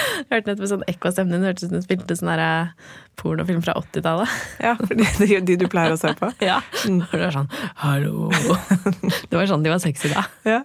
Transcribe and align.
Hørte 0.30 0.52
nettopp 0.52 0.68
sånn 0.70 0.84
ekko 0.90 1.12
stemmen 1.12 1.34
din. 1.34 1.44
Det 1.44 1.52
hørtes 1.52 1.66
ut 1.66 1.72
som 1.72 1.80
du 1.80 1.86
spilte 1.86 2.16
sånn 2.18 2.30
eh, 2.32 2.72
pornofilm 3.20 3.62
fra 3.64 3.74
80-tallet. 3.80 4.36
Ja, 4.62 4.74
de, 4.78 5.40
de 5.46 5.56
du 5.60 5.66
pleier 5.72 5.94
å 5.94 6.00
se 6.00 6.14
på. 6.18 6.32
Ja. 6.52 6.60
Og 6.88 7.12
det 7.12 7.22
var 7.22 7.36
sånn 7.36 7.50
Hallo. 7.82 8.30
Det 9.30 9.36
var 9.36 9.46
sånn 9.50 9.64
de 9.64 9.72
var 9.72 9.82
sexy 9.82 10.12
da. 10.12 10.24
Ja. 10.48 10.62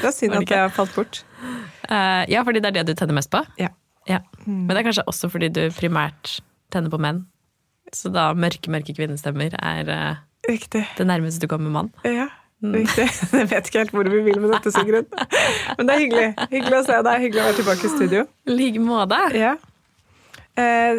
Det 0.00 0.08
er 0.10 0.14
synd 0.14 0.36
det 0.36 0.44
at 0.44 0.54
jeg 0.56 0.72
falt 0.76 0.96
bort. 0.96 1.22
Uh, 1.90 2.24
ja, 2.30 2.44
fordi 2.46 2.62
det 2.62 2.70
er 2.70 2.80
det 2.80 2.88
du 2.90 2.94
tenner 2.98 3.16
mest 3.16 3.32
på? 3.32 3.42
Ja. 3.60 3.72
Ja. 4.08 4.22
Men 4.46 4.70
det 4.72 4.80
er 4.80 4.88
kanskje 4.88 5.06
også 5.10 5.30
fordi 5.32 5.50
du 5.54 5.62
primært 5.76 6.38
tenner 6.72 6.92
på 6.92 7.00
menn. 7.02 7.24
Så 7.94 8.12
da 8.14 8.30
mørke, 8.38 8.70
mørke 8.72 8.94
kvinnestemmer 8.96 9.54
er 9.58 9.90
uh, 9.90 10.20
det 10.46 11.06
nærmeste 11.06 11.42
du 11.42 11.50
kommer 11.50 11.72
mann. 11.74 11.90
Ja, 12.06 12.28
riktig. 12.60 13.08
Jeg 13.40 13.48
vet 13.50 13.70
ikke 13.70 13.82
helt 13.84 13.96
hvor 13.96 14.10
vi 14.12 14.22
vil 14.26 14.40
med 14.42 14.54
dette, 14.54 14.72
Sigrun. 14.74 15.08
Men 15.78 15.88
det 15.88 15.96
er 15.96 16.04
hyggelig. 16.04 16.28
Hyggelig 16.52 16.78
å 16.82 16.84
se 16.86 17.00
deg. 17.06 17.26
Hyggelig 17.26 17.42
å 17.42 17.48
være 17.48 17.58
tilbake 17.62 17.88
i 17.88 17.92
studio. 17.96 18.24
I 18.46 18.56
like 18.56 18.84
måte. 18.84 19.20
Ja. 19.38 19.56
Eh, 20.58 20.98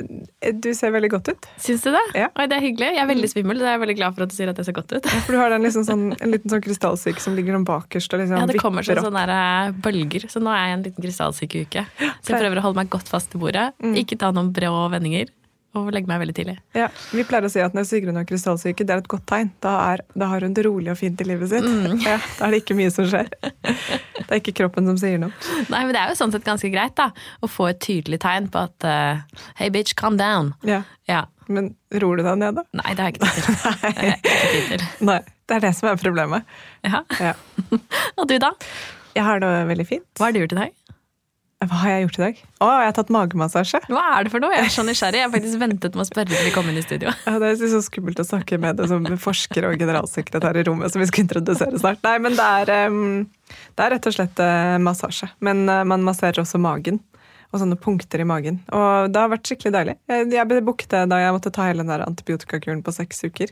du 0.58 0.70
ser 0.74 0.94
veldig 0.96 1.10
godt 1.12 1.32
ut. 1.34 1.48
Syns 1.62 1.84
du 1.86 1.92
det? 1.94 2.02
Ja. 2.18 2.30
Oi, 2.40 2.46
det 2.50 2.58
er 2.58 2.64
hyggelig. 2.64 2.90
Jeg 2.96 3.04
er 3.04 3.10
veldig 3.10 3.30
svimmel. 3.30 3.60
så 3.60 3.68
jeg 3.68 3.78
er 3.78 3.82
veldig 3.84 3.98
glad 4.00 4.16
for 4.16 4.26
at 4.26 4.32
du 4.32 4.36
sier 4.38 4.52
at 4.52 4.62
jeg 4.62 4.70
ser 4.70 4.78
godt 4.78 4.96
ut. 4.96 5.10
For 5.26 5.36
du 5.36 5.40
har 5.42 5.54
den 5.54 5.66
liksom 5.68 5.86
sånn, 5.88 6.06
en 6.16 6.34
liten 6.34 6.54
sånn 6.54 6.64
krystallsyke 6.64 7.24
som 7.24 7.36
ligger 7.38 7.58
sånn 7.58 7.68
bakerst 7.68 8.16
og 8.16 8.24
liksom 8.24 8.42
Ja, 8.42 8.48
det 8.50 8.62
kommer 8.62 8.88
sånn 8.88 9.04
sånne 9.04 9.26
der, 9.28 9.36
eh, 9.36 9.76
bølger, 9.86 10.28
så 10.32 10.42
nå 10.44 10.54
er 10.56 10.64
jeg 10.64 10.72
i 10.72 10.78
en 10.78 10.88
liten 10.88 11.06
krystallsykeuke. 11.06 11.86
Så 12.00 12.34
jeg 12.34 12.40
prøver 12.40 12.62
å 12.62 12.66
holde 12.70 12.82
meg 12.82 12.90
godt 12.94 13.12
fast 13.12 13.36
i 13.36 13.42
bordet, 13.42 13.70
ikke 14.02 14.18
ta 14.22 14.32
noen 14.34 14.54
brå 14.56 14.72
vendinger, 14.96 15.30
og 15.78 15.92
legge 15.96 16.10
meg 16.10 16.20
veldig 16.20 16.36
tidlig. 16.36 16.56
Ja, 16.76 16.90
Vi 17.16 17.24
pleier 17.28 17.48
å 17.48 17.52
si 17.52 17.62
at 17.64 17.76
når 17.78 17.86
Sigrun 17.88 18.18
har 18.20 18.26
krystallsyke, 18.28 18.84
det 18.88 18.96
er 18.96 19.04
et 19.04 19.10
godt 19.12 19.24
tegn. 19.30 19.52
Da, 19.64 19.74
er, 19.94 20.04
da 20.20 20.28
har 20.34 20.44
hun 20.44 20.56
det 20.58 20.66
rolig 20.68 20.92
og 20.92 21.00
fint 21.00 21.22
i 21.24 21.28
livet 21.28 21.52
sitt. 21.54 21.68
Mm. 21.68 22.02
Ja, 22.12 22.18
da 22.38 22.48
er 22.48 22.56
det 22.56 22.64
ikke 22.64 22.76
mye 22.80 22.92
som 22.94 23.08
skjer. 23.08 23.30
Det 24.22 24.38
er 24.38 24.40
ikke 24.40 24.54
kroppen 24.62 24.86
som 24.88 24.96
sier 25.00 25.18
noe. 25.20 25.34
Nei, 25.68 25.82
men 25.84 25.90
det 25.92 26.00
er 26.00 26.12
jo 26.14 26.16
sånn 26.16 26.32
sett 26.32 26.46
ganske 26.46 26.70
greit, 26.72 26.94
da, 26.96 27.10
å 27.44 27.50
få 27.52 27.66
et 27.72 27.82
tydelig 27.84 28.22
tegn 28.24 28.46
på 28.54 28.62
at 28.64 28.86
uh, 28.88 29.42
Hey 29.60 29.68
bitch, 29.74 29.92
calm 30.00 30.16
down. 30.20 30.54
Ja. 30.64 30.86
Ja. 31.10 31.26
Men 31.52 31.74
ror 32.00 32.16
du 32.16 32.24
deg 32.24 32.40
ned, 32.40 32.62
da? 32.62 32.64
Nei. 32.80 32.94
Det 32.96 33.04
har 33.04 33.12
jeg 33.12 33.18
ikke 33.18 34.54
tid 34.54 34.70
til. 34.72 34.86
Nei. 35.12 35.20
Det 35.52 35.58
er 35.58 35.66
det 35.66 35.74
som 35.76 35.90
er 35.92 36.00
problemet. 36.00 36.48
Ja. 36.88 37.02
Ja. 37.20 37.34
Og 38.16 38.30
du, 38.32 38.38
da? 38.40 38.54
Jeg 39.18 39.26
har 39.28 39.42
det 39.44 39.50
veldig 39.68 39.88
fint. 39.90 40.06
Hva 40.16 40.30
har 40.30 40.36
du 40.36 40.40
gjort 40.40 40.56
i 40.56 40.60
dag? 40.62 40.78
Hva 41.62 41.78
har 41.84 41.92
jeg 41.92 42.06
gjort 42.08 42.16
i 42.18 42.22
dag? 42.24 42.40
Å, 42.58 42.68
jeg 42.82 42.90
har 42.90 42.96
tatt 42.98 43.12
magemassasje. 43.14 43.80
Hva 43.86 44.02
er 44.16 44.26
det 44.26 44.32
for 44.34 44.42
noe? 44.42 44.50
Jeg 44.56 44.66
er 44.66 44.72
så 44.74 44.86
nysgjerrig. 44.86 45.20
Jeg 45.20 45.28
har 45.28 45.34
faktisk 45.36 45.60
ventet 45.62 45.94
med 45.94 46.02
å 46.02 46.08
spørre 46.10 46.32
til 46.32 46.48
vi 46.48 46.54
kom 46.56 46.72
inn 46.72 46.80
i 46.80 46.82
studio. 46.82 47.14
Ja, 47.28 47.36
det 47.44 47.52
er 47.52 47.70
så 47.76 47.84
skummelt 47.86 48.22
å 48.22 48.26
snakke 48.26 48.58
med 48.62 48.82
det 48.82 48.88
som 48.90 49.06
forsker 49.22 49.68
og 49.70 49.78
generalsekretær 49.78 50.58
i 50.58 50.64
rommet, 50.66 50.90
som 50.90 51.04
vi 51.04 51.10
skal 51.12 51.28
introdusere 51.28 51.78
snart. 51.84 52.02
Nei, 52.08 52.16
men 52.26 52.40
det 52.40 52.48
er, 52.64 52.74
det 53.78 53.86
er 53.86 53.94
rett 53.94 54.10
og 54.10 54.18
slett 54.18 54.42
eh, 54.42 54.80
massasje. 54.82 55.30
Men 55.46 55.62
eh, 55.70 55.86
man 55.94 56.06
masserer 56.08 56.42
også 56.42 56.62
magen. 56.62 56.98
Og 57.52 57.60
sånne 57.60 57.76
punkter 57.76 58.22
i 58.24 58.26
magen. 58.26 58.62
Og 58.72 59.12
det 59.12 59.20
har 59.22 59.30
vært 59.34 59.50
skikkelig 59.50 59.74
deilig. 59.76 59.98
Jeg, 60.08 60.28
jeg 60.32 60.62
booket 60.66 60.94
det 60.94 61.02
da 61.12 61.18
jeg 61.20 61.34
måtte 61.36 61.52
ta 61.54 61.66
hele 61.68 61.84
den 61.84 61.92
der 61.92 62.06
antibiotikakuren 62.08 62.82
på 62.82 62.94
seks 62.96 63.26
uker. 63.28 63.52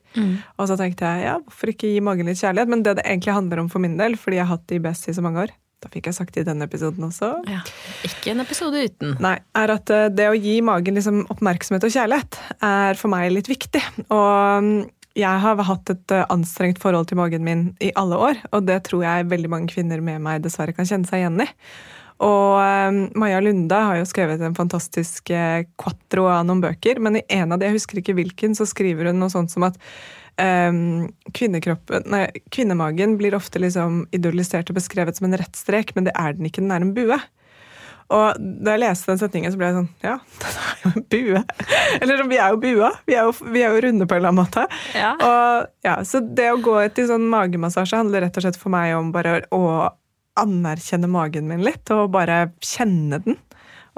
Og 0.56 0.70
så 0.72 0.78
tenkte 0.80 1.04
jeg 1.04 1.26
ja, 1.28 1.34
hvorfor 1.44 1.74
ikke 1.76 1.92
gi 1.92 2.00
magen 2.08 2.32
litt 2.32 2.40
kjærlighet? 2.40 2.72
Men 2.72 2.86
det 2.88 2.96
det 3.02 3.04
egentlig 3.06 3.36
handler 3.36 3.62
om 3.66 3.68
for 3.70 3.84
min 3.84 4.00
del, 4.00 4.16
fordi 4.18 4.40
jeg 4.40 4.48
har 4.48 4.56
hatt 4.56 4.80
IBS 4.80 5.10
i 5.12 5.18
så 5.20 5.26
mange 5.26 5.44
år, 5.44 5.52
da 5.80 5.90
fikk 5.92 6.10
jeg 6.10 6.18
sagt 6.18 6.36
det 6.36 6.44
i 6.44 6.50
denne 6.50 6.68
episoden 6.68 7.06
også, 7.08 7.32
Ja. 7.48 7.62
Ikke 8.08 8.34
en 8.34 8.44
episode 8.44 8.82
uten. 8.84 9.16
Nei, 9.24 9.38
er 9.56 9.74
at 9.74 9.92
eh, 9.94 10.08
det 10.12 10.28
å 10.28 10.38
gi 10.38 10.60
magen 10.66 11.00
liksom 11.00 11.22
oppmerksomhet 11.32 11.86
og 11.88 11.94
kjærlighet 11.94 12.40
er 12.66 13.00
for 13.00 13.12
meg 13.14 13.30
litt 13.32 13.48
viktig. 13.52 13.82
Og 14.12 14.66
mm, 14.66 14.74
jeg 15.20 15.44
har 15.46 15.64
hatt 15.70 15.94
et 15.94 16.16
eh, 16.16 16.26
anstrengt 16.36 16.82
forhold 16.84 17.10
til 17.10 17.22
magen 17.22 17.48
min 17.48 17.70
i 17.84 17.94
alle 18.00 18.20
år, 18.20 18.44
og 18.52 18.68
det 18.68 18.82
tror 18.90 19.06
jeg 19.08 19.32
veldig 19.32 19.54
mange 19.56 19.72
kvinner 19.72 20.04
med 20.04 20.20
meg 20.26 20.44
dessverre 20.44 20.76
kan 20.76 20.88
kjenne 20.90 21.08
seg 21.08 21.24
igjen 21.24 21.46
i. 21.46 21.50
Og 22.28 22.60
eh, 22.60 23.02
Maja 23.20 23.40
Lunde 23.40 23.84
har 23.88 24.02
jo 24.02 24.08
skrevet 24.10 24.44
en 24.44 24.58
fantastisk 24.58 25.32
quatro 25.80 26.28
av 26.28 26.44
noen 26.48 26.64
bøker, 26.66 27.00
men 27.00 27.22
i 27.22 27.28
en 27.40 27.56
av 27.56 27.60
de, 27.62 27.72
jeg 27.72 27.80
husker 27.80 28.04
ikke 28.04 28.20
hvilken, 28.20 28.58
så 28.58 28.68
skriver 28.68 29.14
hun 29.14 29.24
noe 29.24 29.32
sånt 29.32 29.56
som 29.56 29.64
at 29.70 29.80
kvinnekroppen, 30.40 32.06
nei, 32.12 32.24
kvinnemagen 32.54 33.18
blir 33.20 33.36
ofte 33.36 33.60
liksom 33.60 34.06
idolisert 34.16 34.72
og 34.72 34.78
beskrevet 34.80 35.18
som 35.20 35.28
en 35.28 35.38
rettstrek, 35.42 35.92
men 35.98 36.08
det 36.08 36.16
er 36.16 36.38
den 36.38 36.48
ikke, 36.48 36.64
den 36.64 36.74
er 36.76 36.86
en 36.86 36.96
bue. 36.96 37.20
Og 38.10 38.40
da 38.40 38.74
jeg 38.74 38.82
leste 38.82 39.12
den 39.12 39.20
setningen, 39.22 39.52
så 39.54 39.60
ble 39.60 39.68
jeg 39.70 39.76
sånn 39.78 39.90
Ja, 40.02 40.16
den 40.42 40.56
er 40.64 40.80
jo 40.82 40.90
en 40.90 41.06
bue. 41.14 41.42
Eller 42.00 42.24
vi 42.32 42.40
er 42.42 42.56
jo 42.56 42.62
bua. 42.64 42.90
Vi 43.06 43.18
er 43.18 43.28
jo, 43.28 43.36
vi 43.54 43.62
er 43.62 43.76
jo 43.76 43.84
runde 43.86 44.08
på 44.10 44.18
en 44.18 44.22
eller 44.22 44.34
annen 44.34 44.42
måte. 44.42 44.66
Ja. 44.98 45.12
Og, 45.14 45.70
ja, 45.86 46.00
så 46.08 46.24
det 46.26 46.48
å 46.54 46.62
gå 46.64 46.80
til 46.96 47.10
sånn 47.12 47.28
magemassasje 47.30 48.02
handler 48.02 48.26
rett 48.26 48.40
og 48.40 48.48
slett 48.48 48.58
for 48.60 48.74
meg 48.74 48.96
om 48.98 49.14
bare 49.14 49.44
å 49.54 49.64
anerkjenne 50.40 51.10
magen 51.12 51.50
min 51.50 51.62
litt, 51.66 51.86
og 51.94 52.10
bare 52.16 52.48
kjenne 52.64 53.22
den. 53.26 53.38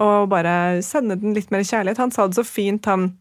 Og 0.01 0.27
bare 0.31 0.81
sende 0.83 1.15
den 1.21 1.35
litt 1.37 1.51
mer 1.53 1.63
kjærlighet. 1.63 2.01
Han 2.01 2.11
sa 2.11 2.27
det 2.27 2.39
så 2.39 2.45
fint, 2.47 2.87
han 2.89 3.13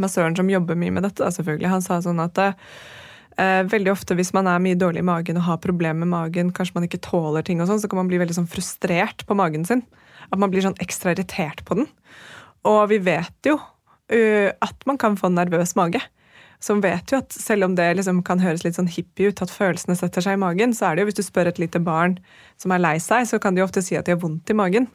massøren 0.00 0.36
som 0.38 0.50
jobber 0.50 0.78
mye 0.78 0.94
med 0.94 1.06
dette, 1.06 1.20
da, 1.22 1.30
selvfølgelig. 1.34 1.70
Han 1.72 1.84
sa 1.84 1.98
sånn 2.04 2.22
at 2.22 2.40
eh, 2.40 3.62
veldig 3.68 3.92
ofte 3.92 4.16
hvis 4.18 4.32
man 4.36 4.48
er 4.50 4.62
mye 4.62 4.78
dårlig 4.78 5.02
i 5.02 5.08
magen 5.08 5.40
og 5.40 5.46
har 5.48 5.60
problemer 5.64 6.04
med 6.04 6.12
magen, 6.14 6.54
kanskje 6.56 6.78
man 6.78 6.88
ikke 6.88 7.02
tåler 7.04 7.44
ting 7.46 7.60
og 7.60 7.68
sånn, 7.70 7.82
så 7.82 7.90
kan 7.90 8.02
man 8.02 8.10
bli 8.12 8.20
veldig 8.22 8.38
sånn 8.40 8.50
frustrert 8.50 9.26
på 9.28 9.36
magen 9.38 9.66
sin. 9.68 9.84
At 10.30 10.40
man 10.40 10.52
blir 10.52 10.64
sånn 10.64 10.78
ekstra 10.80 11.12
irritert 11.12 11.64
på 11.68 11.76
den. 11.80 11.90
Og 12.68 12.86
vi 12.92 13.00
vet 13.02 13.48
jo 13.48 13.58
uh, 13.58 14.50
at 14.62 14.86
man 14.88 15.00
kan 15.00 15.18
få 15.18 15.28
nervøs 15.32 15.74
mage. 15.76 16.00
Som 16.62 16.78
vet 16.84 17.10
jo 17.10 17.18
at 17.18 17.34
selv 17.34 17.66
om 17.66 17.74
det 17.74 17.88
liksom 17.98 18.20
kan 18.26 18.38
høres 18.42 18.62
litt 18.62 18.76
sånn 18.78 18.90
hippie 18.90 19.32
ut, 19.32 19.42
at 19.42 19.50
følelsene 19.50 19.96
setter 19.98 20.22
seg 20.22 20.36
i 20.36 20.42
magen, 20.42 20.70
så 20.76 20.88
er 20.88 20.94
det 20.94 21.02
jo 21.02 21.08
hvis 21.10 21.18
du 21.18 21.24
spør 21.26 21.50
et 21.50 21.58
lite 21.58 21.80
barn 21.82 22.14
som 22.62 22.70
er 22.70 22.82
lei 22.84 22.94
seg, 23.02 23.26
så 23.26 23.40
kan 23.42 23.56
de 23.56 23.62
jo 23.62 23.66
ofte 23.66 23.82
si 23.82 23.96
at 23.98 24.06
de 24.06 24.14
har 24.14 24.20
vondt 24.22 24.52
i 24.52 24.56
magen. 24.56 24.86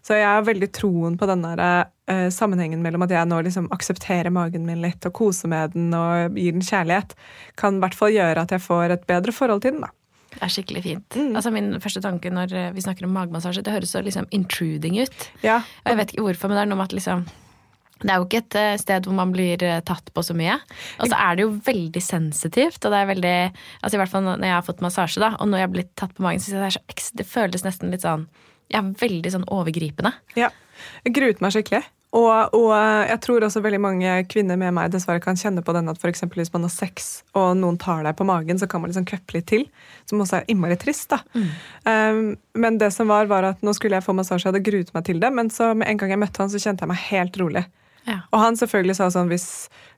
Så 0.00 0.16
jeg 0.16 0.24
har 0.24 0.46
veldig 0.48 0.70
troen 0.72 1.18
på 1.20 1.28
den 1.28 1.44
der, 1.44 1.86
eh, 2.08 2.28
sammenhengen 2.32 2.80
mellom 2.80 3.04
at 3.04 3.12
jeg 3.12 3.28
nå 3.28 3.42
liksom 3.44 3.68
aksepterer 3.76 4.32
magen 4.32 4.64
min 4.64 4.80
litt 4.80 5.04
og 5.04 5.12
koser 5.20 5.52
med 5.52 5.76
den 5.76 5.92
og 5.92 6.40
gir 6.40 6.56
den 6.56 6.64
kjærlighet, 6.64 7.12
kan 7.60 7.76
i 7.76 7.84
hvert 7.84 7.98
fall 8.00 8.16
gjøre 8.16 8.46
at 8.46 8.56
jeg 8.56 8.64
får 8.64 8.96
et 8.96 9.06
bedre 9.10 9.36
forhold 9.36 9.60
til 9.60 9.76
den. 9.76 9.84
da. 9.84 9.92
Det 10.30 10.42
er 10.46 10.52
skikkelig 10.54 10.82
fint. 10.84 11.16
Altså 11.34 11.50
Min 11.52 11.72
første 11.82 12.00
tanke 12.00 12.30
når 12.32 12.52
eh, 12.54 12.72
vi 12.72 12.80
snakker 12.80 13.04
om 13.04 13.12
magemassasje, 13.12 13.64
det 13.66 13.72
høres 13.74 13.92
så 13.92 14.00
liksom 14.00 14.28
intruding 14.30 15.00
ut. 15.02 15.30
Ja, 15.42 15.60
Og 15.84 15.92
jeg 15.92 16.00
vet 16.00 16.12
ikke 16.14 16.22
hvorfor, 16.30 16.48
men 16.48 16.56
det 16.56 16.62
er 16.62 16.70
noe 16.70 16.80
med 16.80 16.88
at 16.88 16.96
liksom 16.96 17.24
det 18.00 18.12
er 18.12 18.20
jo 18.20 18.26
ikke 18.26 18.40
et 18.42 18.56
eh, 18.58 18.78
sted 18.80 19.06
hvor 19.06 19.16
man 19.16 19.32
blir 19.34 19.62
eh, 19.66 19.82
tatt 19.86 20.08
på 20.14 20.24
så 20.24 20.36
mye. 20.36 20.56
Og 21.00 21.10
så 21.10 21.18
er 21.20 21.36
det 21.36 21.46
jo 21.46 21.52
veldig 21.66 22.02
sensitivt. 22.04 22.80
Og 22.84 22.94
det 22.94 23.00
er 23.00 23.10
veldig 23.10 23.36
Altså 23.82 23.96
i 23.96 24.00
hvert 24.00 24.12
fall 24.12 24.26
når 24.26 24.46
jeg 24.46 24.56
har 24.56 24.66
fått 24.66 24.82
massasje, 24.84 25.22
da, 25.22 25.34
og 25.38 25.50
når 25.50 25.62
jeg 25.62 25.68
har 25.68 25.74
blitt 25.76 25.94
tatt 25.98 26.16
på 26.16 26.24
magen, 26.24 26.40
så 26.42 26.54
jeg 26.54 26.60
det, 26.60 26.70
er 26.70 26.76
så, 26.78 27.14
det 27.20 27.28
føles 27.28 27.66
nesten 27.66 27.92
litt 27.94 28.06
sånn 28.06 28.28
Ja, 28.70 28.84
veldig 28.84 29.32
sånn 29.34 29.48
overgripende. 29.50 30.12
Ja, 30.38 30.52
jeg 31.04 31.16
gruet 31.16 31.40
meg 31.42 31.56
skikkelig. 31.56 31.82
Og, 32.16 32.54
og 32.58 32.72
jeg 33.06 33.20
tror 33.22 33.44
også 33.46 33.62
veldig 33.62 33.78
mange 33.82 34.14
kvinner 34.30 34.58
med 34.58 34.74
meg 34.74 34.90
dessverre 34.90 35.22
kan 35.22 35.38
kjenne 35.38 35.62
på 35.62 35.74
den 35.76 35.90
at 35.92 35.98
for 36.00 36.10
hvis 36.10 36.50
man 36.50 36.66
har 36.66 36.72
sex 36.74 37.10
og 37.38 37.52
noen 37.60 37.78
tar 37.78 38.02
deg 38.02 38.16
på 38.18 38.26
magen, 38.26 38.58
så 38.58 38.66
kan 38.66 38.82
man 38.82 38.90
liksom 38.90 39.06
køppe 39.06 39.36
litt 39.36 39.46
til. 39.50 39.68
Som 40.10 40.22
også 40.24 40.40
er 40.40 40.48
innmari 40.50 40.78
trist. 40.80 41.12
da. 41.12 41.20
Um, 41.86 42.34
men 42.58 42.80
det 42.82 42.90
som 42.96 43.10
var, 43.10 43.30
var 43.30 43.46
at 43.52 43.62
nå 43.62 43.74
skulle 43.78 44.00
jeg 44.00 44.06
få 44.06 44.16
massasje, 44.18 44.42
jeg 44.42 44.50
hadde 44.50 44.66
gruet 44.66 44.90
meg 44.96 45.06
til 45.06 45.22
det, 45.22 45.30
men 45.34 45.52
så 45.54 45.70
med 45.70 45.86
en 45.86 46.02
gang 46.02 46.16
jeg 46.16 46.22
møtte 46.24 46.42
han, 46.42 46.50
så 46.50 46.62
kjente 46.62 46.82
jeg 46.82 46.90
meg 46.90 47.04
helt 47.12 47.38
rolig. 47.38 47.64
Ja. 48.10 48.18
Og 48.34 48.42
han 48.42 48.58
selvfølgelig 48.58 48.96
sa 48.98 49.06
sånn 49.14 49.30
hvis 49.30 49.46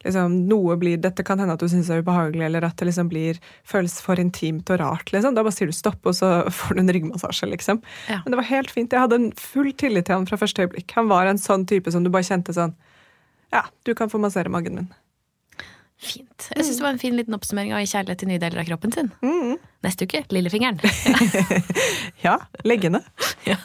liksom, 0.04 0.34
noe 0.50 0.76
blir 0.80 1.00
Dette 1.00 1.24
kan 1.26 1.40
hende 1.40 1.56
at 1.56 1.62
du 1.62 1.68
syns 1.70 1.88
er 1.90 2.02
ubehagelig, 2.04 2.44
eller 2.48 2.66
at 2.68 2.76
det 2.78 2.90
liksom 2.90 3.08
blir 3.12 3.40
føles 3.68 3.96
for 4.04 4.20
intimt 4.20 4.68
og 4.74 4.80
rart. 4.82 5.12
liksom. 5.14 5.36
Da 5.36 5.44
bare 5.46 5.56
sier 5.56 5.70
du 5.70 5.76
stopp, 5.76 6.00
og 6.04 6.16
så 6.18 6.32
får 6.60 6.76
du 6.76 6.84
en 6.84 6.94
ryggmassasje. 6.98 7.48
liksom. 7.54 7.82
Ja. 8.12 8.20
Men 8.24 8.34
det 8.34 8.42
var 8.42 8.50
helt 8.50 8.74
fint. 8.74 8.92
Jeg 8.92 9.06
hadde 9.06 9.20
en 9.20 9.30
full 9.40 9.72
tillit 9.72 10.10
til 10.10 10.20
han 10.20 10.28
fra 10.28 10.40
første 10.40 10.66
øyeblikk. 10.66 10.92
Han 10.98 11.08
var 11.12 11.30
en 11.30 11.40
sånn 11.40 11.66
type 11.70 11.92
som 11.94 12.04
du 12.04 12.12
bare 12.12 12.28
kjente 12.28 12.54
sånn 12.56 12.76
Ja, 13.52 13.66
du 13.84 13.94
kan 13.94 14.08
få 14.12 14.20
massere 14.20 14.52
magen 14.52 14.78
min. 14.78 14.92
Fint. 16.02 16.48
Jeg 16.50 16.66
syns 16.66 16.80
det 16.80 16.82
var 16.82 16.94
en 16.96 16.98
fin 16.98 17.14
liten 17.14 17.34
oppsummering 17.36 17.70
av 17.76 17.84
kjærlighet 17.86 18.18
til 18.24 18.30
nye 18.32 18.40
deler 18.42 18.58
av 18.58 18.66
kroppen 18.66 18.90
sin. 18.90 19.10
Mm. 19.22 19.54
Neste 19.86 20.08
uke 20.08 20.24
lillefingeren. 20.34 20.80
Ja, 22.22 22.36
leggene. 22.62 23.00
ja. 23.50 23.56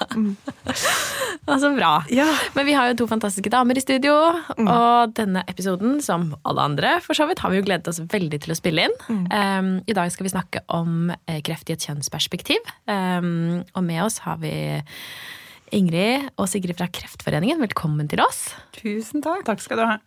Så 1.46 1.70
bra. 1.76 1.92
Ja. 2.10 2.26
Men 2.56 2.66
vi 2.66 2.74
har 2.74 2.90
jo 2.90 2.96
to 2.98 3.08
fantastiske 3.10 3.52
damer 3.54 3.78
i 3.78 3.84
studio, 3.84 4.16
og 4.58 5.14
denne 5.18 5.44
episoden, 5.50 6.00
som 6.02 6.32
alle 6.42 6.66
andre, 6.72 6.96
for 7.06 7.18
så 7.18 7.28
vidt, 7.30 7.44
har 7.46 7.54
vi 7.54 7.60
jo 7.60 7.68
gledet 7.68 7.92
oss 7.92 8.02
veldig 8.02 8.42
til 8.42 8.56
å 8.56 8.58
spille 8.58 8.88
inn. 8.90 8.98
Um, 9.30 9.72
I 9.86 9.98
dag 9.98 10.10
skal 10.14 10.26
vi 10.26 10.34
snakke 10.34 10.66
om 10.74 11.14
eh, 11.14 11.38
kreft 11.46 11.70
i 11.70 11.78
et 11.78 11.86
kjønnsperspektiv, 11.86 12.74
um, 12.90 13.62
og 13.78 13.86
med 13.86 14.02
oss 14.08 14.24
har 14.26 14.42
vi 14.42 14.56
Ingrid 15.78 16.32
og 16.38 16.50
Sigrid 16.50 16.80
fra 16.80 16.90
Kreftforeningen. 16.90 17.62
Velkommen 17.62 18.10
til 18.10 18.26
oss. 18.26 18.48
Tusen 18.80 19.22
takk. 19.26 19.46
Takk 19.46 19.62
skal 19.62 19.84
du 19.84 19.90
ha. 19.92 19.98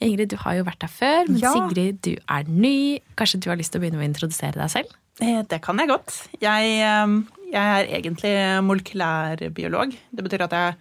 Ingrid, 0.00 0.28
du 0.32 0.36
har 0.42 0.54
jo 0.58 0.64
vært 0.64 0.82
her 0.86 0.92
før, 0.92 1.28
men 1.28 1.38
Ja. 1.42 1.52
Sigrid, 1.54 2.00
du 2.02 2.16
er 2.28 2.44
ny. 2.48 3.00
Kanskje 3.16 3.40
du 3.40 3.50
har 3.50 3.56
lyst 3.56 3.72
til 3.72 3.80
å 3.80 3.84
begynne 3.84 3.98
med 4.00 4.06
å 4.06 4.12
introdusere 4.14 4.54
deg 4.60 4.70
selv? 4.70 4.94
Eh, 5.20 5.42
det 5.48 5.62
kan 5.62 5.78
jeg 5.78 5.88
godt. 5.88 6.28
Jeg, 6.40 6.64
eh, 6.84 7.16
jeg 7.52 7.64
er 7.80 7.86
egentlig 8.00 8.34
molekylærbiolog. 8.66 9.96
Det 10.14 10.24
betyr 10.24 10.44
at 10.44 10.50
jeg 10.52 10.74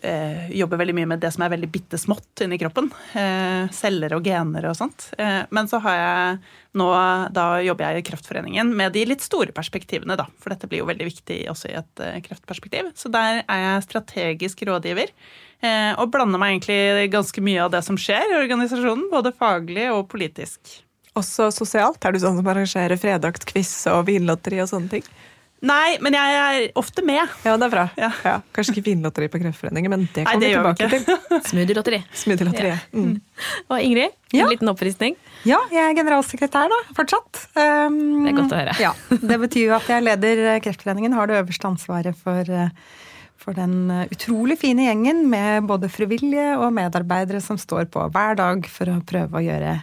eh, 0.00 0.50
jobber 0.56 0.80
veldig 0.80 0.94
mye 0.96 1.10
med 1.12 1.20
det 1.22 1.30
som 1.34 1.44
er 1.44 1.52
veldig 1.52 1.68
bitte 1.72 1.98
smått 2.00 2.42
inni 2.44 2.58
kroppen. 2.60 2.88
Eh, 3.18 3.68
celler 3.74 4.16
og 4.16 4.26
gener 4.26 4.68
og 4.70 4.76
sånt. 4.78 5.10
Eh, 5.18 5.42
men 5.50 5.70
så 5.70 5.80
har 5.84 5.98
jeg 5.98 6.38
nå, 6.78 6.88
da 7.34 7.46
jobber 7.60 7.88
jeg 7.88 8.02
i 8.02 8.06
Kreftforeningen 8.08 8.72
med 8.76 8.94
de 8.96 9.04
litt 9.10 9.24
store 9.24 9.52
perspektivene, 9.56 10.16
da. 10.18 10.26
For 10.40 10.54
dette 10.54 10.70
blir 10.70 10.82
jo 10.82 10.88
veldig 10.88 11.08
viktig 11.10 11.40
også 11.52 11.72
i 11.72 11.78
et 11.82 12.04
eh, 12.04 12.20
kreftperspektiv. 12.24 12.92
Så 12.98 13.12
der 13.12 13.42
er 13.42 13.64
jeg 13.66 13.88
strategisk 13.88 14.64
rådgiver. 14.68 15.12
Eh, 15.62 15.92
og 16.00 16.08
blander 16.14 16.40
meg 16.42 16.56
egentlig 16.56 17.10
ganske 17.12 17.44
mye 17.44 17.66
av 17.66 17.74
det 17.74 17.84
som 17.86 17.98
skjer 18.00 18.32
i 18.32 18.40
organisasjonen, 18.40 19.10
både 19.12 19.34
faglig 19.36 19.90
og 19.92 20.08
politisk. 20.12 20.80
Også 21.18 21.50
sosialt? 21.52 22.00
Er 22.02 22.14
du 22.14 22.22
sånn 22.22 22.38
som 22.38 22.48
arrangerer 22.48 22.96
fredagsquiz 22.96 23.74
og 23.92 24.06
vinlotteri 24.08 24.62
og 24.64 24.70
sånne 24.70 24.96
ting? 24.96 25.10
Nei, 25.62 25.94
men 26.02 26.14
jeg 26.16 26.38
er 26.42 26.64
ofte 26.80 27.04
med. 27.06 27.20
Ja, 27.46 27.52
det 27.54 27.66
er 27.68 27.70
bra. 27.70 27.84
Ja. 27.94 28.08
Ja, 28.26 28.32
kanskje 28.54 28.72
ikke 28.74 28.88
vinlotteri 28.88 29.28
på 29.30 29.38
Kreftforeningen, 29.38 29.92
men 29.92 30.08
det 30.10 30.24
Nei, 30.26 30.32
kommer 30.32 30.42
det 30.42 30.48
vi 30.50 30.56
tilbake 30.56 30.88
til. 30.90 31.20
Smoothie-lotteri. 31.52 32.00
Smoothie-lotteriet. 32.18 32.88
Mm. 32.98 33.12
Og 33.70 33.76
Ingrid, 33.78 34.16
Ja. 34.34 34.46
en 34.46 34.50
liten 34.50 34.72
oppfriskning. 34.72 35.14
Ja, 35.46 35.60
jeg 35.70 35.84
er 35.84 35.94
generalsekretær 36.00 36.70
da, 36.72 36.80
fortsatt. 36.96 37.44
Um, 37.54 38.00
Det 38.24 38.32
er 38.32 38.36
godt 38.40 38.56
å 38.56 38.58
høre. 38.58 38.74
Ja, 38.82 38.92
Det 39.14 39.38
betyr 39.44 39.68
jo 39.68 39.76
at 39.78 39.86
jeg 39.92 40.02
leder 40.08 40.42
eh, 40.56 40.60
Kreftforeningen, 40.64 41.14
har 41.14 41.30
det 41.30 41.38
øverste 41.44 41.70
ansvaret 41.70 42.18
for, 42.18 42.42
eh, 42.50 42.72
for 43.42 43.54
den 43.58 43.76
eh, 43.90 44.08
utrolig 44.14 44.58
fine 44.62 44.88
gjengen 44.88 45.22
med 45.30 45.68
både 45.70 45.90
frivillige 45.92 46.56
og 46.58 46.72
medarbeidere 46.74 47.42
som 47.44 47.58
står 47.60 47.86
på 47.94 48.08
hver 48.14 48.34
dag 48.40 48.66
for 48.66 48.90
å 48.90 48.98
prøve 49.06 49.38
å 49.38 49.44
gjøre 49.46 49.76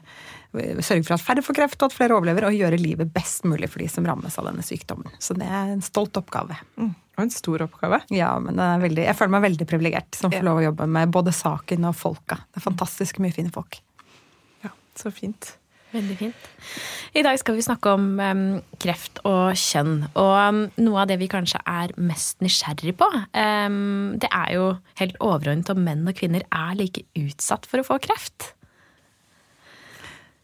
Sørge 0.50 1.04
for 1.06 1.14
at 1.14 1.22
færre 1.22 1.44
får 1.46 1.58
kreft 1.60 1.84
og 1.84 1.92
at 1.92 1.96
flere 1.96 2.16
overlever, 2.18 2.48
og 2.48 2.58
gjøre 2.58 2.80
livet 2.82 3.12
best 3.14 3.46
mulig 3.46 3.70
for 3.70 3.84
de 3.84 3.90
som 3.92 4.08
rammes 4.08 4.40
av 4.42 4.48
denne 4.50 4.66
sykdommen. 4.66 5.14
Så 5.22 5.38
det 5.38 5.46
er 5.46 5.76
en 5.76 5.84
stolt 5.86 6.18
oppgave. 6.18 6.58
Mm. 6.80 6.96
Og 7.20 7.26
en 7.26 7.34
stor 7.34 7.66
oppgave. 7.68 8.02
Ja, 8.16 8.32
men 8.42 8.58
det 8.58 8.66
er 8.66 8.82
veldig, 8.82 9.06
jeg 9.06 9.20
føler 9.20 9.36
meg 9.36 9.46
veldig 9.46 9.70
privilegert 9.70 10.18
som 10.18 10.34
får 10.34 10.46
lov 10.48 10.62
å 10.62 10.66
jobbe 10.70 10.90
med 10.90 11.14
både 11.14 11.36
saken 11.36 11.90
og 11.92 11.98
folka. 12.00 12.42
Det 12.50 12.62
er 12.62 12.66
fantastisk 12.66 13.22
mye 13.22 13.36
fine 13.36 13.54
folk. 13.54 13.82
Ja, 14.66 14.74
Så 14.98 15.14
fint. 15.14 15.54
Veldig 15.90 16.16
fint. 16.20 16.50
I 17.18 17.24
dag 17.26 17.40
skal 17.42 17.56
vi 17.58 17.66
snakke 17.66 17.92
om 17.98 18.12
um, 18.22 18.44
kreft 18.82 19.22
og 19.26 19.58
kjønn. 19.58 20.04
Og 20.22 20.34
um, 20.38 20.60
noe 20.86 21.02
av 21.02 21.10
det 21.10 21.18
vi 21.22 21.30
kanskje 21.32 21.62
er 21.66 21.94
mest 21.98 22.44
nysgjerrig 22.46 22.94
på, 23.00 23.08
um, 23.10 24.14
det 24.22 24.30
er 24.30 24.54
jo 24.54 24.68
helt 25.02 25.18
overordnet 25.18 25.74
om 25.74 25.82
menn 25.86 26.06
og 26.10 26.18
kvinner 26.20 26.46
er 26.46 26.78
like 26.78 27.08
utsatt 27.18 27.66
for 27.70 27.82
å 27.82 27.88
få 27.88 27.98
kreft. 28.06 28.54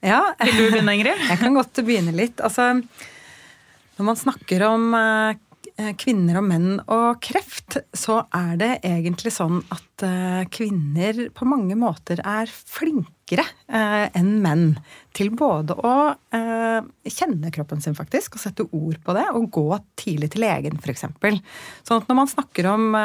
Ja, 0.06 0.22
Vil 0.38 0.54
du 0.54 0.68
begynne, 0.70 0.94
Ingrid? 0.94 1.26
Jeg 1.32 1.42
kan 1.42 1.58
godt 1.58 1.82
begynne 1.82 2.14
litt. 2.14 2.42
Altså, 2.44 2.76
når 3.98 4.06
man 4.06 4.20
snakker 4.20 4.62
om 4.68 4.94
eh, 4.94 5.90
kvinner 5.98 6.38
og 6.38 6.46
menn 6.46 6.68
og 6.84 7.24
kreft, 7.26 7.80
så 7.96 8.20
er 8.30 8.54
det 8.62 8.70
egentlig 8.86 9.34
sånn 9.34 9.64
at 9.74 10.06
eh, 10.06 10.44
kvinner 10.54 11.24
på 11.34 11.48
mange 11.50 11.78
måter 11.80 12.22
er 12.22 12.52
flinkere 12.52 13.48
eh, 13.66 14.06
enn 14.14 14.36
menn 14.44 14.66
til 15.16 15.32
både 15.34 15.78
å 15.80 15.96
kjenne 16.36 17.50
kroppen 17.56 17.80
sin, 17.80 17.96
faktisk, 17.96 18.36
og 18.36 18.42
sette 18.44 18.66
ord 18.76 18.98
på 19.06 19.14
det, 19.16 19.24
og 19.32 19.48
gå 19.56 19.78
tidlig 19.96 20.34
til 20.34 20.44
legen, 20.44 20.76
f.eks. 20.76 21.06
Sånn 21.88 22.02
at 22.02 22.12
når 22.12 22.18
man 22.20 22.30
snakker 22.30 22.68
om 22.68 22.98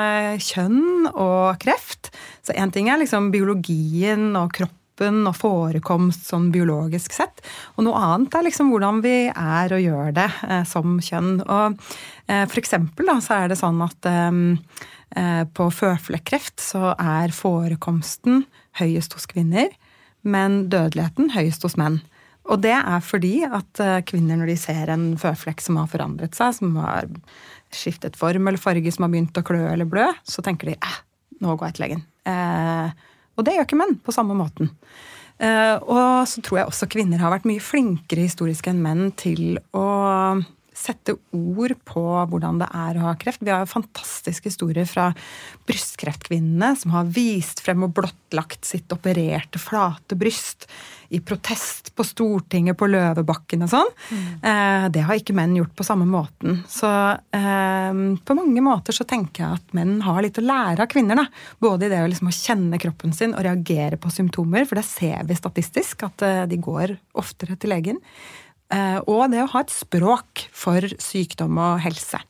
kjønn 0.43 1.06
og 1.12 1.55
kreft, 1.62 2.11
så 2.43 2.56
én 2.58 2.75
ting 2.75 2.91
er 2.91 2.99
liksom 2.99 3.31
biologien 3.31 4.35
og 4.35 4.50
kroppen 4.58 4.80
og 5.00 5.37
forekomst 5.37 6.29
sånn 6.29 6.50
biologisk 6.52 7.14
sett. 7.17 7.43
Og 7.76 7.87
noe 7.87 8.00
annet 8.00 8.35
er 8.37 8.47
liksom 8.47 8.70
hvordan 8.73 9.00
vi 9.05 9.14
er 9.31 9.75
og 9.76 9.82
gjør 9.82 10.14
det 10.17 10.29
eh, 10.49 10.64
som 10.69 10.99
kjønn. 11.00 11.41
Og 11.47 11.81
eh, 12.29 12.44
for 12.47 12.61
eksempel 12.61 13.08
da, 13.08 13.19
så 13.25 13.41
er 13.41 13.50
det 13.52 13.61
sånn 13.61 13.81
at 13.87 14.11
eh, 14.11 14.41
eh, 15.17 15.43
på 15.49 15.70
føflekkreft 15.73 16.61
så 16.61 16.94
er 16.97 17.35
forekomsten 17.35 18.44
høyest 18.81 19.17
hos 19.17 19.26
kvinner, 19.31 19.73
men 20.23 20.67
dødeligheten 20.73 21.32
høyest 21.35 21.64
hos 21.64 21.79
menn. 21.81 22.02
Og 22.50 22.61
det 22.64 22.75
er 22.75 23.05
fordi 23.05 23.41
at 23.47 23.81
eh, 23.82 24.00
kvinner 24.06 24.41
når 24.41 24.52
de 24.52 24.58
ser 24.58 24.91
en 24.93 25.12
føflekk 25.20 25.62
som 25.62 25.79
har 25.81 25.91
forandret 25.93 26.37
seg, 26.37 26.56
som 26.58 26.75
har 26.81 27.08
skiftet 27.70 28.19
form 28.19 28.49
eller 28.50 28.61
farge, 28.61 28.91
som 28.93 29.06
har 29.06 29.12
begynt 29.12 29.38
å 29.38 29.47
klø 29.47 29.62
eller 29.70 29.88
blø, 29.88 30.08
så 30.26 30.43
tenker 30.44 30.73
de 30.73 30.79
eh, 30.79 30.99
nå 31.41 31.55
går 31.56 31.70
jeg 31.70 31.76
til 31.76 31.87
legen. 31.87 32.02
Eh, 32.29 33.06
og 33.37 33.47
det 33.47 33.56
gjør 33.56 33.69
ikke 33.69 33.81
menn 33.81 33.97
på 34.05 34.15
samme 34.15 34.37
måten. 34.38 34.73
Eh, 35.41 35.77
og 35.81 36.29
så 36.29 36.43
tror 36.44 36.61
jeg 36.61 36.71
også 36.71 36.88
kvinner 36.93 37.23
har 37.23 37.32
vært 37.32 37.49
mye 37.49 37.62
flinkere 37.65 38.27
historisk 38.27 38.69
enn 38.69 38.82
menn 38.85 39.09
til 39.19 39.56
å 39.77 39.87
sette 40.81 41.17
ord 41.37 41.75
på 41.88 42.03
hvordan 42.31 42.61
det 42.62 42.71
er 42.77 42.99
å 42.99 43.09
ha 43.09 43.17
kreft. 43.21 43.43
Vi 43.44 43.53
har 43.53 43.65
jo 43.65 43.73
fantastiske 43.75 44.50
historier 44.50 44.88
fra 44.88 45.11
brystkreftkvinnene 45.69 46.73
som 46.79 46.94
har 46.97 47.11
vist 47.12 47.62
frem 47.65 47.85
og 47.87 47.94
blottlagt 47.99 48.67
sitt 48.69 48.91
opererte, 48.94 49.61
flate 49.61 50.19
bryst 50.19 50.69
i 51.11 51.19
protest 51.27 51.91
på 51.99 52.05
Stortinget, 52.06 52.79
på 52.79 52.87
Løvebakken 52.87 53.65
og 53.67 53.71
sånn. 53.73 53.88
Eh, 54.47 54.85
det 54.94 55.03
har 55.06 55.19
ikke 55.19 55.35
menn 55.35 55.56
gjort 55.59 55.73
på 55.77 55.87
samme 55.87 56.06
måten. 56.06 56.61
Så 56.71 56.91
eh, 57.35 58.03
på 58.25 58.37
mange 58.38 58.62
måter 58.62 58.94
så 58.94 59.06
tenker 59.11 59.43
jeg 59.43 59.59
at 59.59 59.75
menn 59.76 59.97
har 60.06 60.21
litt 60.23 60.38
å 60.38 60.47
lære 60.47 60.87
av 60.87 60.91
kvinner. 60.93 61.19
da. 61.19 61.26
Både 61.59 61.88
i 61.88 61.93
det 61.93 62.05
å, 62.05 62.11
liksom, 62.11 62.31
å 62.31 62.37
kjenne 62.37 62.79
kroppen 62.83 63.15
sin 63.17 63.35
og 63.35 63.43
reagere 63.47 63.99
på 63.99 64.12
symptomer, 64.15 64.69
for 64.71 64.79
det 64.79 64.87
ser 64.87 65.26
vi 65.26 65.38
statistisk 65.38 66.06
at 66.06 66.26
eh, 66.26 66.44
de 66.50 66.61
går 66.62 66.94
oftere 67.19 67.59
til 67.59 67.75
legen. 67.75 67.99
Eh, 68.71 68.99
og 69.11 69.31
det 69.33 69.43
å 69.43 69.51
ha 69.55 69.65
et 69.65 69.75
språk 69.75 70.47
for 70.55 70.85
sykdom 71.03 71.59
og 71.59 71.81
helse. 71.85 72.21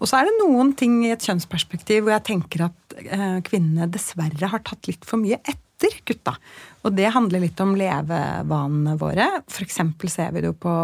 Og 0.00 0.08
så 0.08 0.20
er 0.20 0.28
det 0.28 0.38
noen 0.40 0.74
ting 0.76 1.00
i 1.04 1.12
et 1.12 1.24
kjønnsperspektiv 1.24 2.04
hvor 2.04 2.16
jeg 2.16 2.26
tenker 2.30 2.66
at 2.68 3.00
eh, 3.04 3.40
kvinnene 3.46 3.88
dessverre 3.92 4.52
har 4.52 4.64
tatt 4.64 4.88
litt 4.88 5.06
for 5.08 5.20
mye 5.20 5.40
etter 5.40 5.96
gutta. 6.08 6.36
Og 6.84 6.92
det 6.96 7.12
handler 7.12 7.44
litt 7.44 7.60
om 7.64 7.74
levevanene 7.78 8.96
våre. 9.00 9.28
F.eks. 9.48 9.80
ser 10.12 10.32
vi 10.34 10.44
det 10.44 10.52
jo 10.52 10.56
på 10.60 10.76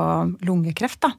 lungekreft. 0.49 1.05
da. 1.05 1.13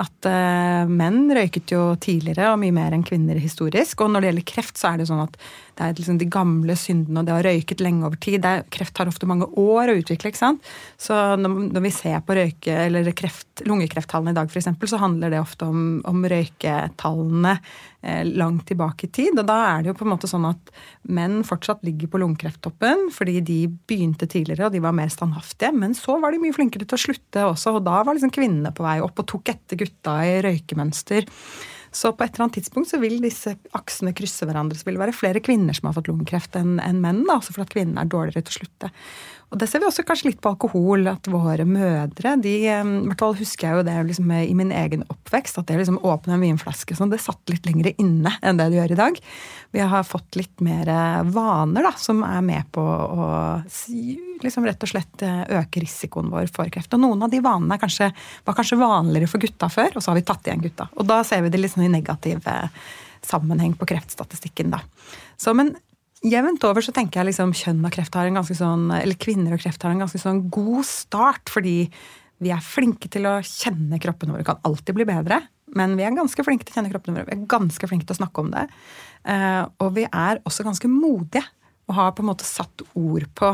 At 0.00 0.28
eh, 0.28 0.88
menn 0.88 1.26
røyket 1.36 1.74
jo 1.74 1.82
tidligere 2.00 2.52
og 2.52 2.60
mye 2.62 2.74
mer 2.74 2.96
enn 2.96 3.04
kvinner 3.04 3.40
historisk. 3.40 4.00
Og 4.00 4.12
når 4.12 4.24
det 4.24 4.30
gjelder 4.30 4.48
kreft, 4.54 4.80
så 4.80 4.92
er 4.92 5.00
det 5.00 5.08
sånn 5.10 5.24
at 5.24 5.36
det 5.78 5.84
er 5.86 5.94
liksom 5.96 6.18
de 6.20 6.28
gamle 6.28 6.74
syndene, 6.76 7.22
og 7.22 7.28
det 7.28 7.32
har 7.32 7.46
røyket 7.46 7.80
lenge 7.84 8.04
over 8.04 8.18
tid. 8.20 8.44
Er, 8.44 8.64
kreft 8.72 8.94
tar 8.98 9.08
ofte 9.08 9.28
mange 9.28 9.48
år 9.58 9.92
å 9.92 9.96
utvikle. 10.02 10.32
ikke 10.32 10.40
sant? 10.42 10.68
Så 11.00 11.16
når, 11.40 11.56
når 11.72 11.86
vi 11.86 11.94
ser 11.96 12.18
på 12.26 12.36
røyke, 12.36 12.74
eller 12.88 13.08
kreft, 13.16 13.64
lungekreftallene 13.68 14.34
i 14.34 14.36
dag, 14.36 14.52
f.eks., 14.52 14.68
så 14.92 15.00
handler 15.00 15.32
det 15.32 15.40
ofte 15.40 15.68
om, 15.72 16.02
om 16.08 16.20
røyketallene 16.28 17.54
eh, 17.56 18.20
langt 18.28 18.66
tilbake 18.68 19.08
i 19.08 19.12
tid. 19.16 19.40
Og 19.40 19.48
da 19.48 19.58
er 19.70 19.82
det 19.82 19.92
jo 19.92 19.96
på 20.02 20.06
en 20.06 20.12
måte 20.12 20.30
sånn 20.30 20.46
at 20.50 20.72
menn 21.08 21.40
fortsatt 21.46 21.84
ligger 21.88 22.12
på 22.12 22.20
lungekrefttoppen 22.20 23.08
fordi 23.14 23.40
de 23.40 23.58
begynte 23.88 24.28
tidligere 24.28 24.68
og 24.68 24.76
de 24.76 24.84
var 24.84 24.96
mer 24.96 25.12
standhaftige. 25.12 25.72
Men 25.72 25.96
så 25.98 26.20
var 26.20 26.34
de 26.34 26.42
mye 26.44 26.56
flinkere 26.56 26.84
til 26.84 27.00
å 27.00 27.04
slutte 27.08 27.48
også, 27.48 27.78
og 27.78 27.86
da 27.88 28.02
var 28.04 28.18
liksom 28.18 28.34
kvinnene 28.34 28.74
på 28.76 28.84
vei 28.84 28.98
opp 29.04 29.24
og 29.24 29.30
tok 29.32 29.54
etter 29.56 29.80
gutta 29.86 30.20
i 30.28 30.40
røykemønster. 30.44 31.30
Så 31.92 32.14
på 32.16 32.24
et 32.24 32.32
eller 32.32 32.46
annet 32.46 32.56
tidspunkt 32.60 32.88
så 32.88 32.98
vil 33.02 33.18
disse 33.20 33.52
aksene 33.76 34.14
krysse 34.16 34.48
hverandre. 34.48 34.78
Så 34.78 34.88
vil 34.88 34.96
det 34.96 35.04
være 35.04 35.16
flere 35.16 35.42
kvinner 35.44 35.76
som 35.76 35.90
har 35.90 35.96
fått 35.98 36.08
lungekreft 36.08 36.56
enn 36.58 36.78
en 36.80 37.02
menn, 37.04 37.22
da, 37.28 37.36
altså 37.36 37.52
fordi 37.52 37.76
kvinnene 37.76 38.04
er 38.04 38.12
dårligere 38.12 38.46
til 38.46 38.54
å 38.54 38.58
slutte. 38.62 38.92
Og 39.52 39.60
det 39.60 39.68
ser 39.68 39.82
vi 39.82 39.88
også 39.88 40.04
kanskje 40.08 40.30
litt 40.30 40.40
på 40.40 40.54
alkohol, 40.54 41.04
at 41.10 41.28
våre 41.28 41.66
mødre 41.68 42.34
de, 42.40 42.54
eh, 42.72 42.80
I 42.80 43.08
hvert 43.10 43.20
fall 43.20 43.36
husker 43.36 43.68
jeg 43.68 43.76
jo 43.78 43.86
det 43.86 43.96
liksom 44.08 44.32
i 44.32 44.54
min 44.56 44.72
egen 44.72 45.04
oppvekst, 45.12 45.60
at 45.60 45.68
det 45.68 45.76
å 45.76 45.82
liksom 45.82 46.00
åpne 46.00 46.38
en 46.38 46.44
vinflaske 46.46 46.96
sånn, 46.96 47.12
det 47.12 47.20
satt 47.20 47.52
litt 47.52 47.68
lenger 47.68 47.92
inne 48.00 48.32
enn 48.40 48.56
det 48.56 48.70
det 48.72 48.80
gjør 48.80 48.94
i 48.96 49.00
dag. 49.02 49.20
Vi 49.76 49.84
har 49.92 50.08
fått 50.08 50.40
litt 50.40 50.64
mer 50.64 50.88
vaner 51.28 51.84
da, 51.84 51.92
som 52.00 52.24
er 52.24 52.40
med 52.44 52.72
på 52.72 52.82
å 52.82 53.28
liksom 54.42 54.66
rett 54.66 54.82
og 54.82 54.90
slett 54.90 55.22
eh, 55.26 55.44
øke 55.60 55.84
risikoen 55.84 56.32
vår 56.32 56.50
for 56.52 56.72
kreft. 56.72 56.92
Og 56.96 57.04
noen 57.04 57.22
av 57.24 57.32
de 57.32 57.40
vanene 57.44 57.78
kanskje, 57.80 58.10
var 58.46 58.56
kanskje 58.58 58.80
vanligere 58.80 59.30
for 59.30 59.42
gutta 59.42 59.68
før, 59.72 59.96
og 59.96 60.02
så 60.02 60.12
har 60.12 60.20
vi 60.20 60.26
tatt 60.32 60.48
igjen 60.48 60.64
gutta. 60.64 60.88
Og 60.96 61.08
da 61.08 61.22
ser 61.26 61.44
vi 61.44 61.52
det 61.52 61.60
litt 61.60 61.74
sånn 61.74 61.86
i 61.86 61.92
negativ 61.92 62.48
eh, 62.48 62.82
sammenheng 63.26 63.76
på 63.78 63.88
kreftstatistikken, 63.92 64.72
da. 64.74 64.82
Så, 65.40 65.54
men 65.56 65.74
jevnt 66.22 66.64
over 66.68 66.84
så 66.84 66.92
tenker 66.94 67.20
jeg 67.20 67.32
liksom 67.32 67.54
kjønn 67.56 67.84
og 67.86 67.94
kreft 67.94 68.14
har 68.18 68.28
en 68.28 68.38
ganske 68.38 68.56
sånn, 68.56 68.88
eller 68.94 69.18
kvinner 69.20 69.56
og 69.56 69.62
kreft 69.62 69.82
har 69.82 69.94
en 69.94 70.04
ganske 70.04 70.20
sånn 70.22 70.44
god 70.54 70.84
start, 70.86 71.50
fordi 71.52 71.76
vi 72.42 72.50
er 72.54 72.62
flinke 72.64 73.10
til 73.12 73.26
å 73.30 73.36
kjenne 73.46 74.00
kroppene 74.02 74.34
våre. 74.34 74.46
Kan 74.46 74.62
alltid 74.66 74.96
bli 74.98 75.06
bedre, 75.06 75.40
men 75.78 75.96
vi 75.98 76.06
er 76.06 76.14
ganske 76.16 76.44
flinke 76.46 76.66
til 76.66 76.74
å 76.74 76.80
kjenne 76.80 76.92
kroppene 76.92 77.18
våre. 77.20 77.30
Vi 77.30 77.36
er 77.38 77.50
ganske 77.50 77.90
flinke 77.90 78.08
til 78.08 78.16
å 78.16 78.20
snakke 78.22 78.42
om 78.42 78.50
det. 78.54 78.64
Eh, 79.24 79.62
Og 79.82 79.92
vi 79.94 80.06
er 80.08 80.42
også 80.46 80.66
ganske 80.66 80.90
modige 80.90 81.44
og 81.88 81.94
har 81.98 82.12
på 82.16 82.22
en 82.24 82.30
måte 82.30 82.46
satt 82.46 82.82
ord 82.94 83.26
på 83.38 83.52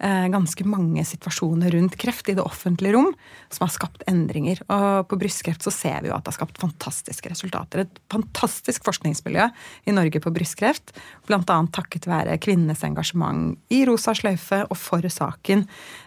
ganske 0.00 0.64
mange 0.64 1.02
situasjoner 1.04 1.74
rundt 1.74 1.96
kreft 2.00 2.30
i 2.32 2.34
det 2.36 2.44
offentlige 2.44 2.94
rom 2.96 3.10
som 3.52 3.66
har 3.66 3.72
skapt 3.74 4.04
endringer. 4.08 4.62
Og 4.72 5.08
på 5.10 5.18
brystkreft 5.20 5.64
så 5.66 5.72
ser 5.74 6.00
vi 6.00 6.08
jo 6.08 6.14
at 6.16 6.24
det 6.24 6.32
har 6.32 6.38
skapt 6.38 6.60
fantastiske 6.62 7.32
resultater. 7.32 7.84
Et 7.84 8.00
fantastisk 8.12 8.86
forskningsmiljø 8.88 9.50
i 9.90 9.96
Norge 9.96 10.22
på 10.24 10.32
brystkreft, 10.32 10.94
bl.a. 11.28 11.42
takket 11.76 12.08
være 12.08 12.38
kvinnenes 12.40 12.84
engasjement 12.86 13.58
i 13.68 13.82
Rosa 13.88 14.16
sløyfe 14.16 14.62
og 14.70 14.78
for 14.80 15.04
saken. 15.12 15.66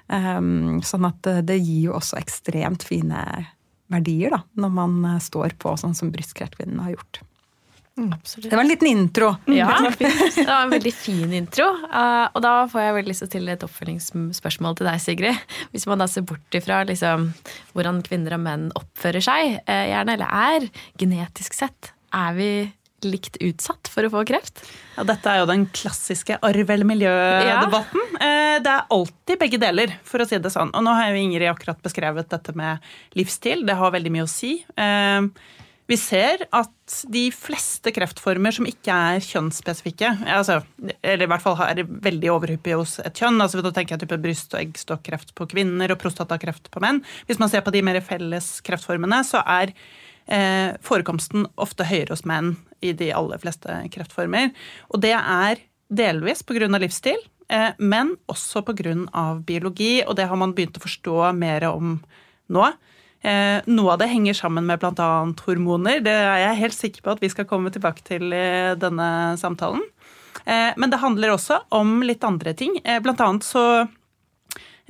Um, 0.09 0.81
sånn 0.85 1.05
at 1.09 1.29
det 1.45 1.59
gir 1.61 1.91
jo 1.91 1.97
også 1.99 2.17
ekstremt 2.21 2.85
fine 2.87 3.21
verdier, 3.93 4.33
da, 4.33 4.41
når 4.59 4.73
man 4.73 4.97
eh, 5.05 5.21
står 5.23 5.57
på 5.61 5.75
sånn 5.79 5.95
som 5.97 6.11
Brystkreftkvinnene 6.13 6.87
har 6.87 6.97
gjort. 6.97 7.21
Absolutt. 7.93 8.49
Det 8.49 8.55
var 8.55 8.63
en 8.63 8.71
liten 8.71 8.87
intro. 8.87 9.35
Ja, 9.45 9.91
det 9.99 10.45
var 10.47 10.63
en 10.63 10.71
veldig 10.73 10.93
fin 10.97 11.33
intro. 11.37 11.67
Uh, 11.85 12.25
og 12.33 12.41
da 12.41 12.53
får 12.71 12.81
jeg 12.81 12.95
vel 12.97 13.09
lyst 13.11 13.25
til 13.29 13.51
et 13.53 13.65
oppfølgingsspørsmål 13.67 14.79
til 14.79 14.89
deg, 14.89 15.01
Sigrid. 15.03 15.57
Hvis 15.75 15.85
man 15.89 16.01
da 16.01 16.07
ser 16.09 16.25
bort 16.25 16.57
ifra 16.57 16.81
liksom, 16.89 17.29
hvordan 17.77 18.01
kvinner 18.05 18.39
og 18.39 18.43
menn 18.47 18.71
oppfører 18.79 19.21
seg, 19.21 19.59
uh, 19.69 19.83
gjerne 19.91 20.17
eller 20.17 20.33
er, 20.33 20.67
genetisk 20.97 21.59
sett, 21.59 21.93
er 22.17 22.33
vi 22.39 22.49
likt 23.05 23.37
utsatt 23.43 23.89
for 23.91 24.07
å 24.07 24.13
få 24.15 24.25
kreft? 24.25 24.63
Ja, 24.97 25.05
dette 25.05 25.29
er 25.29 25.43
jo 25.43 25.49
den 25.51 25.67
klassiske 25.75 26.41
arv 26.41 26.73
eller 26.73 26.87
miljø-debatten. 26.87 28.05
Ja. 28.17 28.61
Det 28.63 28.69
er 28.73 28.93
alltid 28.93 29.41
begge 29.41 29.59
deler, 29.61 29.97
for 30.07 30.23
å 30.23 30.25
si 30.29 30.37
det 30.41 30.53
sånn. 30.53 30.71
Og 30.73 30.85
nå 30.85 30.93
har 30.95 31.11
jo 31.11 31.19
Ingrid 31.19 31.49
akkurat 31.51 31.81
beskrevet 31.83 32.29
dette 32.31 32.53
med 32.57 32.81
livsstil. 33.17 33.65
Det 33.67 33.75
har 33.75 33.93
veldig 33.93 34.13
mye 34.13 34.25
å 34.25 34.29
si. 34.31 34.53
Vi 35.89 35.97
ser 35.99 36.45
at 36.55 36.93
de 37.11 37.25
fleste 37.35 37.91
kreftformer 37.91 38.55
som 38.55 38.67
ikke 38.67 38.93
er 38.93 39.23
kjønnsspesifikke, 39.25 40.13
altså, 40.31 40.61
eller 41.01 41.25
i 41.25 41.29
hvert 41.31 41.43
fall 41.43 41.59
er 41.65 41.81
veldig 41.83 42.29
overhyppige 42.31 42.77
hos 42.79 42.95
et 43.03 43.19
kjønn, 43.19 43.41
altså 43.43 43.59
da 43.63 43.73
tenker 43.75 43.97
jeg 43.97 44.05
type 44.05 44.19
bryst- 44.23 44.55
og 44.55 44.61
eggstokkreft 44.61 45.33
på 45.35 45.47
kvinner 45.51 45.91
og 45.91 45.99
prostatakreft 45.99 46.71
på 46.71 46.83
menn 46.83 47.01
Hvis 47.27 47.41
man 47.41 47.51
ser 47.51 47.65
på 47.65 47.73
de 47.75 47.83
mer 47.83 47.99
felles 48.05 48.55
kreftformene, 48.63 49.19
så 49.27 49.43
er 49.43 49.73
eh, 50.27 50.71
forekomsten 50.83 51.49
ofte 51.59 51.87
høyere 51.89 52.15
hos 52.15 52.23
menn 52.29 52.55
i 52.83 52.95
de 52.95 53.11
aller 53.15 53.43
fleste 53.43 53.75
kreftformer. 53.91 54.53
Og 54.95 55.03
det 55.03 55.15
er 55.19 55.59
delvis 55.91 56.43
pga. 56.47 56.71
livsstil, 56.79 57.19
eh, 57.49 57.71
men 57.79 58.15
også 58.31 58.63
pga. 58.63 59.41
biologi, 59.43 60.03
og 60.07 60.15
det 60.15 60.27
har 60.31 60.39
man 60.39 60.55
begynt 60.55 60.79
å 60.79 60.87
forstå 60.87 61.35
mer 61.35 61.67
om 61.73 61.99
nå. 62.47 62.71
Eh, 63.23 63.63
noe 63.71 63.93
av 63.93 64.01
det 64.01 64.09
henger 64.11 64.35
sammen 64.35 64.65
med 64.67 64.81
bl.a. 64.81 65.09
hormoner. 65.45 66.01
Det 66.03 66.11
er 66.11 66.41
jeg 66.41 66.59
helt 66.59 66.75
sikker 66.75 67.05
på 67.05 67.13
at 67.15 67.23
vi 67.23 67.31
skal 67.31 67.47
komme 67.47 67.71
tilbake 67.71 68.03
til 68.03 68.35
i 68.35 68.45
denne 68.79 69.07
samtalen. 69.39 69.83
Eh, 70.43 70.75
men 70.75 70.91
det 70.91 70.99
handler 70.99 71.31
også 71.31 71.61
om 71.71 72.01
litt 72.03 72.25
andre 72.27 72.55
ting. 72.59 72.75
Eh, 72.83 72.99
blant 73.03 73.23
annet 73.23 73.47
så 73.47 73.87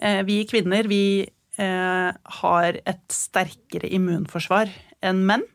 Vi 0.04 0.40
kvinner, 0.50 0.88
vi 0.90 1.30
har 1.56 2.78
et 2.84 3.14
sterkere 3.14 3.88
immunforsvar 3.94 4.72
enn 5.06 5.22
menn. 5.30 5.46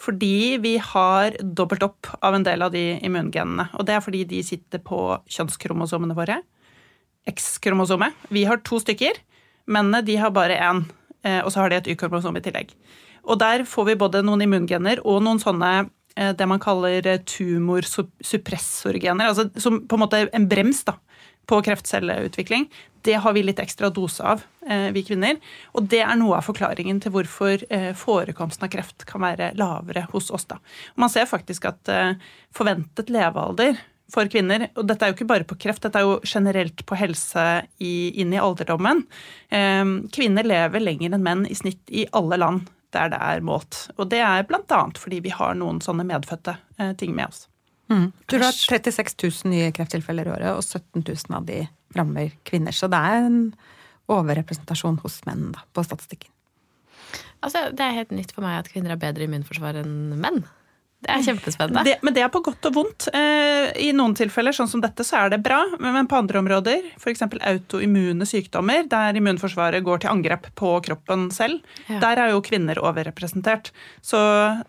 Fordi 0.00 0.56
vi 0.64 0.72
har 0.80 1.36
dobbelt 1.40 1.84
opp 1.84 2.08
av 2.24 2.34
en 2.34 2.42
del 2.42 2.64
av 2.64 2.72
de 2.72 2.96
immungenene. 3.04 3.68
Og 3.76 3.84
det 3.86 3.94
er 3.94 4.02
fordi 4.02 4.24
de 4.28 4.40
sitter 4.42 4.80
på 4.82 4.98
kjønnskromosomene 5.28 6.16
våre. 6.16 6.40
X-kromosomet. 7.28 8.16
Vi 8.32 8.46
har 8.48 8.64
to 8.64 8.80
stykker. 8.82 9.20
Mennene 9.68 10.02
de 10.08 10.16
har 10.16 10.32
bare 10.34 10.56
én. 10.56 10.86
Eh, 11.26 11.42
og 11.42 11.52
så 11.52 11.62
har 11.62 11.70
de 11.70 11.80
et 11.80 11.92
Y-kromosom 11.92 12.38
i 12.38 12.44
tillegg. 12.44 12.72
Og 13.26 13.40
der 13.42 13.66
får 13.66 13.90
vi 13.90 13.98
både 13.98 14.24
noen 14.24 14.46
immungener 14.46 15.02
og 15.04 15.22
noen 15.26 15.40
sånne 15.42 15.70
eh, 16.16 16.32
det 16.36 16.48
man 16.48 16.62
kaller 16.62 17.06
eh, 17.06 17.22
tumorsuppressorgener, 17.26 19.30
altså 19.30 19.48
som 19.62 19.82
på 19.88 19.98
en 19.98 20.04
måte 20.04 20.26
en 20.30 20.50
brems 20.50 20.84
da, 20.86 20.98
på 21.46 21.62
kreftcelleutvikling. 21.66 22.68
Det 23.06 23.18
har 23.22 23.36
vi 23.36 23.44
litt 23.46 23.60
ekstra 23.62 23.90
dose 23.94 24.24
av, 24.26 24.40
vi 24.66 25.04
kvinner. 25.06 25.36
Og 25.78 25.84
det 25.92 26.00
er 26.02 26.16
noe 26.18 26.40
av 26.40 26.46
forklaringen 26.48 26.98
til 26.98 27.12
hvorfor 27.14 27.62
forekomsten 27.94 28.66
av 28.66 28.72
kreft 28.72 29.04
kan 29.06 29.22
være 29.22 29.52
lavere 29.54 30.08
hos 30.10 30.32
oss. 30.34 30.48
da. 30.50 30.58
Man 30.98 31.12
ser 31.14 31.30
faktisk 31.30 31.68
at 31.70 31.92
forventet 32.50 33.14
levealder 33.14 33.78
for 34.12 34.30
kvinner. 34.30 34.68
Og 34.76 34.86
dette 34.86 35.04
er 35.04 35.10
jo 35.10 35.16
ikke 35.18 35.28
bare 35.32 35.48
på 35.48 35.58
kreft, 35.66 35.82
dette 35.86 36.00
er 36.00 36.06
jo 36.06 36.20
generelt 36.26 36.84
på 36.86 36.98
helse 36.98 37.46
i, 37.82 38.12
inn 38.22 38.34
i 38.34 38.40
alderdommen. 38.42 39.04
Eh, 39.48 39.84
kvinner 40.14 40.46
lever 40.46 40.84
lenger 40.84 41.16
enn 41.16 41.26
menn 41.26 41.44
i 41.50 41.58
snitt 41.58 41.82
i 41.90 42.06
alle 42.16 42.40
land 42.40 42.70
der 42.94 43.10
det 43.12 43.18
er 43.20 43.44
målt. 43.44 43.86
Og 43.98 44.08
det 44.12 44.22
er 44.24 44.46
bl.a. 44.48 44.80
fordi 44.96 45.20
vi 45.24 45.34
har 45.34 45.56
noen 45.58 45.82
sånne 45.84 46.06
medfødte 46.06 46.56
eh, 46.78 46.94
ting 46.98 47.14
med 47.16 47.28
oss. 47.28 47.46
Mm. 47.90 48.10
Du 48.26 48.38
har 48.42 48.54
36 48.54 49.14
000 49.22 49.52
nye 49.52 49.72
krefttilfeller 49.74 50.26
i 50.26 50.32
året, 50.34 50.54
og 50.56 50.64
17 50.64 51.04
000 51.06 51.36
av 51.38 51.46
de 51.46 51.60
rammer 51.96 52.32
kvinner. 52.48 52.74
Så 52.74 52.90
det 52.90 52.98
er 52.98 53.26
en 53.28 53.40
overrepresentasjon 54.10 55.00
hos 55.02 55.20
menn 55.26 55.50
da, 55.54 55.62
på 55.74 55.84
statistikken. 55.86 56.30
Altså, 57.44 57.68
det 57.76 57.84
er 57.84 57.98
helt 58.00 58.14
nytt 58.16 58.32
for 58.34 58.46
meg 58.46 58.58
at 58.58 58.70
kvinner 58.72 58.94
har 58.94 59.02
bedre 59.02 59.26
immunforsvar 59.26 59.78
enn 59.82 60.16
menn. 60.18 60.42
Det 61.04 61.12
er 61.12 61.22
kjempespennende. 61.26 61.82
Det, 61.84 61.94
men 62.06 62.14
det 62.16 62.22
er 62.24 62.30
på 62.32 62.40
godt 62.44 62.66
og 62.70 62.74
vondt. 62.78 63.06
Eh, 63.14 63.68
I 63.84 63.90
noen 63.94 64.14
tilfeller, 64.16 64.54
sånn 64.56 64.70
som 64.70 64.80
dette, 64.80 65.04
så 65.04 65.20
er 65.20 65.34
det 65.34 65.42
bra. 65.44 65.58
Men 65.82 66.08
på 66.08 66.16
andre 66.18 66.40
områder, 66.40 66.88
f.eks. 66.96 67.22
autoimmune 67.36 68.26
sykdommer, 68.26 68.86
der 68.90 69.18
immunforsvaret 69.20 69.84
går 69.86 70.02
til 70.02 70.12
angrep 70.14 70.48
på 70.58 70.72
kroppen 70.86 71.28
selv, 71.34 71.60
ja. 71.86 72.00
der 72.02 72.22
er 72.24 72.32
jo 72.32 72.42
kvinner 72.44 72.80
overrepresentert. 72.80 73.70
Så 74.00 74.18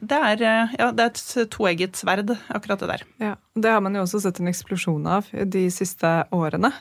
det 0.04 0.20
er, 0.34 0.44
eh, 0.44 0.78
ja, 0.82 0.92
det 0.92 1.08
er 1.08 1.16
et 1.16 1.54
toegget 1.56 2.00
sverd, 2.00 2.36
akkurat 2.54 2.84
det 2.84 2.92
der. 2.92 3.06
Ja, 3.24 3.36
Det 3.58 3.72
har 3.72 3.82
man 3.82 3.96
jo 3.96 4.04
også 4.04 4.22
sett 4.22 4.42
en 4.44 4.52
eksplosjon 4.52 5.08
av 5.10 5.32
de 5.32 5.64
siste 5.74 6.12
årene. 6.36 6.74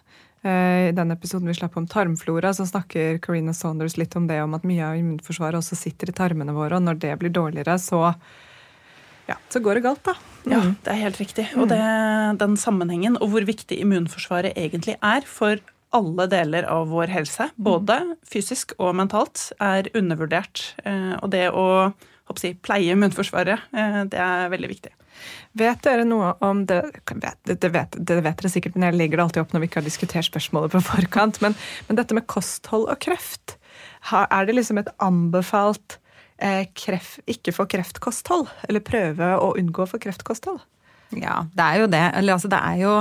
Eh, 0.42 0.88
I 0.90 0.92
den 0.92 1.14
episoden 1.14 1.48
vi 1.48 1.54
slapp 1.54 1.78
om 1.78 1.86
tarmflora, 1.86 2.52
så 2.54 2.66
snakker 2.66 3.22
Carina 3.22 3.54
Saunders 3.54 3.96
litt 3.96 4.18
om 4.18 4.26
det 4.26 4.42
om 4.42 4.58
at 4.58 4.66
mye 4.66 4.90
av 4.90 4.98
immunforsvaret 4.98 5.62
også 5.62 5.78
sitter 5.78 6.10
i 6.10 6.16
tarmene 6.18 6.54
våre, 6.54 6.76
og 6.76 6.84
når 6.84 7.00
det 7.06 7.14
blir 7.22 7.32
dårligere, 7.34 7.78
så 7.78 8.12
ja, 9.26 9.36
så 9.50 9.62
går 9.62 9.78
det 9.78 9.86
galt, 9.86 10.02
da. 10.06 10.14
Mm. 10.46 10.52
Ja, 10.52 10.60
det 10.86 10.92
er 10.92 11.00
helt 11.00 11.20
riktig. 11.20 11.46
Og 11.58 11.70
det, 11.70 11.80
den 12.42 12.58
sammenhengen 12.60 13.18
og 13.18 13.32
hvor 13.32 13.46
viktig 13.46 13.78
immunforsvaret 13.82 14.54
egentlig 14.58 14.94
er 15.02 15.26
for 15.26 15.62
alle 15.96 16.26
deler 16.30 16.66
av 16.68 16.90
vår 16.90 17.10
helse, 17.14 17.48
både 17.56 17.98
fysisk 18.28 18.74
og 18.82 18.94
mentalt, 18.98 19.48
er 19.62 19.88
undervurdert. 19.96 20.62
Eh, 20.84 21.14
og 21.20 21.30
det 21.32 21.48
å 21.50 21.66
si, 22.38 22.52
pleie 22.54 22.94
immunforsvaret, 22.94 23.66
eh, 23.72 24.00
det 24.12 24.20
er 24.20 24.52
veldig 24.52 24.70
viktig. 24.74 24.92
Vet 25.56 25.84
dere 25.86 26.04
noe 26.04 26.34
om 26.44 26.64
det 26.68 26.82
det, 27.08 27.56
det, 27.62 27.70
vet, 27.72 27.96
det 27.96 28.18
vet, 28.20 28.36
dere 28.36 28.52
sikkert, 28.52 28.74
men 28.76 28.90
jeg 28.90 28.98
legger 28.98 29.18
det 29.18 29.24
alltid 29.26 29.42
opp 29.44 29.54
når 29.54 29.62
vi 29.62 29.70
ikke 29.70 29.80
har 29.80 29.88
diskutert 29.88 30.28
spørsmålet 30.28 30.74
på 30.74 30.82
forkant. 30.92 31.40
Men, 31.44 31.56
men 31.88 32.00
dette 32.00 32.16
med 32.16 32.28
kosthold 32.30 32.90
og 32.92 33.00
kreft, 33.02 33.56
er 34.12 34.46
det 34.46 34.58
liksom 34.58 34.82
et 34.82 34.92
anbefalt 35.02 35.98
kreft, 36.76 37.22
ikke 37.30 37.54
få 37.56 37.64
kreftkosthold, 37.70 38.50
eller 38.68 38.84
prøve 38.84 39.30
å 39.40 39.54
unngå 39.56 39.84
å 39.84 39.88
få 39.88 40.00
kreftkosthold? 40.02 40.60
Ja, 41.14 41.44
det 41.54 41.62
er 41.62 41.80
jo 41.80 41.86
det. 41.90 42.02
Eller 42.18 42.34
altså, 42.34 42.50
det 42.50 42.58
er 42.58 42.80
jo 42.80 42.94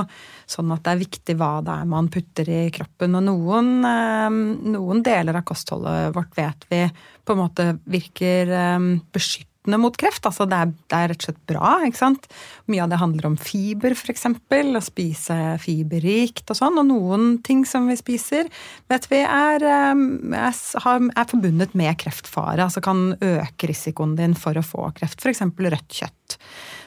sånn 0.46 0.70
at 0.74 0.84
det 0.86 0.92
er 0.92 1.00
viktig 1.00 1.34
hva 1.40 1.50
det 1.66 1.74
er 1.74 1.88
man 1.90 2.10
putter 2.12 2.50
i 2.52 2.60
kroppen. 2.74 3.16
Og 3.18 3.26
noen, 3.26 3.72
eh, 3.88 4.38
noen 4.76 5.02
deler 5.06 5.40
av 5.40 5.46
kostholdet 5.48 6.14
vårt 6.14 6.36
vet 6.38 6.66
vi 6.70 6.84
på 7.26 7.34
en 7.34 7.42
måte 7.42 7.68
virker 7.90 8.52
eh, 8.54 8.88
beskyttende 9.10 9.55
beskyttende 9.66 9.78
mot 9.78 9.96
kreft. 9.96 10.24
Altså 10.26 10.46
det 10.46 10.56
er, 10.56 10.72
det 10.90 10.96
er, 10.96 11.08
rett 11.10 11.22
og 11.22 11.26
slett 11.26 11.46
bra. 11.46 11.84
ikke 11.86 11.98
sant? 11.98 12.26
Mye 12.66 12.82
av 12.84 12.90
det 12.90 13.00
handler 13.00 13.26
om 13.26 13.36
fiber, 13.36 13.92
f.eks. 13.92 14.26
Å 14.26 14.80
spise 14.82 15.58
fiberrikt 15.60 16.50
og 16.50 16.56
sånn. 16.56 16.78
Og 16.78 16.86
noen 16.86 17.38
ting 17.42 17.64
som 17.66 17.88
vi 17.88 17.96
spiser, 17.96 18.48
vet 18.88 19.08
vi 19.10 19.22
er, 19.22 19.62
ehm, 19.62 20.32
er, 20.34 20.54
er 20.54 21.26
forbundet 21.26 21.74
med 21.74 21.96
kreftfare. 21.98 22.62
Altså 22.62 22.80
kan 22.80 23.16
øke 23.20 23.68
risikoen 23.68 24.16
din 24.16 24.34
for 24.34 24.56
å 24.56 24.64
få 24.64 24.90
kreft. 24.96 25.20
F.eks. 25.20 25.42
rødt 25.42 26.00
kjøtt. 26.00 26.38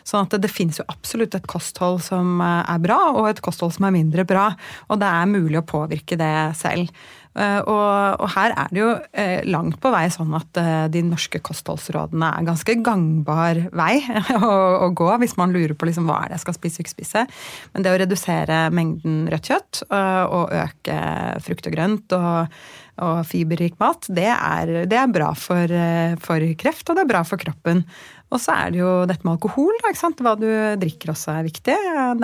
Sånn 0.07 0.25
at 0.25 0.33
det, 0.33 0.45
det 0.47 0.51
finnes 0.51 0.79
jo 0.79 0.87
absolutt 0.89 1.35
et 1.37 1.47
kosthold 1.49 2.01
som 2.01 2.39
eh, 2.41 2.71
er 2.73 2.81
bra, 2.81 2.97
og 3.13 3.29
et 3.29 3.41
kosthold 3.45 3.75
som 3.75 3.87
er 3.87 3.95
mindre 3.95 4.25
bra. 4.27 4.49
Og 4.89 5.01
det 5.01 5.09
er 5.09 5.29
mulig 5.29 5.59
å 5.61 5.67
påvirke 5.67 6.17
det 6.19 6.33
selv. 6.57 6.89
Eh, 7.37 7.59
og, 7.61 8.17
og, 8.17 8.25
her 8.33 8.55
er 8.57 8.71
det 8.73 8.81
jo 8.81 8.89
eh, 9.13 9.45
langt 9.45 9.77
på 9.81 9.91
vei 9.93 10.07
sånn 10.11 10.33
at 10.33 10.59
eh, 10.59 10.87
de 10.89 11.03
norske 11.05 11.37
kostholdsrådene 11.45 12.31
er 12.39 12.47
ganske 12.47 12.75
gangbar 12.81 13.61
vei 13.69 13.99
å, 14.39 14.51
å 14.87 14.89
gå 14.97 15.11
hvis 15.21 15.37
man 15.37 15.53
lurer 15.53 15.75
på 15.77 15.89
liksom, 15.89 16.09
hva 16.09 16.23
er 16.23 16.31
det 16.31 16.39
jeg 16.39 16.47
skal 16.47 16.57
spise 16.57 16.79
og 16.79 16.85
ikke 16.85 16.95
spise. 16.97 17.25
Men 17.73 17.85
det 17.85 17.93
å 17.93 18.01
redusere 18.01 18.59
mengden 18.73 19.23
rødt 19.29 19.49
kjøtt 19.49 19.81
og 19.89 20.51
øke 20.53 20.97
frukt 21.45 21.67
og 21.69 21.73
grønt 21.73 22.13
og, 22.17 22.59
og 23.01 23.21
fiberrik 23.29 23.77
mat, 23.81 24.09
det 24.13 24.27
er, 24.29 24.73
det 24.89 24.97
er 24.99 25.13
bra 25.13 25.31
for, 25.37 25.73
for 26.21 26.45
kreft, 26.59 26.89
og 26.89 26.97
det 26.97 27.05
er 27.05 27.11
bra 27.13 27.23
for 27.25 27.41
kroppen. 27.41 27.85
Og 28.29 28.41
så 28.41 28.53
er 28.53 28.73
det 28.73 28.81
jo 28.81 28.89
dette 29.09 29.25
med 29.25 29.37
alkohol. 29.37 29.77
Hva 29.81 30.33
du 30.37 30.49
drikker 30.81 31.13
også 31.13 31.33
er 31.33 31.47
viktig. 31.47 31.77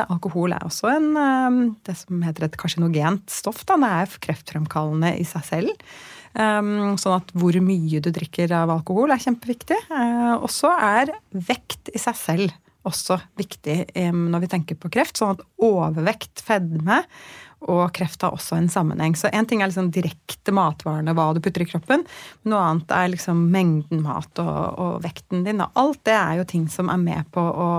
Alkohol 0.05 0.53
er 0.53 0.65
også 0.67 0.91
en, 0.93 1.07
um, 1.17 1.61
det 1.87 1.95
som 1.97 2.21
heter 2.25 2.45
et 2.45 2.57
karsinogent 2.61 3.25
stoff. 3.33 3.63
Da. 3.65 3.79
Det 3.81 3.93
er 4.01 4.19
kreftfremkallende 4.27 5.15
i 5.17 5.25
seg 5.25 5.47
selv. 5.47 5.87
Um, 6.35 6.93
sånn 6.99 7.17
at 7.17 7.31
hvor 7.33 7.55
mye 7.63 8.01
du 8.03 8.11
drikker 8.13 8.53
av 8.53 8.73
alkohol 8.75 9.15
er 9.15 9.23
kjempeviktig. 9.23 9.79
Uh, 9.89 10.35
og 10.37 10.51
så 10.53 10.75
er 10.77 11.15
vekt 11.33 11.89
i 11.95 12.01
seg 12.01 12.21
selv 12.21 12.61
også 12.85 13.17
viktig 13.39 13.77
når 14.13 14.43
vi 14.43 14.51
tenker 14.51 14.77
på 14.79 14.91
kreft. 14.93 15.17
Sånn 15.19 15.35
at 15.35 15.43
overvekt, 15.65 16.43
fedme 16.45 17.03
og 17.65 17.89
kreft 17.95 18.21
har 18.21 18.35
også 18.35 18.57
en 18.59 18.69
sammenheng. 18.69 19.15
Så 19.17 19.31
én 19.33 19.47
ting 19.49 19.61
er 19.61 19.71
liksom 19.71 19.89
direkte 19.93 20.53
matvarene, 20.55 21.15
hva 21.17 21.31
du 21.33 21.41
putter 21.43 21.63
i 21.63 21.69
kroppen. 21.69 22.05
Noe 22.49 22.61
annet 22.61 22.93
er 22.93 23.11
liksom 23.13 23.47
mengden 23.53 24.03
mat 24.05 24.41
og, 24.43 24.61
og, 24.77 24.95
vekten 25.05 25.45
din. 25.47 25.63
Og 25.63 25.81
alt 25.81 26.03
det 26.07 26.17
er 26.17 26.39
jo 26.39 26.49
ting 26.49 26.67
som 26.71 26.91
er 26.93 27.01
med 27.01 27.31
på 27.33 27.41
å 27.41 27.69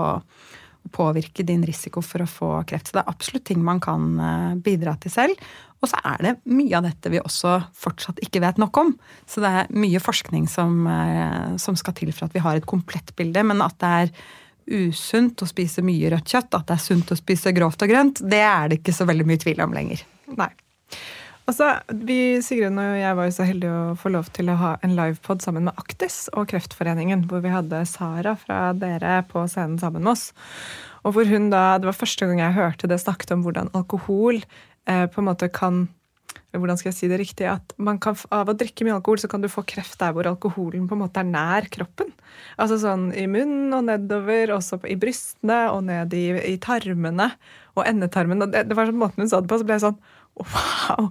påvirke 0.93 1.43
din 1.43 1.65
risiko 1.67 2.01
for 2.03 2.23
å 2.23 2.29
få 2.31 2.49
kreft. 2.67 2.89
Så 2.89 2.97
det 2.97 3.03
er 3.03 3.11
absolutt 3.11 3.47
ting 3.49 3.63
man 3.63 3.81
kan 3.83 4.13
eh, 4.23 4.53
bidra 4.63 4.95
til 5.03 5.11
selv. 5.11 5.47
Og 5.83 5.91
så 5.91 5.99
er 6.09 6.23
det 6.23 6.33
mye 6.49 6.79
av 6.79 6.87
dette 6.87 7.11
vi 7.13 7.19
også 7.21 7.57
fortsatt 7.77 8.21
ikke 8.23 8.41
vet 8.41 8.59
nok 8.61 8.79
om. 8.81 8.93
Så 9.29 9.43
det 9.43 9.51
er 9.51 9.73
mye 9.75 10.01
forskning 10.01 10.47
som, 10.49 10.79
eh, 10.89 11.55
som 11.61 11.77
skal 11.79 11.95
til 11.97 12.13
for 12.15 12.27
at 12.27 12.35
vi 12.35 12.43
har 12.43 12.57
et 12.57 12.69
komplett 12.69 13.13
bilde. 13.19 13.43
Men 13.45 13.63
at 13.65 13.77
det 13.83 13.93
er 14.01 14.13
usunt 14.67 15.41
å 15.41 15.49
spise 15.49 15.83
mye 15.85 16.11
rødt 16.13 16.33
kjøtt, 16.33 16.53
at 16.57 16.67
det 16.69 16.77
er 16.77 16.83
sunt 16.83 17.13
å 17.13 17.19
spise 17.19 17.53
grovt 17.55 17.83
og 17.83 17.91
grønt, 17.91 18.21
det 18.23 18.43
er 18.43 18.71
det 18.71 18.81
ikke 18.81 18.95
så 18.95 19.07
veldig 19.09 19.27
mye 19.27 19.41
tvil 19.43 19.63
om 19.65 19.75
lenger. 19.75 20.03
Nei. 20.37 20.51
Altså, 21.47 21.69
vi, 22.03 22.41
Sigrun 22.43 22.79
og 22.83 22.97
jeg 22.99 23.15
var 23.15 23.27
jo 23.29 23.33
så 23.37 23.45
heldige 23.47 23.71
å 23.71 23.95
få 23.95 24.11
lov 24.11 24.27
til 24.35 24.49
å 24.51 24.57
ha 24.59 24.73
en 24.83 24.97
livepod 24.97 25.43
sammen 25.43 25.69
med 25.69 25.79
Aktis 25.79 26.25
og 26.33 26.49
Kreftforeningen, 26.51 27.23
hvor 27.29 27.39
vi 27.45 27.53
hadde 27.53 27.85
Sara 27.87 28.33
fra 28.35 28.73
dere 28.75 29.21
på 29.29 29.45
scenen 29.47 29.77
sammen 29.79 30.03
med 30.03 30.17
oss. 30.17 30.33
Og 31.07 31.15
hvor 31.15 31.29
hun 31.29 31.47
da, 31.53 31.77
Det 31.79 31.87
var 31.87 31.95
første 31.95 32.27
gang 32.27 32.41
jeg 32.43 32.57
hørte 32.57 32.89
det 32.91 32.99
snakket 32.99 33.31
om 33.31 33.45
hvordan 33.45 33.71
alkohol 33.71 34.41
eh, 34.41 35.05
på 35.07 35.23
en 35.23 35.29
måte 35.29 35.47
kan 35.47 35.85
hvordan 36.61 36.79
skal 36.79 36.91
jeg 36.91 36.97
si 36.97 37.09
det 37.11 37.19
riktig, 37.21 37.47
at 37.49 37.75
kan, 38.03 38.17
Av 38.33 38.49
å 38.49 38.55
drikke 38.57 38.85
mye 38.85 38.97
alkohol 38.97 39.21
så 39.21 39.29
kan 39.31 39.43
du 39.43 39.49
få 39.51 39.63
kreft 39.67 39.99
der 40.01 40.13
hvor 40.15 40.29
alkoholen 40.29 40.87
på 40.89 40.97
en 40.97 41.03
måte 41.05 41.23
er 41.23 41.29
nær 41.29 41.69
kroppen. 41.73 42.11
Altså 42.59 42.79
sånn 42.81 43.09
i 43.17 43.25
munnen 43.31 43.73
og 43.75 43.87
nedover, 43.87 44.53
også 44.57 44.81
i 44.89 44.97
brystene 44.99 45.65
og 45.73 45.85
ned 45.87 46.13
i, 46.17 46.27
i 46.53 46.57
tarmene 46.61 47.31
og 47.77 47.85
endetarmen. 47.85 48.41
og 48.43 48.53
det, 48.53 48.67
det 48.69 48.77
var 48.77 48.89
sånn 48.89 49.01
måten 49.01 49.25
hun 49.25 49.31
sa 49.31 49.41
det 49.41 49.51
på, 49.51 49.59
så 49.59 49.67
ble 49.67 49.77
jeg 49.79 49.87
sånn 49.89 49.99
Wow! 50.37 51.07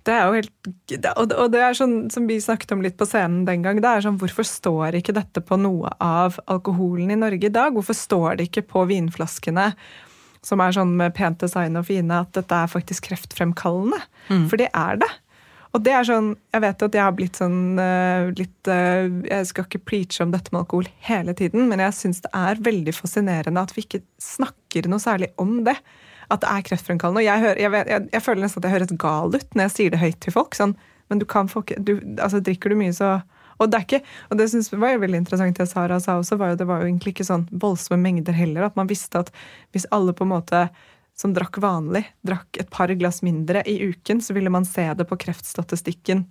Det 0.00 0.14
er 0.14 0.22
jo 0.24 0.36
helt 0.38 1.10
Og 1.20 1.50
det 1.52 1.60
er 1.60 1.76
sånn 1.76 2.06
som 2.12 2.24
vi 2.24 2.38
snakket 2.40 2.72
om 2.72 2.80
litt 2.84 2.96
på 2.96 3.04
scenen 3.04 3.44
den 3.44 3.64
gang. 3.64 3.82
det 3.84 3.90
er 3.90 4.06
sånn, 4.06 4.16
Hvorfor 4.20 4.48
står 4.48 4.96
ikke 4.98 5.14
dette 5.16 5.42
på 5.44 5.58
noe 5.60 5.92
av 6.00 6.38
alkoholen 6.46 7.12
i 7.12 7.18
Norge 7.20 7.50
i 7.50 7.52
dag? 7.52 7.76
Hvorfor 7.76 7.96
står 7.96 8.40
det 8.40 8.48
ikke 8.48 8.64
på 8.72 8.86
vinflaskene 8.88 9.74
som 10.46 10.62
er 10.62 10.74
sånn 10.74 10.94
med 10.98 11.14
pent 11.16 11.40
design 11.42 11.78
og 11.78 11.86
fine, 11.88 12.22
at 12.24 12.32
dette 12.36 12.56
er 12.56 12.70
faktisk 12.70 13.10
kreftfremkallende? 13.10 14.00
Mm. 14.28 14.48
For 14.50 14.60
det 14.60 14.70
er 14.74 15.02
det. 15.02 15.10
Og 15.72 15.80
det 15.80 15.92
er 15.96 16.04
sånn, 16.04 16.34
Jeg 16.52 16.60
vet 16.66 16.82
at 16.84 16.96
jeg 16.98 17.00
har 17.00 17.14
blitt 17.16 17.38
sånn 17.40 17.78
uh, 17.80 18.28
litt 18.36 18.68
uh, 18.68 19.08
Jeg 19.24 19.46
skal 19.48 19.64
ikke 19.64 19.80
preache 19.88 20.20
om 20.20 20.34
dette 20.34 20.52
med 20.52 20.66
alkohol 20.66 20.88
hele 21.06 21.32
tiden, 21.32 21.64
men 21.70 21.80
jeg 21.80 21.96
syns 21.96 22.20
det 22.24 22.32
er 22.36 22.60
veldig 22.60 22.92
fascinerende 22.92 23.62
at 23.62 23.72
vi 23.72 23.86
ikke 23.86 24.02
snakker 24.20 24.90
noe 24.92 25.00
særlig 25.00 25.30
om 25.40 25.62
det 25.64 25.78
at 26.32 26.40
det 26.44 26.48
er 26.48 26.64
kreftfremkallende. 26.64 27.20
Og 27.20 27.26
jeg, 27.26 27.44
hører, 27.44 27.60
jeg, 27.60 27.86
jeg, 27.92 28.08
jeg, 28.12 28.24
føler 28.24 28.44
nesten 28.44 28.62
at 28.62 28.68
jeg 28.68 28.76
høres 28.76 28.94
gal 29.00 29.34
ut 29.34 29.56
når 29.56 29.66
jeg 29.66 29.74
sier 29.74 29.92
det 29.92 30.00
høyt 30.00 30.20
til 30.24 30.34
folk. 30.34 30.56
Sånn, 30.56 30.74
men 31.12 31.20
du 31.20 31.26
kan 31.28 31.50
få 31.50 31.64
du, 31.76 31.98
altså 32.16 32.40
Drikker 32.40 32.72
du 32.72 32.78
mye, 32.80 32.94
så 32.96 33.18
Og 33.62 33.70
det 33.70 33.78
er 33.78 33.86
ikke, 33.86 34.02
og 34.30 34.40
det 34.40 34.48
synes 34.52 34.70
jeg 34.72 34.80
var 34.82 35.00
veldig 35.02 35.22
interessant 35.22 35.58
det 35.58 35.68
Sara 35.70 36.00
sa 36.02 36.18
også, 36.20 36.38
var 36.40 36.52
jo, 36.52 36.60
det 36.62 36.68
var 36.68 36.82
jo 36.82 36.90
egentlig 36.90 37.14
ikke 37.14 37.28
sånn 37.28 37.46
voldsomme 37.50 38.00
mengder 38.02 38.36
heller. 38.36 38.66
At 38.66 38.78
man 38.78 38.90
visste 38.90 39.22
at 39.22 39.30
hvis 39.74 39.88
alle 39.94 40.14
på 40.16 40.26
en 40.26 40.34
måte 40.34 40.66
som 41.18 41.34
drakk 41.36 41.58
vanlig, 41.62 42.04
drakk 42.26 42.58
et 42.60 42.70
par 42.72 42.90
glass 42.98 43.20
mindre 43.22 43.62
i 43.68 43.78
uken, 43.92 44.22
så 44.24 44.34
ville 44.34 44.50
man 44.52 44.66
se 44.68 44.84
det 44.96 45.06
på 45.08 45.18
kreftstatistikken 45.26 46.24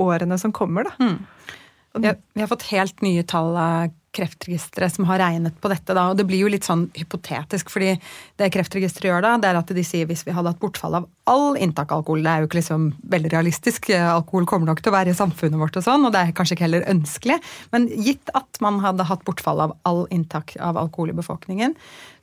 årene 0.00 0.38
som 0.40 0.54
kommer. 0.54 0.88
da. 0.88 0.94
Mm. 1.04 1.18
Vi 2.34 2.40
har, 2.40 2.50
fått 2.50 2.70
helt 2.72 3.02
nye 3.06 3.22
tall 3.26 3.54
av 3.54 3.92
Kreftregisteret 4.14 4.94
som 4.94 5.06
har 5.08 5.20
regnet 5.22 5.56
på 5.60 5.70
dette. 5.72 5.94
Da, 5.96 6.06
og 6.10 6.18
Det 6.18 6.26
blir 6.28 6.44
jo 6.44 6.50
litt 6.52 6.66
sånn 6.66 6.86
hypotetisk, 6.96 7.72
fordi 7.72 7.94
det 8.40 8.50
Kreftregisteret 8.54 9.10
gjør 9.10 9.24
da, 9.26 9.34
det 9.42 9.50
er 9.50 9.60
at 9.60 9.72
de 9.76 9.84
sier 9.86 10.08
hvis 10.10 10.24
vi 10.26 10.34
hadde 10.34 10.52
hatt 10.52 10.62
bortfall 10.62 10.98
av 11.00 11.08
all 11.30 11.56
inntak 11.56 11.90
av 11.90 12.02
alkohol 12.02 12.24
Det 12.24 12.30
er 12.30 12.42
jo 12.42 12.48
ikke 12.48 12.60
liksom 12.60 12.86
veldig 13.14 13.32
realistisk. 13.32 13.90
Alkohol 13.96 14.48
kommer 14.50 14.70
nok 14.70 14.82
til 14.84 14.92
å 14.92 14.96
være 14.96 15.14
i 15.14 15.18
samfunnet 15.18 15.60
vårt, 15.60 15.78
og 15.80 15.86
sånn, 15.86 16.06
og 16.06 16.14
det 16.14 16.22
er 16.22 16.36
kanskje 16.36 16.58
ikke 16.58 16.66
heller 16.68 16.86
ønskelig. 16.90 17.40
Men 17.74 17.88
gitt 17.94 18.32
at 18.38 18.60
man 18.64 18.82
hadde 18.84 19.08
hatt 19.08 19.24
bortfall 19.26 19.64
av 19.64 19.74
all 19.88 20.04
inntak 20.14 20.56
av 20.60 20.78
alkohol 20.80 21.14
i 21.14 21.18
befolkningen, 21.18 21.74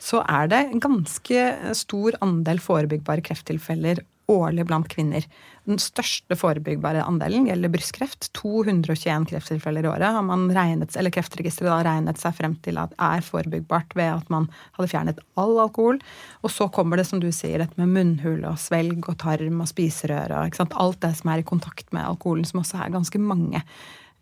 så 0.01 0.23
er 0.25 0.49
det 0.51 0.63
en 0.67 0.83
ganske 0.83 1.75
stor 1.77 2.17
andel 2.25 2.61
forebyggbare 2.63 3.25
krefttilfeller 3.25 4.03
årlig 4.31 4.67
blant 4.69 4.89
kvinner. 4.91 5.25
Den 5.69 5.77
største 5.77 6.33
forebyggbare 6.33 7.03
andelen 7.05 7.45
gjelder 7.45 7.69
brystkreft. 7.69 8.31
221 8.33 9.27
krefttilfeller 9.29 9.85
i 9.85 9.91
året 9.91 10.15
har 10.15 10.25
man 10.25 10.47
regnet, 10.55 10.95
eller 10.97 11.13
Kreftregisteret 11.13 11.69
da 11.69 11.77
regnet 11.85 12.21
seg 12.21 12.33
frem 12.39 12.55
til 12.65 12.79
at 12.81 12.95
er 12.97 13.21
forebyggbart 13.25 13.93
ved 13.97 14.09
at 14.09 14.31
man 14.33 14.47
hadde 14.77 14.89
fjernet 14.89 15.21
all 15.37 15.53
alkohol. 15.61 16.01
Og 16.41 16.53
så 16.53 16.65
kommer 16.73 16.97
det, 16.97 17.05
som 17.11 17.21
du 17.21 17.29
sier, 17.29 17.61
dette 17.61 17.77
med 17.77 17.93
munnhull 17.93 18.41
og 18.49 18.57
svelg 18.61 19.05
og 19.05 19.19
tarm 19.21 19.61
og 19.61 19.69
spiserøre. 19.69 20.41
Alt 20.41 21.01
det 21.05 21.13
som 21.21 21.33
er 21.33 21.43
i 21.43 21.47
kontakt 21.53 21.93
med 21.93 22.07
alkoholen, 22.09 22.47
som 22.49 22.63
også 22.63 22.81
er 22.81 22.95
ganske 22.97 23.21
mange. 23.21 23.61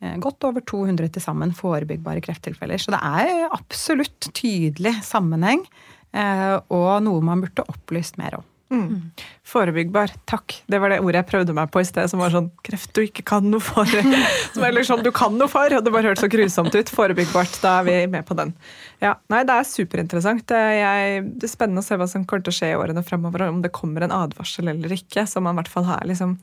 Eh, 0.03 0.19
godt 0.19 0.43
over 0.43 0.63
200 0.63 1.07
til 1.15 1.23
sammen 1.23 1.55
forebyggbare 1.55 2.23
krefttilfeller. 2.23 2.83
Så 2.83 2.91
det 2.95 2.99
er 2.99 3.47
absolutt 3.55 4.31
tydelig 4.35 4.97
sammenheng, 5.07 5.63
eh, 6.11 6.55
og 6.67 6.91
noe 7.07 7.23
man 7.23 7.47
burde 7.47 7.67
opplyst 7.71 8.19
mer 8.19 8.41
om. 8.41 8.48
Mm. 8.69 9.11
Forebyggbar. 9.49 10.11
Takk. 10.29 10.53
Det 10.69 10.77
var 10.81 10.93
det 10.93 10.99
ordet 11.01 11.23
jeg 11.23 11.27
prøvde 11.31 11.55
meg 11.57 11.71
på 11.73 11.81
i 11.81 11.87
sted, 11.87 12.05
som 12.11 12.21
var 12.21 12.33
sånn 12.33 12.51
kreft 12.65 12.91
du 12.93 13.01
ikke 13.01 13.25
kan 13.31 13.47
noe 13.49 13.63
for. 13.63 13.89
Som 14.53 14.65
er 14.65 14.75
liksom 14.75 15.01
du 15.05 15.09
kan 15.15 15.35
noe 15.39 15.49
for, 15.49 15.73
og 15.73 15.85
det 15.85 15.93
bare 15.93 16.11
hørtes 16.11 16.25
så 16.25 16.29
grusomt 16.31 16.75
ut. 16.75 16.91
Forebyggbart. 16.93 17.59
Da 17.63 17.79
er 17.79 17.87
vi 17.87 17.95
med 18.13 18.27
på 18.29 18.37
den. 18.37 18.53
Ja, 19.01 19.15
nei, 19.33 19.41
Det 19.47 19.57
er 19.57 19.69
superinteressant. 19.69 20.53
Jeg, 20.53 21.23
det 21.41 21.49
er 21.49 21.53
spennende 21.53 21.81
å 21.81 21.87
se 21.87 21.97
hva 21.97 22.09
som 22.09 22.27
kommer 22.29 22.45
til 22.45 22.53
å 22.53 22.59
skje 22.59 22.73
i 22.73 22.79
årene 22.79 23.05
fremover. 23.05 23.47
Om 23.49 23.63
det 23.65 23.73
kommer 23.73 24.05
en 24.05 24.13
advarsel 24.15 24.69
eller 24.73 24.93
ikke, 24.93 25.25
så 25.29 25.41
man 25.41 25.57
i 25.57 25.63
hvert 25.63 25.73
fall 25.73 25.89
her 25.89 26.05
liksom, 26.09 26.37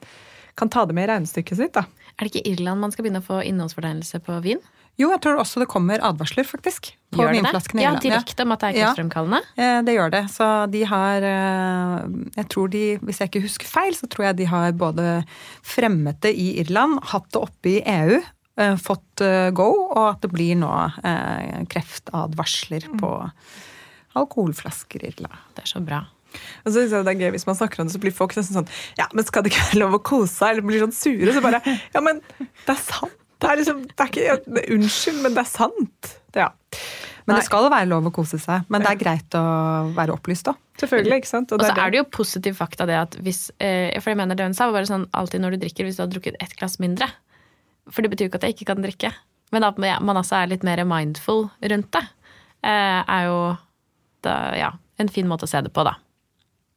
kan 0.58 0.72
ta 0.72 0.86
det 0.88 0.96
med 0.98 1.06
i 1.06 1.12
regnestykket 1.12 1.62
sitt. 1.62 1.76
da. 1.78 1.86
Er 2.16 2.26
det 2.26 2.32
ikke 2.32 2.54
Irland 2.54 2.82
man 2.82 2.94
skal 2.94 3.06
begynne 3.06 3.22
å 3.22 3.28
få 3.28 3.42
innholdsfortegnelse 3.46 4.22
på 4.26 4.40
vin? 4.46 4.62
Jo, 4.96 5.10
jeg 5.12 5.20
tror 5.20 5.40
også 5.42 5.60
det 5.60 5.68
kommer 5.68 6.00
advarsler, 6.04 6.46
faktisk. 6.48 6.94
På 7.12 7.20
gjør 7.20 7.34
vinflaskene. 7.36 7.82
Ja, 7.84 7.90
direkte 8.00 8.46
om 8.46 8.54
at 8.54 8.62
det 8.62 8.70
er 8.70 8.78
kreftfremkallende? 8.78 9.42
Ja, 9.60 9.82
det 9.84 9.96
gjør 9.96 10.14
det. 10.14 10.22
Så 10.32 10.46
de 10.72 10.80
har 10.88 11.26
eh, 11.28 12.06
Jeg 12.38 12.48
tror 12.52 12.72
de, 12.72 12.84
hvis 13.04 13.20
jeg 13.20 13.30
ikke 13.30 13.44
husker 13.44 13.68
feil, 13.68 13.92
så 13.98 14.08
tror 14.08 14.30
jeg 14.30 14.38
de 14.40 14.48
har 14.48 14.72
både 14.80 15.20
fremmet 15.66 16.22
det 16.24 16.32
i 16.40 16.48
Irland, 16.62 16.96
hatt 17.12 17.28
det 17.34 17.44
oppe 17.44 17.74
i 17.74 17.76
EU, 17.84 18.22
eh, 18.56 18.76
fått 18.80 19.24
eh, 19.24 19.50
go, 19.56 19.68
og 19.90 20.02
at 20.14 20.24
det 20.24 20.32
blir 20.32 20.56
nå 20.64 20.72
kreftadvarsler 21.72 22.88
på 22.96 23.12
alkoholflasker 24.16 25.04
i 25.04 25.12
Irland. 25.12 25.36
Det 25.56 25.66
er 25.66 25.72
så 25.76 25.84
bra. 25.84 26.06
Og 26.64 26.70
så 26.70 26.78
synes 26.78 26.92
jeg 26.92 27.04
det 27.06 27.12
er 27.14 27.20
gøy 27.22 27.30
Hvis 27.36 27.46
man 27.48 27.56
snakker 27.56 27.80
om 27.80 27.88
det, 27.88 27.94
så 27.94 28.00
blir 28.02 28.12
folk 28.12 28.34
nesten 28.36 28.58
sånn 28.58 28.66
Ja, 28.98 29.06
men 29.16 29.24
skal 29.24 29.44
det 29.44 29.54
ikke 29.54 29.70
være 29.70 29.78
lov 29.80 29.94
å 29.96 30.00
kose 30.04 30.34
seg? 30.34 30.50
Eller 30.52 30.66
blir 30.66 30.82
sånn 30.82 30.92
sure. 30.92 31.32
Så 31.32 31.40
bare 31.44 31.62
Ja, 31.94 32.02
men 32.04 32.20
det 32.34 32.74
er 32.74 32.82
sant. 32.82 33.14
Det 33.42 33.50
er 33.50 33.60
liksom, 33.60 33.82
det 33.90 34.04
er 34.04 34.12
ikke, 34.12 34.62
Unnskyld, 34.76 35.18
men 35.24 35.36
det 35.36 35.42
er 35.42 35.50
sant. 35.50 36.14
Ja. 36.36 36.50
Men 37.26 37.40
det 37.40 37.46
skal 37.48 37.66
jo 37.66 37.70
være 37.72 37.88
lov 37.90 38.06
å 38.06 38.12
kose 38.14 38.38
seg. 38.38 38.68
Men 38.70 38.84
det 38.84 38.92
er 38.92 38.98
greit 39.00 39.34
å 39.36 39.42
være 39.96 40.14
opplyst 40.14 40.46
da. 40.46 40.54
Selvfølgelig, 40.78 41.22
ikke 41.22 41.30
sant? 41.30 41.52
Og, 41.52 41.62
så 41.64 41.72
er 41.74 41.92
det 41.92 41.98
jo 41.98 42.06
positiv 42.14 42.58
fakta 42.60 42.86
det 42.86 42.98
at 43.00 43.16
hvis 43.24 43.48
eh, 43.64 43.96
For 43.98 44.12
jeg 44.12 44.20
mener 44.20 44.38
det 44.38 44.46
hun 44.46 44.54
sa, 44.54 44.68
var 44.68 44.78
bare 44.78 44.90
sånn 44.90 45.08
alltid 45.16 45.42
når 45.42 45.56
du 45.56 45.64
drikker, 45.64 45.88
hvis 45.88 45.98
du 45.98 46.04
har 46.04 46.10
drukket 46.12 46.36
ett 46.44 46.54
glass 46.58 46.78
mindre. 46.82 47.08
For 47.90 48.04
det 48.04 48.12
betyr 48.12 48.28
jo 48.28 48.30
ikke 48.30 48.42
at 48.42 48.46
jeg 48.46 48.56
ikke 48.56 48.68
kan 48.70 48.84
drikke. 48.84 49.12
Men 49.54 49.66
at 49.66 49.78
man 49.80 50.18
altså 50.18 50.38
er 50.38 50.52
litt 50.52 50.66
mer 50.66 50.82
mindful 50.86 51.48
rundt 51.72 51.90
det, 51.94 52.04
eh, 52.66 53.00
er 53.02 53.26
jo 53.28 53.40
da, 54.26 54.36
ja, 54.58 54.70
en 55.02 55.10
fin 55.12 55.26
måte 55.28 55.46
å 55.46 55.50
se 55.50 55.60
det 55.62 55.72
på, 55.74 55.84
da. 55.86 55.96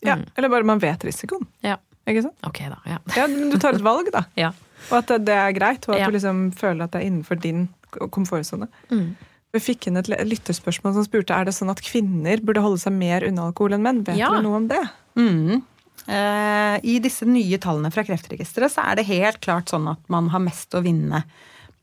Mm. 0.01 0.07
Ja, 0.07 0.17
Eller 0.37 0.51
bare 0.53 0.67
man 0.67 0.81
vet 0.81 1.03
risikoen. 1.05 1.45
Ja. 1.65 1.77
Ikke 2.09 2.23
sant? 2.25 2.37
Ok 2.47 2.63
da, 2.71 2.79
ja. 2.89 2.97
ja 3.17 3.27
men 3.29 3.51
du 3.53 3.59
tar 3.61 3.77
et 3.77 3.85
valg, 3.85 4.09
da. 4.13 4.23
ja. 4.39 4.49
Og 4.89 4.95
at 5.01 5.11
det 5.25 5.35
er 5.35 5.55
greit, 5.57 5.87
og 5.89 5.95
at 5.95 6.05
ja. 6.05 6.07
du 6.09 6.15
liksom 6.15 6.45
føler 6.57 6.85
at 6.85 6.93
det 6.95 7.01
er 7.01 7.09
innenfor 7.09 7.41
din 7.41 7.67
komfortsone. 8.13 8.69
Mm. 8.93 9.09
Vi 9.53 9.61
fikk 9.63 9.89
inn 9.89 9.97
et 9.97 10.09
lytterspørsmål 10.09 10.95
som 10.95 11.05
spurte 11.07 11.33
er 11.33 11.47
det 11.47 11.55
sånn 11.57 11.71
at 11.73 11.81
kvinner 11.81 12.41
burde 12.45 12.61
holde 12.61 12.81
seg 12.81 12.93
mer 12.93 13.25
unna 13.25 13.47
alkohol 13.49 13.75
enn 13.77 13.85
menn. 13.85 14.03
Vet 14.05 14.19
ja. 14.19 14.29
du 14.35 14.45
noe 14.45 14.59
om 14.61 14.67
det? 14.69 14.81
Mm. 15.17 15.61
Eh, 16.05 16.75
I 16.85 16.97
disse 17.03 17.25
nye 17.29 17.57
tallene 17.61 17.91
fra 17.93 18.05
Kreftregisteret 18.05 18.73
så 18.73 18.85
er 18.85 18.99
det 18.99 19.07
helt 19.09 19.41
klart 19.43 19.73
sånn 19.73 19.89
at 19.91 20.01
man 20.11 20.29
har 20.33 20.43
mest 20.43 20.77
å 20.77 20.83
vinne 20.85 21.23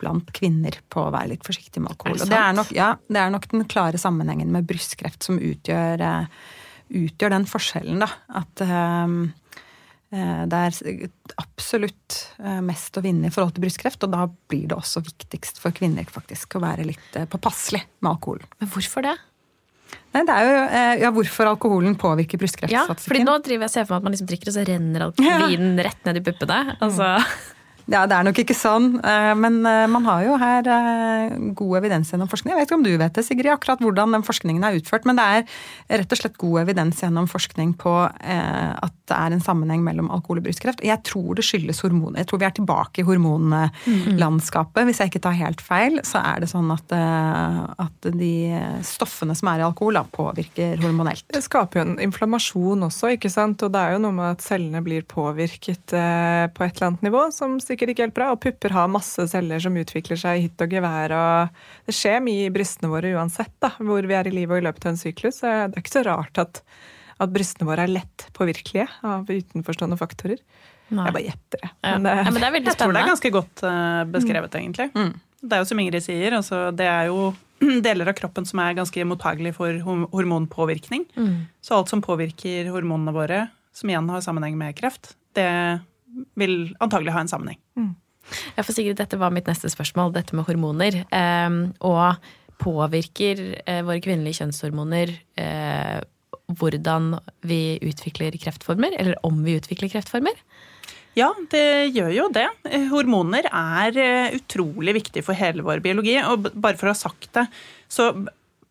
blant 0.01 0.31
kvinner 0.37 0.77
på 0.93 1.07
å 1.07 1.13
være 1.15 1.33
litt 1.35 1.47
forsiktig 1.47 1.83
med 1.83 1.95
alkohol. 1.95 2.21
Det, 2.21 2.29
det, 2.31 2.39
er 2.39 2.55
nok, 2.57 2.71
ja, 2.77 2.91
det 3.09 3.21
er 3.23 3.33
nok 3.33 3.49
den 3.53 3.67
klare 3.71 4.01
sammenhengen 4.01 4.53
med 4.53 4.67
brystkreft 4.69 5.25
som 5.25 5.39
utgjør, 5.41 6.03
uh, 6.05 6.55
utgjør 6.93 7.33
den 7.33 7.47
forskjellen, 7.49 8.03
da. 8.05 8.11
At 8.43 8.65
uh, 8.67 9.09
det 10.47 10.59
er 10.59 11.09
absolutt 11.43 12.19
eh, 12.39 12.61
mest 12.65 12.95
å 12.99 13.03
vinne 13.05 13.27
i 13.27 13.35
forhold 13.35 13.57
til 13.57 13.65
brystkreft, 13.65 14.05
og 14.07 14.13
da 14.13 14.27
blir 14.51 14.69
det 14.71 14.77
også 14.77 15.03
viktigst 15.07 15.59
for 15.63 15.75
kvinner 15.75 16.07
faktisk 16.11 16.59
å 16.59 16.63
være 16.63 16.87
litt 16.87 17.19
eh, 17.19 17.27
påpasselig 17.31 17.83
med 17.99 18.13
alkohol. 18.13 18.45
Men 18.61 18.71
hvorfor 18.71 19.07
det? 19.09 19.17
Nei, 20.15 20.23
det 20.27 20.35
er 20.35 20.47
jo 20.47 20.63
ja, 20.99 21.11
Hvorfor 21.15 21.47
alkoholen 21.51 21.95
påvirker 22.01 22.41
brystkreftstatistikken. 22.41 22.97
Ja, 22.97 23.07
fordi 23.07 23.27
nå 23.27 23.37
driver 23.45 23.67
jeg 23.67 23.71
og 23.71 23.75
ser 23.75 23.85
for 23.87 23.95
meg 23.95 24.01
at 24.01 24.07
man 24.07 24.17
liksom 24.17 24.31
drikker, 24.31 24.51
og 24.51 24.57
så 24.57 24.65
renner 24.67 25.05
vinen 25.51 25.83
rett 25.87 26.09
ned 26.09 26.21
i 26.21 26.25
puppene. 26.27 26.59
Altså. 26.81 27.11
Ja, 27.87 28.01
det 28.11 28.17
er 28.17 28.25
nok 28.27 28.39
ikke 28.43 28.55
sånn. 28.59 28.97
eh, 28.99 29.33
Men 29.39 29.61
eh, 29.67 29.85
man 29.87 30.07
har 30.09 30.25
jo 30.27 30.37
her 30.43 30.67
eh, 30.67 31.37
god 31.55 31.77
evidens 31.79 32.11
gjennom 32.11 32.27
forskning. 32.31 32.51
Jeg 32.53 32.59
vet 32.59 32.69
ikke 32.71 32.79
om 32.81 32.87
du 32.87 32.91
vet 32.99 33.15
det, 33.15 33.23
Sigrid, 33.23 33.53
akkurat 33.53 33.83
hvordan 33.85 34.17
den 34.17 34.25
forskningen 34.27 34.65
er 34.67 34.79
utført. 34.81 35.07
Men 35.07 35.21
det 35.21 35.27
er 35.27 36.01
rett 36.03 36.15
og 36.17 36.19
slett 36.19 36.39
god 36.41 36.65
evidens 36.65 37.03
gjennom 37.05 37.29
forskning 37.31 37.77
på 37.79 37.93
at 38.07 38.95
det 39.07 39.15
er 39.15 39.35
en 39.37 39.43
sammenheng 39.43 39.85
mellom 39.87 40.09
alkohol 40.11 40.41
og 40.41 40.47
brystkreft. 40.49 40.83
Jeg 40.85 40.99
tror 41.07 41.37
det 41.39 41.45
skyldes 41.47 41.79
hormoner. 41.85 42.19
Jeg 42.25 42.29
tror 42.31 42.41
vi 42.43 42.47
er 42.49 42.55
tilbake 42.57 43.03
i 43.03 43.07
hormonlandskapet. 43.07 44.83
Hvis 44.89 45.01
jeg 45.01 45.13
ikke 45.13 45.23
tar 45.29 45.37
helt 45.39 45.63
feil, 45.63 46.01
så 46.07 46.23
er 46.27 46.43
det 46.43 46.51
sånn 46.51 46.73
at, 46.75 46.91
at 46.91 48.09
de 48.19 48.33
stoffene 48.87 49.37
som 49.39 49.53
er 49.53 49.63
i 49.63 49.67
alkohol, 49.69 50.01
påvirker 50.17 50.83
hormonelt. 50.83 51.23
Det 51.33 51.45
skaper 51.47 51.81
jo 51.81 51.87
en 51.87 51.95
inflammasjon 52.09 52.89
også, 52.89 53.15
ikke 53.15 53.31
sant? 53.33 53.63
og 53.63 53.73
det 53.75 53.83
er 53.85 53.95
jo 53.95 54.03
noe 54.03 54.17
med 54.17 54.33
at 54.35 54.45
cellene 54.45 54.83
blir 54.85 55.07
påvirket 55.07 55.95
på 55.95 56.67
et 56.67 56.77
eller 56.77 56.91
annet 56.91 57.07
nivå, 57.07 57.29
som 57.35 57.61
sikkert 57.63 57.76
ikke 57.77 58.07
helt 58.07 58.17
bra. 58.17 58.31
Og 58.35 58.41
pupper 58.43 58.73
har 58.75 58.89
masse 58.93 59.27
celler 59.33 59.61
som 59.63 59.77
utvikler 59.77 60.19
seg 60.21 60.39
i 60.39 60.47
hytt 60.47 60.63
og 60.65 60.73
gevær. 60.73 61.15
og 61.17 61.89
Det 61.89 61.95
skjer 61.97 62.23
mye 62.25 62.47
i 62.47 62.53
brystene 62.55 62.91
våre 62.93 63.13
uansett 63.17 63.53
da, 63.63 63.73
hvor 63.79 64.07
vi 64.09 64.17
er 64.17 64.31
i 64.31 64.35
livet 64.35 64.57
og 64.57 64.63
i 64.63 64.67
løpet 64.67 64.87
av 64.87 64.95
en 64.95 65.03
syklus. 65.03 65.43
så 65.43 65.53
Det 65.69 65.77
er 65.77 65.85
ikke 65.85 65.97
så 65.99 66.07
rart 66.09 66.41
at, 66.43 66.63
at 67.21 67.35
brystene 67.35 67.69
våre 67.69 67.87
er 67.87 67.95
lett 67.99 68.29
påvirkelige 68.37 68.89
av 69.07 69.29
utenforstående 69.29 70.01
faktorer. 70.01 70.41
Nei. 70.89 71.09
Jeg 71.09 71.17
bare 71.17 71.25
gjetter 71.27 71.63
det. 71.63 71.71
Ja. 71.83 71.95
Men 71.97 72.07
det, 72.07 72.13
ja, 72.17 72.31
men 72.31 72.41
det 72.41 72.47
er 72.47 72.55
veldig 72.55 72.71
Jeg 72.71 72.79
tror 72.81 72.95
det 72.95 73.01
er 73.01 73.11
ganske 73.11 73.33
godt 73.35 73.65
eh, 73.67 74.03
beskrevet, 74.15 74.61
egentlig. 74.61 74.89
Det 75.47 75.57
er 75.57 75.63
jo 75.63 75.69
som 75.69 75.83
Ingrid 75.83 76.05
sier, 76.05 76.37
altså, 76.39 76.61
det 76.75 76.87
er 76.87 77.11
jo 77.11 77.33
deler 77.87 78.13
av 78.13 78.17
kroppen 78.19 78.47
som 78.47 78.61
er 78.63 78.77
ganske 78.79 79.09
mottagelig 79.09 79.57
for 79.57 79.81
hormonpåvirkning. 79.83 81.07
hormonpåvirkning. 81.17 81.47
Så 81.65 81.77
alt 81.79 81.91
som 81.93 82.05
påvirker 82.05 82.71
hormonene 82.71 83.15
våre, 83.17 83.47
som 83.77 83.91
igjen 83.91 84.09
har 84.13 84.25
sammenheng 84.25 84.57
med 84.59 84.77
kreft, 84.79 85.15
det 85.37 85.49
vil 86.39 86.59
antagelig 86.83 87.15
ha 87.15 87.23
en 87.25 87.31
sammenheng. 87.31 87.61
Ja, 88.57 88.65
for 88.65 88.73
Sigrid, 88.75 88.99
dette 88.99 89.19
var 89.21 89.31
mitt 89.35 89.47
neste 89.47 89.71
spørsmål, 89.71 90.15
dette 90.17 90.35
med 90.35 90.49
hormoner. 90.49 91.03
Eh, 91.15 91.57
og 91.87 92.27
påvirker 92.63 93.43
eh, 93.67 93.83
våre 93.87 94.01
kvinnelige 94.05 94.41
kjønnshormoner 94.41 95.13
eh, 95.41 95.99
hvordan 96.57 97.17
vi 97.47 97.79
utvikler 97.85 98.37
kreftformer? 98.41 98.95
Eller 98.99 99.19
om 99.27 99.43
vi 99.45 99.59
utvikler 99.59 99.91
kreftformer? 99.93 100.39
Ja, 101.17 101.31
det 101.53 101.93
gjør 101.97 102.11
jo 102.13 102.27
det. 102.33 102.47
Hormoner 102.91 103.49
er 103.49 104.01
eh, 104.01 104.35
utrolig 104.37 104.99
viktig 104.99 105.25
for 105.27 105.39
hele 105.39 105.65
vår 105.67 105.81
biologi. 105.85 106.19
Og 106.29 106.51
bare 106.53 106.77
for 106.79 106.91
å 106.91 106.95
ha 106.95 106.99
sagt 106.99 107.31
det, 107.37 107.47
så 107.89 108.13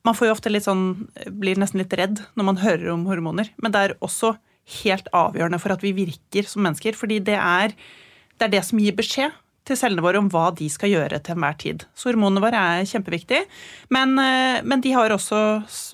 man 0.05 0.13
får 0.13 0.29
jo 0.29 0.35
ofte 0.35 0.51
litt 0.53 0.67
sånn, 0.67 1.07
blir 1.33 1.57
nesten 1.57 1.81
litt 1.81 1.93
redd 1.97 2.21
når 2.37 2.47
man 2.51 2.61
hører 2.61 2.91
om 2.93 3.07
hormoner. 3.09 3.49
Men 3.61 3.73
det 3.73 3.81
er 3.81 3.95
også 4.05 4.35
helt 4.81 5.09
avgjørende 5.15 5.59
for 5.61 5.75
at 5.75 5.83
vi 5.85 5.93
virker 5.95 6.47
som 6.49 6.65
mennesker. 6.65 6.97
Fordi 6.97 7.19
det 7.23 7.37
er 7.37 7.75
det, 7.75 8.47
er 8.47 8.53
det 8.57 8.63
som 8.67 8.81
gir 8.81 8.95
beskjed 8.97 9.35
til 9.65 9.79
cellene 9.79 10.03
våre 10.05 10.21
om 10.21 10.27
hva 10.29 10.49
de 10.55 10.67
skal 10.69 10.91
gjøre 10.91 11.19
til 11.25 11.35
enhver 11.35 11.57
tid. 11.61 11.85
Så 11.97 12.11
hormonene 12.11 12.43
våre 12.43 12.61
er 12.77 12.89
kjempeviktige. 12.89 13.45
Men, 13.93 14.17
eh, 14.21 14.61
men 14.63 14.83
de 14.83 14.93
har 14.93 15.09
også, 15.09 15.41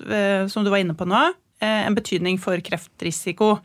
eh, 0.08 0.46
som 0.48 0.64
du 0.64 0.70
var 0.70 0.82
inne 0.82 0.96
på 0.96 1.08
nå, 1.08 1.32
eh, 1.60 1.86
en 1.86 1.94
betydning 1.94 2.38
for 2.38 2.56
kreftrisiko. 2.58 3.58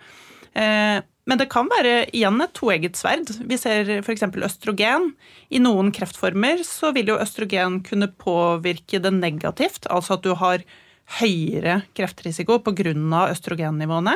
Men 1.28 1.38
det 1.38 1.52
kan 1.52 1.68
være 1.70 2.10
igjen 2.16 2.42
et 2.42 2.54
toegget 2.54 2.96
sverd. 2.98 3.30
Vi 3.46 3.58
ser 3.58 4.02
f.eks. 4.02 4.24
østrogen. 4.24 5.14
I 5.52 5.60
noen 5.60 5.92
kreftformer 5.92 6.64
så 6.64 6.92
vil 6.96 7.12
jo 7.12 7.20
østrogen 7.20 7.84
kunne 7.84 8.08
påvirke 8.08 9.00
det 9.00 9.14
negativt, 9.14 9.86
altså 9.92 10.16
at 10.16 10.24
du 10.24 10.34
har 10.34 10.64
høyere 11.08 11.82
kreftrisiko 11.96 12.58
pga. 12.60 12.92
østrogennivåene. 13.32 14.16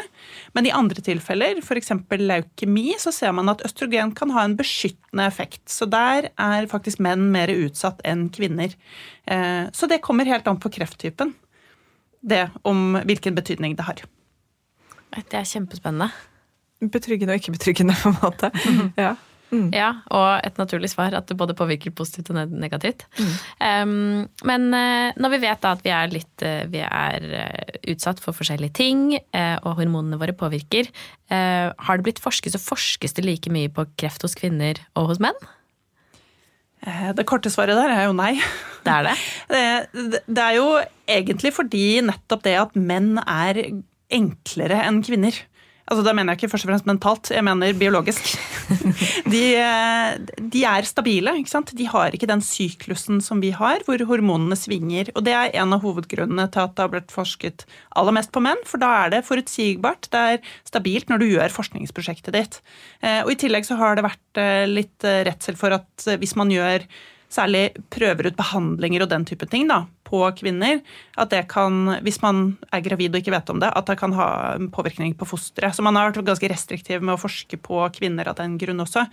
Men 0.53 0.65
i 0.67 0.73
andre 0.75 1.01
tilfeller, 1.01 1.61
f.eks. 1.63 1.91
leukemi, 2.19 2.95
så 2.99 3.13
ser 3.15 3.31
man 3.31 3.49
at 3.49 3.63
østrogen 3.63 4.11
kan 4.13 4.29
ha 4.35 4.43
en 4.43 4.57
beskyttende 4.59 5.25
effekt. 5.25 5.63
Så 5.71 5.87
der 5.89 6.29
er 6.37 6.67
faktisk 6.67 6.99
menn 6.99 7.31
mer 7.31 7.47
utsatt 7.47 8.01
enn 8.03 8.29
kvinner. 8.29 8.75
Eh, 9.25 9.69
Så 9.71 9.87
det 9.87 10.01
kommer 10.01 10.25
helt 10.25 10.47
an 10.47 10.59
på 10.59 10.69
krefttypen. 10.69 11.33
Det 12.21 12.49
om 12.63 12.99
hvilken 13.07 13.35
betydning 13.35 13.75
det 13.75 13.83
har. 13.87 14.03
Det 15.15 15.33
er 15.33 15.47
kjempespennende. 15.47 16.11
Betryggende 16.81 17.33
og 17.33 17.39
ikke 17.41 17.55
betryggende, 17.57 17.95
på 17.95 18.09
en 18.09 18.19
måte. 18.21 18.51
Ja. 18.97 19.15
Ja, 19.51 19.89
og 20.13 20.45
et 20.47 20.59
naturlig 20.59 20.91
svar 20.93 21.15
at 21.17 21.27
det 21.27 21.35
både 21.39 21.55
påvirker 21.57 21.91
positivt 21.95 22.31
og 22.31 22.37
negativt. 22.39 22.71
negativt. 22.71 23.05
Um, 23.59 24.27
men 24.47 24.73
eh, 24.73 25.11
når 25.19 25.33
vi 25.35 25.41
vet 25.43 25.61
da 25.63 25.73
at 25.75 25.83
vi 25.85 25.91
er 25.93 26.11
litt 26.11 26.45
eh, 26.45 26.63
vi 26.71 26.83
er 26.85 27.27
eh, 27.41 27.79
utsatt 27.91 28.21
for 28.23 28.37
forskjellige 28.37 28.75
ting, 28.79 29.01
og 29.11 29.73
hormonene 29.79 30.19
våre 30.19 30.33
påvirker, 30.37 30.87
har 31.31 31.97
det 31.97 32.05
blitt 32.05 32.19
forsket, 32.21 32.53
så 32.53 32.59
forskes 32.61 33.15
det 33.17 33.23
like 33.25 33.51
mye 33.51 33.71
på 33.71 33.85
kreft 33.99 34.23
hos 34.25 34.35
kvinner 34.37 34.79
og 34.99 35.11
hos 35.11 35.21
menn? 35.23 35.37
Det 37.15 37.25
korte 37.29 37.51
svaret 37.53 37.77
der 37.77 37.93
er 37.93 38.07
jo 38.07 38.15
nei. 38.17 38.33
Det 38.85 38.93
er 38.93 39.07
det. 39.07 39.15
Det, 39.51 40.21
det 40.25 40.43
er 40.43 40.57
jo 40.57 40.67
egentlig 41.09 41.53
fordi 41.55 41.85
nettopp 42.05 42.43
det 42.45 42.55
at 42.59 42.77
menn 42.77 43.15
er 43.23 43.61
enklere 44.11 44.81
enn 44.85 45.01
kvinner. 45.05 45.37
Altså 45.91 46.05
Da 46.07 46.13
mener 46.15 46.31
jeg 46.33 46.39
ikke 46.39 46.51
først 46.53 46.65
og 46.65 46.71
fremst 46.71 46.87
mentalt, 46.87 47.31
jeg 47.35 47.43
mener 47.43 47.73
biologisk. 47.75 48.31
De, 49.31 49.41
eh, 49.59 50.13
de 50.53 50.63
er 50.67 50.87
stabile. 50.87 51.33
ikke 51.39 51.51
sant? 51.51 51.73
De 51.75 51.87
har 51.91 52.15
ikke 52.15 52.29
den 52.29 52.43
syklusen 52.45 53.19
som 53.23 53.41
vi 53.43 53.51
har, 53.55 53.83
hvor 53.87 53.99
hormonene 54.07 54.55
svinger. 54.55 55.11
Og 55.15 55.25
det 55.27 55.35
er 55.35 55.51
en 55.59 55.75
av 55.75 55.83
hovedgrunnene 55.83 56.47
til 56.51 56.63
at 56.63 56.75
det 56.77 56.85
har 56.85 56.93
blitt 56.93 57.11
forsket 57.11 57.65
aller 57.99 58.15
mest 58.15 58.31
på 58.31 58.43
menn, 58.43 58.63
for 58.67 58.81
da 58.81 58.91
er 59.03 59.13
det 59.17 59.23
forutsigbart, 59.27 60.07
det 60.15 60.23
er 60.33 60.51
stabilt 60.67 61.11
når 61.11 61.21
du 61.21 61.27
gjør 61.33 61.55
forskningsprosjektet 61.59 62.35
ditt. 62.39 62.61
Eh, 63.03 63.21
Og 63.25 63.35
i 63.35 63.39
tillegg 63.43 63.67
så 63.67 63.75
har 63.79 63.99
det 63.99 64.07
vært 64.07 64.39
eh, 64.41 64.65
litt 64.71 65.03
redsel 65.03 65.59
for 65.59 65.75
at 65.75 66.07
hvis 66.21 66.37
man 66.39 66.51
gjør 66.53 66.87
særlig 67.31 67.63
prøver 67.93 68.29
ut 68.29 68.37
behandlinger 68.37 69.05
og 69.05 69.11
den 69.13 69.25
type 69.27 69.47
ting 69.49 69.69
da, 69.69 69.85
på 70.07 70.23
kvinner, 70.35 70.81
at 71.15 71.31
det 71.31 71.45
kan, 71.51 71.97
hvis 72.03 72.19
man 72.23 72.57
er 72.75 72.83
gravid 72.83 73.15
og 73.15 73.21
ikke 73.21 73.33
vet 73.33 73.51
om 73.53 73.61
det, 73.63 73.71
at 73.71 73.87
det 73.87 73.97
kan 74.01 74.15
ha 74.17 74.27
påvirkning 74.75 75.15
på 75.15 75.27
fosteret. 75.29 75.77
Så 75.77 75.85
man 75.85 75.95
har 75.95 76.11
vært 76.11 76.27
ganske 76.27 76.51
restriktiv 76.51 77.03
med 77.03 77.15
å 77.15 77.21
forske 77.21 77.59
på 77.63 77.79
kvinner 77.95 78.27
av 78.27 78.39
den 78.41 78.57
grunn 78.61 78.83
også. 78.83 79.05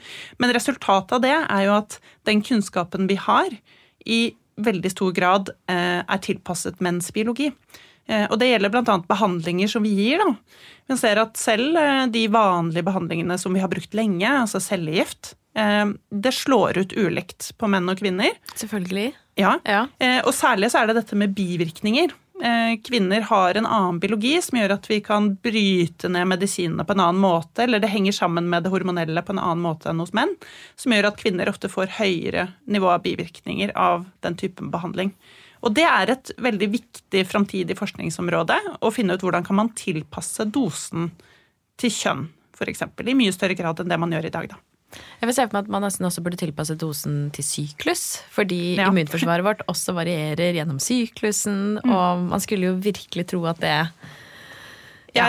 Men 0.42 0.54
resultatet 0.56 1.14
av 1.18 1.22
det 1.22 1.36
er 1.38 1.66
jo 1.68 1.76
at 1.78 2.00
den 2.28 2.42
kunnskapen 2.42 3.06
vi 3.10 3.18
har, 3.22 3.54
i 4.08 4.22
veldig 4.58 4.90
stor 4.90 5.12
grad 5.14 5.52
eh, 5.70 6.00
er 6.02 6.24
tilpasset 6.24 6.80
menns 6.82 7.12
biologi. 7.14 7.52
Eh, 8.08 8.26
Og 8.30 8.38
det 8.40 8.50
gjelder 8.50 8.72
bl.a. 8.72 8.96
behandlinger 9.06 9.70
som 9.70 9.84
vi 9.86 9.94
gir. 9.94 10.22
Da. 10.22 10.32
Vi 10.88 10.98
ser 10.98 11.20
at 11.22 11.38
selv 11.38 11.76
eh, 11.78 12.06
de 12.10 12.24
vanlige 12.32 12.86
behandlingene 12.88 13.38
som 13.38 13.54
vi 13.54 13.62
har 13.62 13.70
brukt 13.70 13.94
lenge, 13.94 14.26
altså 14.26 14.62
cellegift, 14.64 15.36
det 15.54 16.32
slår 16.34 16.78
ut 16.78 16.92
ulikt 16.94 17.52
på 17.58 17.66
menn 17.70 17.88
og 17.90 17.98
kvinner. 17.98 18.30
Selvfølgelig. 18.54 19.12
Ja. 19.38 19.58
Ja. 19.64 19.86
Eh, 19.98 20.20
Og 20.26 20.34
særlig 20.34 20.70
så 20.70 20.82
er 20.82 20.90
det 20.90 21.00
dette 21.00 21.16
med 21.18 21.34
bivirkninger. 21.34 22.12
Eh, 22.38 22.76
Kvinner 22.86 23.20
har 23.26 23.56
en 23.58 23.66
annen 23.66 23.98
biologi 23.98 24.36
som 24.42 24.58
gjør 24.60 24.76
at 24.76 24.86
vi 24.86 25.00
kan 25.02 25.32
bryte 25.42 26.06
ned 26.08 26.28
medisinene 26.30 26.84
på 26.86 26.94
en 26.94 27.02
annen 27.02 27.18
måte, 27.22 27.64
eller 27.64 27.82
det 27.82 27.90
henger 27.90 28.14
sammen 28.14 28.46
med 28.50 28.62
det 28.62 28.70
hormonelle 28.70 29.24
på 29.26 29.34
en 29.34 29.40
annen 29.42 29.64
måte 29.64 29.90
enn 29.90 29.98
hos 29.98 30.14
menn, 30.14 30.36
som 30.78 30.94
gjør 30.94 31.10
at 31.10 31.18
kvinner 31.18 31.50
ofte 31.50 31.70
får 31.72 31.96
høyere 31.98 32.48
nivå 32.70 32.92
av 32.94 33.02
bivirkninger 33.02 33.74
av 33.74 34.06
den 34.22 34.38
typen 34.38 34.70
behandling. 34.70 35.10
Og 35.66 35.74
det 35.74 35.88
er 35.90 36.12
et 36.14 36.30
veldig 36.38 36.68
viktig 36.70 37.24
framtidig 37.26 37.74
forskningsområde 37.78 38.60
å 38.78 38.92
finne 38.94 39.16
ut 39.18 39.24
hvordan 39.26 39.46
kan 39.46 39.58
man 39.58 39.72
tilpasse 39.74 40.46
dosen 40.46 41.10
til 41.78 41.90
kjønn, 41.90 42.28
f.eks. 42.54 42.86
I 43.02 43.18
mye 43.18 43.34
større 43.34 43.58
grad 43.58 43.82
enn 43.82 43.90
det 43.90 43.98
man 43.98 44.14
gjør 44.14 44.30
i 44.30 44.34
dag, 44.34 44.52
da. 44.54 44.62
Jeg 45.20 45.28
vil 45.28 45.34
se 45.36 45.44
for 45.48 45.58
meg 45.58 45.66
at 45.66 45.72
man 45.74 45.84
nesten 45.84 46.06
også 46.08 46.22
burde 46.24 46.38
tilpasse 46.40 46.76
dosen 46.80 47.30
til 47.36 47.44
syklus. 47.44 48.22
Fordi 48.34 48.76
Ja. 48.78 48.88
immunforsvaret 48.88 49.44
vårt 49.44 49.66
også 49.68 49.92
varierer 49.94 50.54
gjennom 50.56 50.78
syklusen. 50.80 51.78
Og 51.84 52.24
man 52.30 52.40
skulle 52.40 52.70
jo 52.72 52.74
virkelig 52.80 53.26
tro 53.28 53.44
at 53.46 53.60
det 53.60 53.88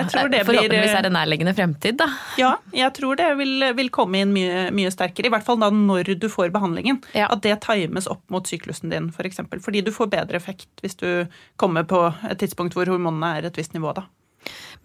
tror 0.10 0.30
det 0.30 0.46
forhåpentligvis 0.46 0.94
er 0.94 1.08
en 1.08 1.16
nærliggende 1.16 1.54
fremtid, 1.56 1.98
da. 1.98 2.08
Ja, 2.38 2.52
jeg 2.76 2.94
tror 2.94 3.16
det 3.20 3.30
vil, 3.40 3.64
vil 3.78 3.90
komme 3.90 4.22
inn 4.22 4.34
mye, 4.36 4.68
mye 4.76 4.92
sterkere. 4.94 5.30
I 5.30 5.34
hvert 5.34 5.46
fall 5.48 5.60
da 5.62 5.70
når 5.74 6.14
du 6.20 6.28
får 6.30 6.52
behandlingen. 6.54 7.02
Ja. 7.16 7.28
At 7.32 7.42
det 7.42 7.60
times 7.66 8.08
opp 8.12 8.22
mot 8.30 8.46
syklusen 8.50 8.92
din, 8.94 9.10
f.eks. 9.10 9.16
For 9.20 9.30
eksempel. 9.30 9.64
Fordi 9.64 9.82
du 9.86 9.92
får 9.96 10.12
bedre 10.12 10.36
effekt 10.40 10.68
hvis 10.84 10.98
du 11.00 11.28
kommer 11.58 11.84
på 11.84 12.14
et 12.30 12.40
tidspunkt 12.40 12.74
hvor 12.78 12.86
hormonene 12.92 13.38
er 13.40 13.50
et 13.50 13.60
visst 13.60 13.74
nivå. 13.74 13.94
da. 13.96 14.06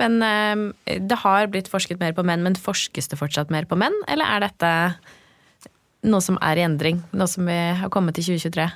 Men 0.02 0.22
eh, 0.26 0.98
det 1.00 1.20
har 1.22 1.50
blitt 1.52 1.70
forsket 1.70 2.00
mer 2.02 2.14
på 2.16 2.24
menn, 2.26 2.44
men 2.46 2.58
forskes 2.58 3.10
det 3.12 3.20
fortsatt 3.20 3.52
mer 3.54 3.68
på 3.70 3.78
menn? 3.78 3.94
Eller 4.10 4.28
er 4.28 4.48
dette 4.48 4.72
noe 6.04 6.20
som 6.24 6.36
er 6.44 6.60
i 6.60 6.64
endring, 6.66 7.00
nå 7.16 7.28
som 7.30 7.46
vi 7.48 7.58
har 7.78 7.92
kommet 7.92 8.18
til 8.18 8.34
2023? 8.34 8.68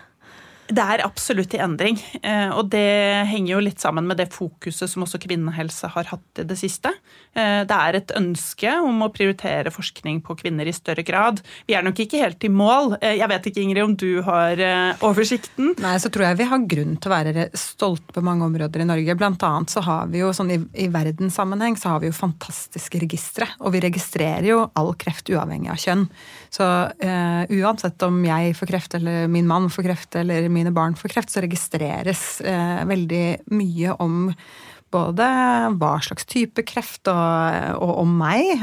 Det 0.69 0.85
er 0.85 1.01
absolutt 1.01 1.55
i 1.57 1.61
endring, 1.65 1.97
eh, 2.21 2.51
og 2.53 2.69
det 2.73 3.25
henger 3.31 3.55
jo 3.55 3.61
litt 3.65 3.81
sammen 3.81 4.05
med 4.09 4.19
det 4.21 4.29
fokuset 4.35 4.91
som 4.91 5.05
også 5.07 5.21
kvinnehelse 5.23 5.89
har 5.95 6.11
hatt 6.11 6.43
i 6.43 6.45
det 6.45 6.59
siste. 6.61 6.93
Eh, 7.33 7.63
det 7.65 7.77
er 7.77 7.97
et 7.97 8.13
ønske 8.19 8.75
om 8.85 9.01
å 9.05 9.09
prioritere 9.15 9.73
forskning 9.73 10.21
på 10.27 10.37
kvinner 10.43 10.69
i 10.69 10.75
større 10.77 11.05
grad. 11.09 11.41
Vi 11.65 11.77
er 11.79 11.87
nok 11.87 12.03
ikke 12.05 12.21
helt 12.21 12.45
i 12.45 12.51
mål. 12.53 12.99
Eh, 13.01 13.17
jeg 13.17 13.31
vet 13.33 13.49
ikke, 13.49 13.65
Ingrid, 13.65 13.85
om 13.87 13.95
du 13.97 14.21
har 14.27 14.61
oversikten? 15.05 15.73
Nei, 15.81 15.95
så 16.03 16.11
tror 16.13 16.29
jeg 16.29 16.41
vi 16.43 16.51
har 16.51 16.69
grunn 16.75 16.99
til 16.99 17.11
å 17.11 17.15
være 17.15 17.49
stolte 17.57 18.13
på 18.19 18.25
mange 18.27 18.45
områder 18.51 18.85
i 18.85 18.89
Norge. 18.89 19.17
Blant 19.17 19.49
annet 19.49 19.73
så 19.73 19.81
har 19.87 20.13
vi 20.13 20.21
jo 20.21 20.35
sånn 20.37 20.53
i, 20.53 20.61
i 20.85 20.91
verdenssammenheng 20.93 21.79
så 21.81 21.95
har 21.95 22.05
vi 22.05 22.11
jo 22.11 22.19
fantastiske 22.19 23.01
registre. 23.01 23.49
Og 23.65 23.73
vi 23.73 23.83
registrerer 23.87 24.51
jo 24.51 24.61
all 24.77 24.93
kreft 25.01 25.33
uavhengig 25.33 25.73
av 25.73 25.81
kjønn. 25.81 26.07
Så 26.53 26.65
uh, 26.65 27.43
uansett 27.53 28.03
om 28.07 28.21
jeg 28.25 28.55
får 28.57 28.71
kreft 28.71 28.95
eller 28.97 29.29
min 29.31 29.49
mann 29.49 29.69
får 29.73 29.85
kreft 29.85 30.17
eller 30.19 30.49
min 30.49 30.58
mine 30.59 30.75
barn 30.75 30.99
får 30.99 31.15
kreft, 31.15 31.33
så 31.33 31.45
registreres 31.45 32.41
eh, 32.43 32.83
veldig 32.89 33.25
mye 33.55 33.95
om 34.03 34.27
både 34.93 35.25
hva 35.77 35.93
slags 36.05 36.25
type 36.29 36.65
kreft 36.69 37.09
og, 37.13 37.83
og 37.85 37.93
om 38.03 38.15
meg, 38.21 38.63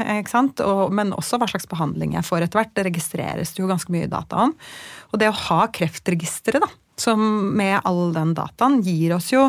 og, 0.64 0.82
men 0.94 1.14
også 1.14 1.38
hva 1.38 1.48
slags 1.50 1.68
behandling 1.70 2.16
jeg 2.16 2.26
får 2.26 2.46
etter 2.46 2.60
hvert. 2.60 2.74
Det 2.74 2.86
registreres 2.88 3.54
det 3.54 3.62
jo 3.62 3.70
ganske 3.70 3.94
mye 3.94 4.10
data 4.10 4.48
om. 4.48 4.54
Og 5.12 5.22
det 5.22 5.30
å 5.30 5.40
ha 5.46 5.60
kreftregisteret, 5.74 6.64
da, 6.64 6.70
som 6.98 7.22
med 7.56 7.78
all 7.86 8.10
den 8.16 8.34
dataen, 8.36 8.80
gir 8.84 9.16
oss 9.16 9.30
jo 9.34 9.46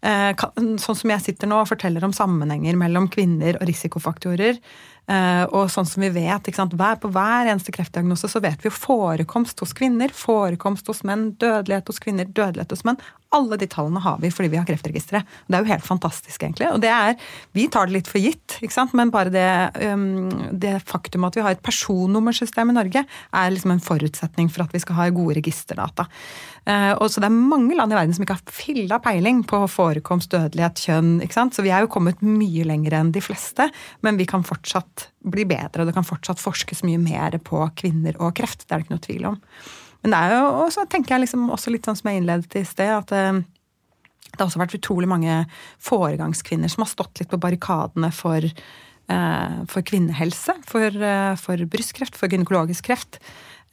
eh, 0.00 0.32
Sånn 0.80 0.98
som 0.98 1.12
jeg 1.12 1.24
sitter 1.24 1.50
nå 1.50 1.60
og 1.62 1.70
forteller 1.70 2.04
om 2.06 2.14
sammenhenger 2.16 2.78
mellom 2.80 3.10
kvinner 3.12 3.60
og 3.60 3.68
risikofaktorer 3.70 4.58
og 5.06 5.68
sånn 5.70 5.86
som 5.86 6.02
vi 6.02 6.08
vet, 6.10 6.48
På 6.50 7.10
hver 7.14 7.46
eneste 7.46 7.70
kreftdiagnose 7.70 8.28
så 8.28 8.40
vet 8.42 8.58
vi 8.58 8.66
jo 8.66 8.74
forekomst 8.74 9.60
hos 9.60 9.72
kvinner, 9.72 10.10
forekomst 10.10 10.86
hos 10.90 11.04
menn, 11.06 11.30
dødelighet 11.38 11.86
hos 11.86 12.02
kvinner, 12.02 12.26
dødelighet 12.26 12.70
hos 12.74 12.82
menn. 12.84 12.98
Alle 13.34 13.58
de 13.58 13.66
tallene 13.70 14.00
har 14.04 14.18
vi 14.22 14.30
fordi 14.30 14.50
vi 14.52 14.58
har 14.60 14.66
Kreftregisteret. 14.66 15.26
Det 15.46 15.58
er 15.58 15.64
jo 15.64 15.72
helt 15.72 15.86
fantastisk, 15.86 16.42
egentlig. 16.42 16.68
Og 16.70 16.80
det 16.82 16.90
er, 16.92 17.16
Vi 17.52 17.66
tar 17.72 17.88
det 17.88 17.96
litt 17.96 18.10
for 18.10 18.22
gitt, 18.22 18.58
ikke 18.60 18.74
sant? 18.74 18.94
men 18.94 19.10
bare 19.10 19.32
det, 19.32 19.46
um, 19.82 20.28
det 20.52 20.78
faktum 20.86 21.26
at 21.26 21.36
vi 21.36 21.42
har 21.44 21.56
et 21.56 21.64
personnummersystem 21.64 22.70
i 22.70 22.76
Norge, 22.76 23.04
er 23.06 23.50
liksom 23.50 23.74
en 23.74 23.82
forutsetning 23.82 24.50
for 24.52 24.66
at 24.66 24.74
vi 24.74 24.82
skal 24.82 25.00
ha 25.00 25.08
gode 25.14 25.38
registerdata. 25.40 26.06
Uh, 26.66 26.98
og 26.98 27.06
så 27.12 27.22
Det 27.22 27.28
er 27.28 27.34
mange 27.52 27.76
land 27.78 27.94
i 27.94 27.94
verden 27.94 28.14
som 28.16 28.24
ikke 28.24 28.34
har 28.40 28.50
filla 28.50 28.98
peiling 28.98 29.44
på 29.46 29.60
forekomst, 29.70 30.32
dødelighet, 30.34 30.82
kjønn. 30.82 31.12
ikke 31.22 31.36
sant? 31.36 31.54
Så 31.54 31.62
vi 31.62 31.70
er 31.70 31.84
jo 31.84 31.92
kommet 31.94 32.24
mye 32.26 32.66
lenger 32.66 32.98
enn 32.98 33.12
de 33.14 33.22
fleste, 33.22 33.68
men 34.02 34.18
vi 34.18 34.26
kan 34.26 34.42
fortsatt 34.42 35.08
bli 35.22 35.46
bedre. 35.46 35.82
og 35.84 35.86
Det 35.86 35.94
kan 35.94 36.08
fortsatt 36.08 36.42
forskes 36.42 36.82
mye 36.82 36.98
mer 36.98 37.38
på 37.38 37.62
kvinner 37.78 38.18
og 38.18 38.34
kreft. 38.34 38.66
Det 38.66 38.74
er 38.74 38.82
det 38.82 38.88
ikke 38.88 38.96
noe 38.96 39.06
tvil 39.06 39.28
om. 39.30 39.42
Men 40.02 40.14
det 40.14 40.22
er 40.22 40.34
jo 40.36 40.48
også, 40.66 40.88
tenker 40.90 41.14
jeg 41.14 41.24
liksom, 41.24 41.46
også 41.54 41.72
litt 41.74 41.86
sånn 41.86 41.98
som 41.98 42.10
jeg 42.10 42.20
innledet 42.20 42.58
i 42.58 42.66
sted, 42.66 42.92
at 42.94 43.14
eh, 43.14 43.40
det 44.36 44.42
har 44.42 44.50
også 44.50 44.60
vært 44.60 44.76
utrolig 44.76 45.08
mange 45.10 45.38
foregangskvinner 45.82 46.70
som 46.70 46.84
har 46.84 46.90
stått 46.92 47.22
litt 47.22 47.30
på 47.32 47.40
barrikadene 47.40 48.10
for, 48.14 48.44
eh, 48.44 49.56
for 49.70 49.86
kvinnehelse, 49.86 50.58
for, 50.68 50.86
eh, 50.90 51.34
for 51.40 51.66
brystkreft, 51.72 52.18
for 52.18 52.28
gynekologisk 52.28 52.90
kreft. 52.90 53.18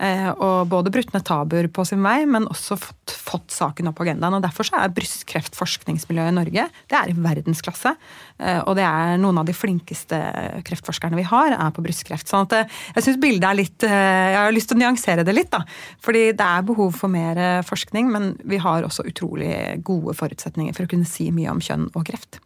Eh, 0.02 0.30
og 0.42 0.68
både 0.72 0.90
brutt 0.92 1.12
ned 1.14 1.22
tabuer 1.28 1.68
på 1.72 1.84
sin 1.86 2.02
vei, 2.04 2.24
men 2.26 2.48
også 2.50 2.76
fått, 2.82 3.14
fått, 3.14 3.54
saken 3.54 3.92
opp 3.92 4.00
på 4.00 4.08
agendaen. 4.08 4.34
og 4.34 4.42
Derfor 4.44 4.66
så 4.66 4.80
er 4.82 4.94
brystkreftforskningsmiljøet 4.96 6.34
i 6.34 6.36
Norge 6.36 6.66
det 6.90 6.98
er 6.98 7.12
i 7.12 7.16
verdensklasse. 7.18 7.94
Eh, 8.42 8.60
og 8.66 8.76
det 8.80 8.88
er 8.88 9.22
noen 9.22 9.42
av 9.42 9.48
de 9.48 9.56
flinkeste 9.56 10.20
kreftforskerne 10.66 11.20
vi 11.20 11.28
har, 11.30 11.54
er 11.54 11.76
på 11.76 11.86
brystkreft. 11.86 12.28
sånn 12.30 12.50
at 12.50 12.58
eh, 12.58 12.82
jeg 12.98 13.08
syns 13.08 13.22
bildet 13.22 13.50
er 13.50 13.60
litt 13.60 13.88
Jeg 13.88 14.40
har 14.40 14.56
lyst 14.56 14.72
til 14.72 14.80
å 14.80 14.84
nyansere 14.84 15.26
det 15.28 15.36
litt, 15.36 15.52
da. 15.54 15.62
Fordi 16.04 16.26
det 16.34 16.50
er 16.50 16.68
behov 16.68 16.98
for 16.98 17.14
mer 17.14 17.64
forskning, 17.68 18.10
men 18.12 18.32
vi 18.44 18.58
har 18.62 18.86
også 18.88 19.06
utrolig 19.08 19.54
gode 19.86 20.18
forutsetninger 20.18 20.74
for 20.74 20.88
å 20.88 20.94
kunne 20.96 21.10
si 21.10 21.30
mye 21.36 21.54
om 21.54 21.62
kjønn 21.64 21.92
og 21.94 22.08
kreft. 22.10 22.42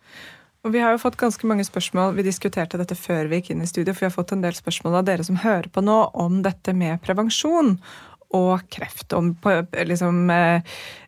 Og 0.66 0.74
Vi 0.74 0.82
har 0.82 0.92
jo 0.92 1.02
fått 1.02 1.20
ganske 1.20 1.48
mange 1.48 1.64
spørsmål. 1.64 2.16
Vi 2.18 2.26
diskuterte 2.26 2.80
dette 2.80 2.98
før 2.98 3.30
vi 3.30 3.40
gikk 3.40 3.54
inn 3.54 3.64
i 3.64 3.70
studio, 3.70 3.94
for 3.94 4.06
vi 4.06 4.10
har 4.10 4.18
fått 4.18 4.34
en 4.36 4.44
del 4.44 4.58
spørsmål 4.58 5.00
av 5.00 5.08
dere 5.08 5.24
som 5.24 5.40
hører 5.40 5.70
på 5.72 5.84
nå 5.86 6.00
om 6.18 6.42
dette 6.44 6.74
med 6.76 7.00
prevensjon 7.06 7.78
og 8.36 8.70
kreft. 8.70 9.14
Om 9.14 9.36
liksom, 9.86 10.30
eh, 10.30 10.62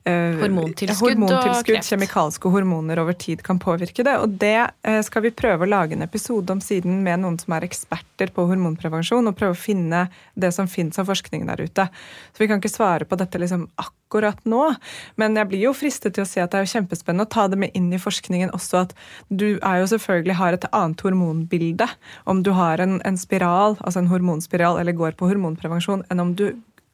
eh 0.05 0.39
hormontilskudd, 0.39 1.10
hormontilskudd 1.10 1.77
og. 1.77 1.84
Kjemikalske 1.89 2.51
hormoner 2.53 2.99
over 2.99 3.13
tid 3.13 3.43
kan 3.43 3.60
påvirke 3.60 4.03
det. 4.03 4.15
Og 4.23 4.38
det 4.39 4.71
eh, 4.84 5.01
skal 5.03 5.25
vi 5.27 5.32
prøve 5.36 5.65
å 5.65 5.69
lage 5.69 5.97
en 5.97 6.05
episode 6.05 6.51
om 6.53 6.62
siden 6.63 7.03
med 7.03 7.19
noen 7.19 7.39
som 7.39 7.53
er 7.58 7.67
eksperter 7.67 8.32
på 8.32 8.47
hormonprevensjon, 8.47 9.27
og 9.27 9.38
prøve 9.38 9.58
å 9.58 9.60
finne 9.60 10.08
det 10.36 10.53
som 10.55 10.67
finnes 10.67 10.99
av 10.99 11.10
forskning 11.12 11.45
der 11.49 11.62
ute. 11.62 11.89
Så 12.32 12.43
vi 12.43 12.47
kan 12.47 12.63
ikke 12.63 12.71
svare 12.71 13.08
på 13.10 13.19
dette 13.19 13.41
liksom 13.41 13.67
akkurat 13.75 14.39
nå, 14.49 14.63
men 15.21 15.36
jeg 15.36 15.49
blir 15.51 15.65
jo 15.67 15.73
fristet 15.75 16.15
til 16.15 16.23
å 16.23 16.29
si 16.29 16.39
at 16.41 16.49
det 16.51 16.62
er 16.62 16.65
jo 16.65 16.71
kjempespennende 16.71 17.27
å 17.27 17.29
ta 17.29 17.47
det 17.51 17.60
med 17.62 17.75
inn 17.77 17.91
i 17.93 17.99
forskningen 18.01 18.55
også, 18.55 18.88
at 18.88 18.95
du 19.29 19.60
er 19.60 19.84
jo 19.84 19.91
selvfølgelig 19.91 20.39
har 20.39 20.55
et 20.55 20.65
annet 20.71 21.03
hormonbilde 21.05 21.86
om 22.25 22.41
du 22.41 22.51
har 22.58 22.82
en, 22.82 22.97
en 23.05 23.19
spiral, 23.19 23.77
altså 23.84 24.01
en 24.01 24.10
hormonspiral, 24.10 24.79
eller 24.82 24.97
går 24.97 25.19
på 25.19 25.29
hormonprevensjon, 25.29 26.08
enn 26.10 26.23
om 26.23 26.34
du 26.34 26.47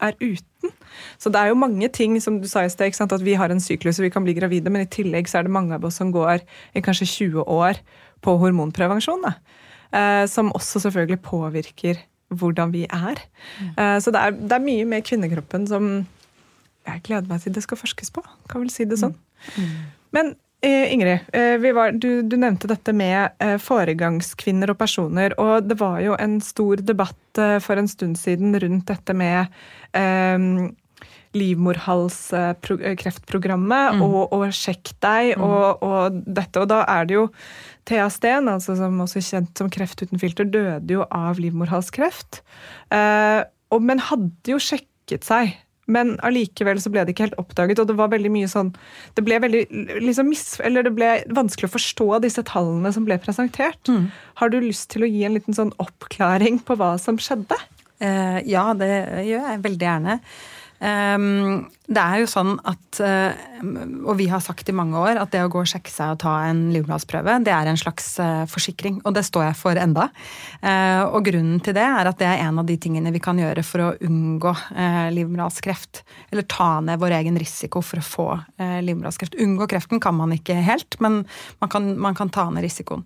er 0.04 0.16
uten. 0.22 0.74
Så 1.22 1.30
det 1.32 1.40
er 1.40 1.52
jo 1.52 1.60
mange 1.60 1.88
ting, 1.94 2.18
som 2.22 2.40
du 2.42 2.48
sa 2.48 2.66
i 2.66 2.72
sted, 2.72 2.96
at 3.02 3.24
vi 3.24 3.36
har 3.40 3.52
en 3.52 3.62
syklus 3.64 4.00
og 4.00 4.08
vi 4.08 4.14
kan 4.14 4.24
bli 4.24 4.36
gravide, 4.38 4.70
men 4.70 4.86
i 4.86 4.90
tillegg 4.92 5.30
så 5.30 5.40
er 5.40 5.48
det 5.48 5.56
mange 5.56 5.76
av 5.76 5.86
oss 5.86 6.00
som 6.02 6.12
går 6.12 6.44
i 6.76 6.84
kanskje 6.84 7.08
20 7.30 7.48
år 7.48 7.80
på 8.22 8.38
hormonprevensjon. 8.42 9.24
Da. 9.26 9.36
Eh, 9.96 10.26
som 10.28 10.54
også 10.56 10.80
selvfølgelig 10.88 11.22
påvirker 11.22 12.02
hvordan 12.30 12.74
vi 12.74 12.86
er. 12.90 13.22
Mm. 13.62 13.74
Eh, 13.78 13.98
så 14.02 14.12
det 14.12 14.22
er, 14.22 14.32
det 14.32 14.52
er, 14.52 14.66
mye 14.66 14.86
med 14.86 15.06
kvinnekroppen 15.06 15.68
som 15.70 15.92
jeg 16.86 17.04
gleder 17.04 17.30
meg 17.30 17.42
til 17.42 17.54
det 17.56 17.64
skal 17.64 17.80
forskes 17.80 18.12
på. 18.12 18.24
Kan 18.50 18.66
vel 18.66 18.74
si 18.74 18.88
det 18.90 19.00
sånn. 19.02 19.16
Mm. 19.56 19.62
mm. 19.64 19.86
Men 20.16 20.36
Ingrid, 20.66 21.20
eh, 21.34 21.74
var, 21.76 21.92
du, 21.92 22.22
du, 22.26 22.38
nevnte 22.42 22.68
dette 22.72 22.94
med 22.96 23.36
eh, 23.44 23.58
foregangskvinner 23.62 24.72
og 24.74 24.80
personer. 24.80 25.36
Og 25.42 25.68
det 25.70 25.78
var 25.82 26.00
jo 26.04 26.14
en 26.20 26.40
stor 26.44 26.76
debatt 26.82 27.22
for 27.36 27.76
en 27.76 27.90
stund 27.92 28.16
siden 28.16 28.56
rundt 28.56 28.88
dette 28.88 29.12
med 29.12 29.52
um, 29.92 30.72
livmorhalskreftprogrammet 31.36 33.98
mm. 33.98 34.04
og, 34.06 34.34
og, 34.34 34.54
Sjekk 34.56 34.94
deg 35.04 35.34
mm. 35.36 35.44
og, 35.44 35.84
og, 35.84 36.14
dette. 36.24 36.60
Og 36.62 36.68
da 36.72 36.80
er 36.96 37.04
det 37.10 37.16
jo 37.18 37.26
Thea 37.88 38.10
Steen, 38.14 38.48
altså 38.52 38.76
som 38.80 39.02
også 39.04 39.20
kjent 39.26 39.52
som 39.60 39.70
Kreft 39.74 40.04
uten 40.06 40.20
filter, 40.22 40.46
døde 40.48 40.94
jo 40.96 41.02
av 41.12 41.34
livmorhalskreft. 41.42 42.32
Uh, 42.94 43.42
og, 43.74 43.80
men 43.84 44.00
hadde 44.08 44.48
jo 44.54 44.60
sjekket 44.62 45.24
seg 45.28 45.46
men 45.92 46.16
allikevel 46.26 46.80
så 46.82 46.90
ble 46.94 47.04
det 47.06 47.14
ikke 47.14 47.28
helt 47.28 47.40
oppdaget, 47.42 47.82
og 47.82 47.90
det 47.90 47.98
var 48.00 48.10
veldig 48.14 48.32
mye 48.34 48.50
sånn 48.50 48.72
Det 49.18 49.22
ble 49.26 49.38
veldig 49.44 49.62
liksom 50.02 50.32
mis, 50.32 50.58
eller 50.66 50.88
det 50.88 50.96
ble 50.98 51.12
vanskelig 51.36 51.70
å 51.70 51.76
forstå 51.76 52.08
disse 52.26 52.44
tallene 52.48 52.92
som 52.96 53.06
ble 53.06 53.20
presentert. 53.22 53.82
Mm. 53.92 54.10
Har 54.42 54.52
du 54.52 54.60
lyst 54.64 54.90
til 54.94 55.06
å 55.06 55.10
gi 55.10 55.24
en 55.28 55.38
liten 55.38 55.58
sånn 55.58 55.74
oppklaring 55.82 56.62
på 56.66 56.78
hva 56.80 56.96
som 57.02 57.22
skjedde? 57.22 57.58
Eh, 58.04 58.40
ja, 58.50 58.68
det 58.78 58.92
gjør 59.28 59.50
jeg 59.52 59.64
veldig 59.64 59.88
gjerne. 59.88 60.20
Um, 60.86 61.66
det 61.90 62.02
er 62.02 62.20
jo 62.22 62.28
sånn 62.30 62.52
at, 62.68 63.00
uh, 63.02 63.34
og 64.06 64.18
vi 64.20 64.28
har 64.30 64.42
sagt 64.44 64.70
i 64.70 64.76
mange 64.76 65.00
år, 65.00 65.18
at 65.18 65.32
det 65.34 65.42
å 65.42 65.50
gå 65.50 65.64
og 65.64 65.70
sjekke 65.70 65.90
seg 65.90 66.14
og 66.14 66.20
ta 66.22 66.34
en 66.46 66.68
livmorhalsprøve, 66.74 67.40
det 67.46 67.54
er 67.56 67.70
en 67.70 67.80
slags 67.80 68.12
uh, 68.22 68.44
forsikring. 68.50 69.00
Og 69.06 69.16
det 69.18 69.24
står 69.26 69.48
jeg 69.48 69.58
for 69.58 69.82
enda. 69.82 70.08
Uh, 70.62 71.08
og 71.08 71.26
grunnen 71.26 71.62
til 71.66 71.78
det 71.78 71.86
er 71.86 72.10
at 72.10 72.20
det 72.22 72.28
er 72.30 72.44
en 72.46 72.62
av 72.62 72.70
de 72.70 72.78
tingene 72.82 73.14
vi 73.16 73.24
kan 73.24 73.40
gjøre 73.42 73.64
for 73.66 73.86
å 73.86 73.94
unngå 74.06 74.54
livmorhalskreft. 75.16 76.04
Eller 76.34 76.46
ta 76.52 76.70
ned 76.86 77.02
vår 77.02 77.18
egen 77.22 77.40
risiko 77.40 77.82
for 77.86 78.02
å 78.02 78.06
få 78.06 78.28
livmorhalskreft. 78.60 79.38
Unngå 79.42 79.70
kreften 79.72 80.02
kan 80.04 80.18
man 80.18 80.34
ikke 80.36 80.58
helt, 80.66 81.00
men 81.04 81.24
man 81.64 81.72
kan, 81.72 81.90
man 82.02 82.18
kan 82.18 82.32
ta 82.34 82.48
ned 82.52 82.66
risikoen. 82.66 83.06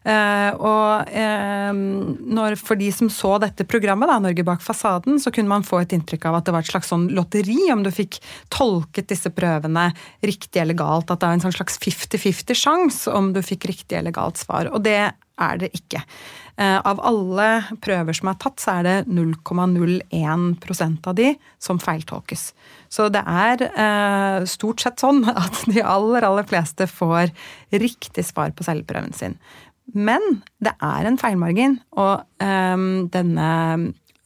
Uh, 0.00 0.56
og 0.56 1.10
uh, 1.12 1.76
når, 1.76 2.56
for 2.56 2.80
de 2.80 2.88
som 2.94 3.10
så 3.12 3.34
dette 3.42 3.66
programmet, 3.68 4.08
da, 4.08 4.16
Norge 4.22 4.46
bak 4.48 4.64
fasaden, 4.64 5.20
så 5.20 5.32
kunne 5.34 5.52
man 5.52 5.66
få 5.66 5.82
et 5.82 5.92
inntrykk 5.96 6.24
av 6.30 6.38
at 6.38 6.48
det 6.48 6.54
var 6.56 6.64
et 6.64 6.72
slags 6.72 6.88
sånn 6.92 7.10
lotteri 7.12 7.68
om 7.74 7.84
du 7.84 7.92
fikk 7.92 8.16
tolket 8.52 9.10
disse 9.12 9.32
prøvene 9.36 9.90
riktig 10.24 10.62
eller 10.62 10.78
galt. 10.78 11.12
At 11.12 11.20
det 11.20 11.28
er 11.28 11.36
en 11.36 11.44
sånn 11.48 11.58
slags 11.58 11.76
50-50 11.84 12.56
sjanse 12.56 13.12
om 13.12 13.34
du 13.36 13.42
fikk 13.44 13.68
riktig 13.74 14.00
eller 14.00 14.16
galt 14.16 14.40
svar. 14.40 14.72
Og 14.72 14.80
det 14.88 15.12
er 15.40 15.60
det 15.60 15.70
ikke. 15.76 16.00
Uh, 16.56 16.80
av 16.80 16.96
alle 17.04 17.52
prøver 17.84 18.16
som 18.16 18.32
er 18.32 18.40
tatt, 18.40 18.60
så 18.60 18.80
er 18.80 18.88
det 18.88 18.98
0,01% 19.12 21.12
av 21.12 21.20
de 21.20 21.34
som 21.60 21.80
feiltolkes. 21.80 22.50
Så 22.90 23.06
det 23.12 23.20
er 23.22 23.68
stort 24.50 24.80
sett 24.82 25.00
sånn 25.00 25.22
at 25.28 25.64
de 25.68 25.84
aller, 25.84 26.24
aller 26.24 26.46
fleste 26.48 26.88
får 26.88 27.30
riktig 27.70 28.24
svar 28.26 28.56
på 28.56 28.64
selvprøven 28.66 29.12
sin. 29.16 29.36
Men 29.94 30.42
det 30.62 30.74
er 30.84 31.08
en 31.08 31.18
feilmargin, 31.20 31.78
og 31.98 32.22
um, 32.42 33.08
denne 33.12 33.48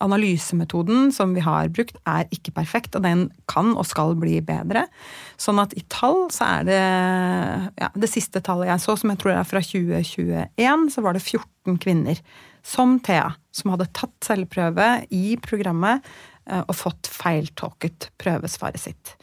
analysemetoden 0.04 1.12
som 1.14 1.34
vi 1.36 1.42
har 1.44 1.70
brukt, 1.72 1.96
er 2.08 2.28
ikke 2.34 2.54
perfekt, 2.56 2.96
og 2.96 3.04
den 3.06 3.28
kan 3.50 3.72
og 3.72 3.86
skal 3.88 4.16
bli 4.18 4.40
bedre. 4.44 4.86
Sånn 5.40 5.60
at 5.62 5.74
i 5.78 5.84
tall 5.92 6.26
så 6.34 6.48
er 6.58 6.66
det 6.68 6.82
ja, 7.80 7.90
Det 7.94 8.10
siste 8.10 8.42
tallet 8.44 8.72
jeg 8.72 8.84
så, 8.84 8.96
som 9.00 9.12
jeg 9.12 9.22
tror 9.22 9.36
er 9.36 9.48
fra 9.48 9.62
2021, 9.64 10.90
så 10.94 11.04
var 11.04 11.16
det 11.16 11.24
14 11.24 11.80
kvinner 11.82 12.20
som 12.64 12.98
Thea, 13.04 13.34
som 13.54 13.74
hadde 13.74 13.90
tatt 13.96 14.14
celleprøve 14.24 14.88
i 15.14 15.36
programmet 15.44 16.04
eh, 16.48 16.62
og 16.62 16.76
fått 16.76 17.10
feiltolket 17.12 18.08
prøvesvaret 18.20 18.80
sitt. 18.80 19.16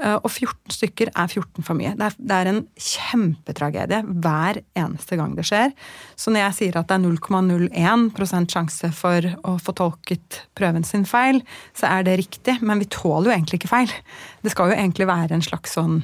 Eh, 0.00 0.16
og 0.16 0.30
14 0.30 0.72
stykker 0.72 1.10
er 1.12 1.28
14 1.28 1.64
for 1.66 1.76
mye. 1.76 1.92
Det 1.98 2.36
er, 2.36 2.48
en 2.48 2.62
kjempetragedie 2.80 4.00
hver 4.24 4.62
eneste 4.78 5.18
gang 5.20 5.34
det 5.36 5.44
skjer. 5.48 5.74
Så 6.16 6.32
når 6.32 6.46
jeg 6.46 6.56
sier 6.58 6.78
at 6.80 6.88
det 6.88 6.96
er 6.96 7.04
0,01% 7.04 8.54
sjanse 8.54 8.92
for 8.96 9.28
å 9.44 9.56
få 9.60 9.74
tolket 9.76 10.40
prøven 10.56 10.86
sin 10.88 11.04
feil, 11.08 11.42
så 11.76 11.90
er 11.90 12.06
det 12.08 12.16
riktig. 12.22 12.56
Men 12.64 12.80
vi 12.80 12.88
tåler 12.88 13.28
jo 13.30 13.36
egentlig 13.36 13.60
ikke 13.60 13.74
feil. 13.74 13.92
Det 14.40 14.54
skal 14.54 14.72
jo 14.72 14.78
egentlig 14.78 15.10
være 15.10 15.36
en 15.36 15.44
slags 15.44 15.76
sånn 15.76 15.98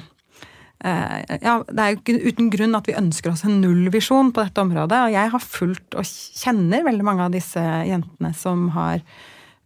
eh, 0.85 1.39
ja, 1.41 1.57
Det 1.65 1.81
er 1.81 1.95
jo 1.95 2.01
ikke 2.03 2.19
uten 2.27 2.51
grunn 2.53 2.77
at 2.77 2.89
vi 2.89 2.99
ønsker 2.99 3.33
oss 3.33 3.47
en 3.47 3.57
nullvisjon 3.63 4.29
på 4.29 4.45
dette 4.45 4.61
området. 4.61 5.07
Og 5.07 5.17
jeg 5.17 5.33
har 5.33 5.49
fulgt 5.57 5.97
og 5.97 6.05
kjenner 6.43 6.85
veldig 6.85 7.07
mange 7.07 7.25
av 7.25 7.33
disse 7.33 7.65
jentene 7.89 8.35
som 8.37 8.69
har 8.77 9.01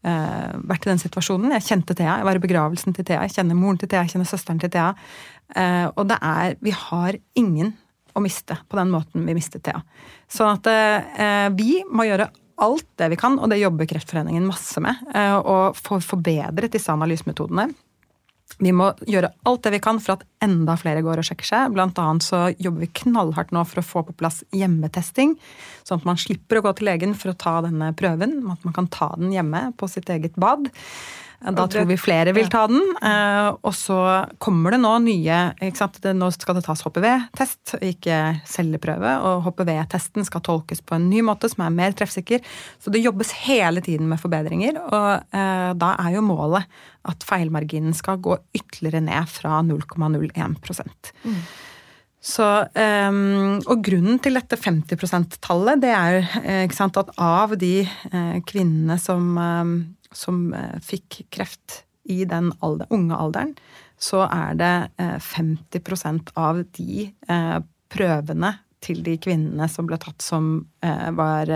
uh, 0.08 0.58
vært 0.70 0.88
i 0.88 0.92
den 0.92 1.02
situasjonen. 1.02 1.54
Jeg 1.58 1.68
kjente 1.68 1.96
Thea, 1.98 2.20
jeg 2.20 2.28
var 2.28 2.40
i 2.40 2.44
begravelsen 2.44 2.96
til 2.98 3.08
Thea, 3.08 3.24
jeg 3.26 3.36
kjenner 3.38 3.60
moren 3.60 3.80
til 3.82 3.92
Thea, 3.92 4.04
jeg 4.06 4.16
kjenner 4.16 4.30
søsteren 4.30 4.62
til 4.62 4.74
Thea. 4.74 4.92
Uh, 5.56 5.88
og 5.96 6.06
det 6.12 6.20
er 6.24 6.56
Vi 6.64 6.76
har 6.76 7.18
ingen 7.40 7.74
å 8.16 8.24
miste 8.24 8.58
på 8.68 8.80
den 8.80 8.92
måten 8.92 9.26
vi 9.28 9.36
mistet 9.38 9.64
Thea. 9.68 9.84
Sånn 10.32 10.58
at 10.60 10.72
uh, 10.72 11.48
vi 11.56 11.82
må 11.92 12.08
gjøre 12.10 12.32
alt 12.62 12.88
det 13.02 13.08
vi 13.14 13.18
kan, 13.18 13.40
og 13.42 13.50
det 13.50 13.62
jobber 13.62 13.88
Kreftforeningen 13.90 14.44
masse 14.46 14.78
med, 14.84 15.00
og 15.50 15.80
få 15.82 15.98
forbedret 16.06 16.70
disse 16.70 16.94
analysemetodene. 16.94 17.72
Vi 18.60 18.74
må 18.76 18.92
gjøre 19.08 19.32
alt 19.48 19.64
det 19.66 19.74
vi 19.76 19.82
kan 19.84 20.00
for 20.04 20.18
at 20.18 20.26
enda 20.44 20.76
flere 20.80 21.04
går 21.06 21.22
og 21.22 21.28
sjekker 21.28 21.48
seg. 21.48 21.72
Blant 21.76 22.00
annet 22.02 22.26
så 22.26 22.44
jobber 22.58 22.84
vi 22.86 22.92
knallhardt 23.04 23.54
nå 23.56 23.64
for 23.70 23.82
å 23.82 23.86
få 23.86 24.04
på 24.08 24.18
plass 24.20 24.42
hjemmetesting. 24.56 25.38
Sånn 25.88 26.02
at 26.02 26.08
man 26.10 26.20
slipper 26.22 26.60
å 26.60 26.66
gå 26.68 26.76
til 26.78 26.92
legen 26.92 27.16
for 27.18 27.32
å 27.32 27.38
ta 27.38 27.60
denne 27.66 27.92
prøven. 27.98 28.40
At 28.52 28.68
man 28.68 28.76
kan 28.78 28.92
ta 28.92 29.14
den 29.18 29.34
hjemme 29.36 29.70
på 29.80 29.90
sitt 29.92 30.12
eget 30.14 30.38
bad. 30.42 30.70
Da 31.42 31.64
tror 31.66 31.88
vi 31.90 31.98
flere 31.98 32.36
vil 32.38 32.50
ta 32.54 32.68
den. 32.70 32.82
Eh, 33.02 33.48
og 33.66 33.74
så 33.74 33.98
kommer 34.42 34.76
det 34.76 34.82
nå 34.84 34.92
nye? 35.02 35.40
Nå 35.58 36.30
skal 36.36 36.58
det 36.58 36.64
tas 36.68 36.84
HPV-test, 36.86 37.78
ikke 37.82 38.18
celleprøve. 38.46 39.16
Og 39.26 39.48
HPV-testen 39.48 40.28
skal 40.28 40.44
tolkes 40.46 40.84
på 40.86 41.00
en 41.00 41.08
ny 41.10 41.24
måte 41.26 41.50
som 41.50 41.66
er 41.66 41.74
mer 41.74 41.96
treffsikker. 41.98 42.46
Så 42.78 42.94
det 42.94 43.02
jobbes 43.02 43.34
hele 43.48 43.82
tiden 43.82 44.10
med 44.12 44.22
forbedringer. 44.22 44.78
Og 44.86 45.34
eh, 45.34 45.72
da 45.82 45.96
er 46.04 46.18
jo 46.20 46.28
målet 46.28 46.70
at 47.10 47.26
feilmarginen 47.26 47.98
skal 47.98 48.22
gå 48.22 48.38
ytterligere 48.54 49.02
ned 49.02 49.30
fra 49.32 49.64
0,01 49.66 50.60
mm. 51.26 51.42
Så, 52.22 52.46
um, 53.10 53.56
og 53.66 53.80
grunnen 53.82 54.20
til 54.22 54.38
dette 54.38 54.60
50 54.62 54.94
%-tallet, 54.94 55.82
det 55.82 55.90
er 55.90 56.68
sant, 56.70 57.00
at 57.02 57.10
av 57.18 57.56
de 57.58 57.80
kvinnene 58.46 59.00
som 59.02 59.40
som 60.12 60.54
eh, 60.54 60.80
fikk 60.84 61.26
kreft 61.34 61.84
i 62.10 62.24
den 62.26 62.52
alder, 62.60 62.90
unge 62.90 63.16
alderen, 63.16 63.54
så 64.02 64.26
er 64.26 64.58
det 64.58 64.74
50 64.98 65.78
eh, 65.78 66.20
av 66.42 66.64
de 66.78 67.08
eh, 67.30 67.58
prøvene 67.92 68.56
til 68.82 69.04
de 69.06 69.14
kvinnene 69.22 69.68
som 69.70 69.86
ble 69.86 70.00
tatt 70.02 70.24
som 70.26 70.46
var 70.82 71.52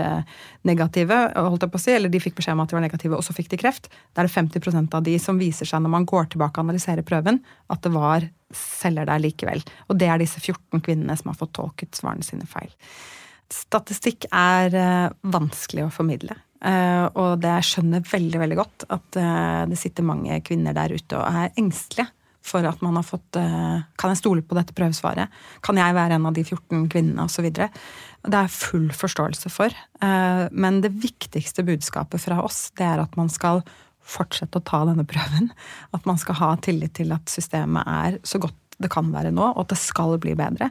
negative, 0.62 1.16
holdt 1.34 1.64
jeg 1.64 1.72
på 1.72 1.78
å 1.80 1.82
si, 1.82 1.90
eller 1.96 2.12
de 2.12 2.20
fikk 2.22 2.36
beskjed 2.38 2.54
om 2.54 2.62
at 2.62 2.70
de 2.70 2.76
var 2.76 2.84
negative, 2.84 3.18
og 3.18 3.26
så 3.26 3.34
fikk 3.34 3.48
de 3.50 3.58
kreft. 3.58 3.88
Da 4.14 4.22
er 4.22 4.28
det 4.28 4.36
50% 4.36 4.94
av 4.94 5.02
de 5.08 5.16
som 5.18 5.40
viser 5.40 5.66
seg 5.66 5.82
når 5.82 5.90
man 5.90 6.06
går 6.06 6.28
tilbake 6.30 6.62
og 6.62 6.68
analyserer 6.68 7.02
prøven, 7.02 7.40
at 7.66 7.82
det 7.82 7.90
var 7.96 8.28
celler 8.54 9.10
der 9.10 9.24
likevel. 9.24 9.64
Og 9.90 9.98
det 9.98 10.06
er 10.06 10.22
disse 10.22 10.38
14 10.38 10.78
kvinnene 10.86 11.18
som 11.18 11.32
har 11.32 11.40
fått 11.40 11.56
tolket 11.58 11.98
svarene 11.98 12.22
sine 12.22 12.46
feil. 12.46 12.70
Statistikk 13.50 14.30
er 14.30 15.10
vanskelig 15.26 15.88
å 15.88 15.92
formidle. 15.98 16.38
Uh, 16.56 17.06
og 17.20 17.40
det 17.42 17.52
skjønner 17.68 18.04
veldig 18.06 18.38
veldig 18.40 18.56
godt 18.56 18.86
at 18.88 19.18
uh, 19.20 19.64
det 19.68 19.76
sitter 19.76 20.06
mange 20.06 20.38
kvinner 20.46 20.72
der 20.76 20.94
ute 20.96 21.18
og 21.18 21.26
er 21.26 21.52
engstelige 21.60 22.08
for 22.46 22.64
at 22.64 22.80
man 22.80 22.94
har 22.96 23.04
fått 23.04 23.36
uh, 23.36 23.82
Kan 23.98 24.12
jeg 24.12 24.20
stole 24.22 24.44
på 24.46 24.56
dette 24.56 24.72
prøvesvaret? 24.76 25.32
Kan 25.66 25.80
jeg 25.80 25.96
være 25.96 26.16
en 26.16 26.28
av 26.30 26.36
de 26.36 26.44
14 26.46 26.86
kvinnene? 26.92 27.26
Osv. 27.26 27.50
Det 27.52 28.38
er 28.38 28.52
full 28.52 28.86
forståelse 28.94 29.50
for. 29.52 29.74
men 30.50 30.80
det 30.82 30.94
viktigste 31.02 31.62
budskapet 31.66 32.22
fra 32.22 32.40
oss, 32.42 32.70
det 32.78 32.86
er 32.86 33.02
at 33.02 33.18
man 33.18 33.28
skal 33.30 33.60
fortsette 34.06 34.58
å 34.58 34.64
ta 34.66 34.84
denne 34.86 35.06
prøven. 35.06 35.50
At 35.94 36.06
man 36.06 36.18
skal 36.18 36.38
ha 36.40 36.52
tillit 36.62 36.94
til 36.98 37.14
at 37.14 37.30
systemet 37.30 37.86
er 37.86 38.18
så 38.26 38.40
godt 38.42 38.58
det 38.82 38.90
kan 38.92 39.08
være 39.12 39.32
nå, 39.34 39.52
og 39.54 39.64
at 39.64 39.72
det 39.72 39.80
skal 39.80 40.18
bli 40.20 40.34
bedre. 40.36 40.68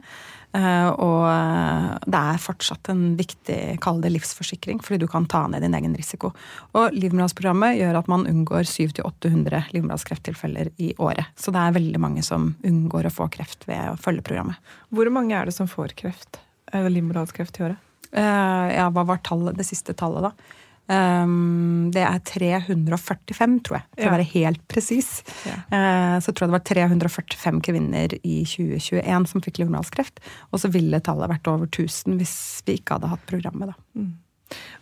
Eh, 0.56 0.88
og 1.02 1.24
eh, 1.28 1.88
det 2.06 2.20
er 2.20 2.40
fortsatt 2.40 2.90
en 2.92 3.04
viktig, 3.18 3.58
kall 3.84 4.00
det 4.04 4.12
livsforsikring, 4.14 4.80
fordi 4.84 5.02
du 5.04 5.08
kan 5.10 5.26
ta 5.28 5.44
ned 5.50 5.64
din 5.64 5.76
egen 5.76 5.96
risiko. 5.98 6.32
Og 6.78 6.96
livmorhalsprogrammet 6.96 7.76
gjør 7.80 8.00
at 8.00 8.10
man 8.12 8.26
unngår 8.30 8.64
700-800 8.70 9.72
livmorhalskrefttilfeller 9.76 10.72
i 10.82 10.92
året. 11.02 11.28
Så 11.36 11.52
det 11.54 11.62
er 11.62 11.76
veldig 11.76 12.02
mange 12.02 12.24
som 12.26 12.54
unngår 12.66 13.10
å 13.10 13.14
få 13.18 13.28
kreft 13.32 13.68
ved 13.68 13.92
å 13.92 13.98
følge 14.00 14.24
programmet. 14.26 14.76
Hvor 14.94 15.10
mange 15.12 15.36
er 15.36 15.48
det 15.48 15.56
som 15.56 15.68
får 15.70 15.96
kreft? 15.98 16.40
Livmorhalskreft 16.72 17.60
i 17.60 17.68
året? 17.68 17.82
Eh, 18.16 18.68
ja, 18.76 18.88
hva 18.92 19.04
var 19.06 19.20
tallet, 19.26 19.58
det 19.58 19.66
siste 19.68 19.94
tallet, 19.98 20.30
da? 20.30 20.62
Um, 20.86 21.88
det 21.90 22.02
er 22.06 22.20
345, 22.22 23.56
tror 23.66 23.80
jeg, 23.80 23.86
for 23.90 24.04
ja. 24.04 24.10
å 24.10 24.14
være 24.14 24.28
helt 24.30 24.62
presis. 24.70 25.08
Ja. 25.46 25.56
Uh, 25.72 26.16
så 26.22 26.30
tror 26.30 26.46
jeg 26.46 26.52
det 26.52 26.56
var 26.56 26.66
345 26.70 27.58
kvinner 27.66 28.14
i 28.20 28.36
2021 28.46 29.26
som 29.32 29.42
fikk 29.42 29.60
livmorhalskreft. 29.62 30.22
Og 30.52 30.62
så 30.62 30.70
ville 30.70 31.02
tallet 31.02 31.32
vært 31.34 31.50
over 31.50 31.66
1000 31.66 32.20
hvis 32.20 32.36
vi 32.68 32.78
ikke 32.78 33.00
hadde 33.00 33.10
hatt 33.16 33.26
programmet, 33.26 33.74
da. 33.74 33.76
Mm. 33.98 34.12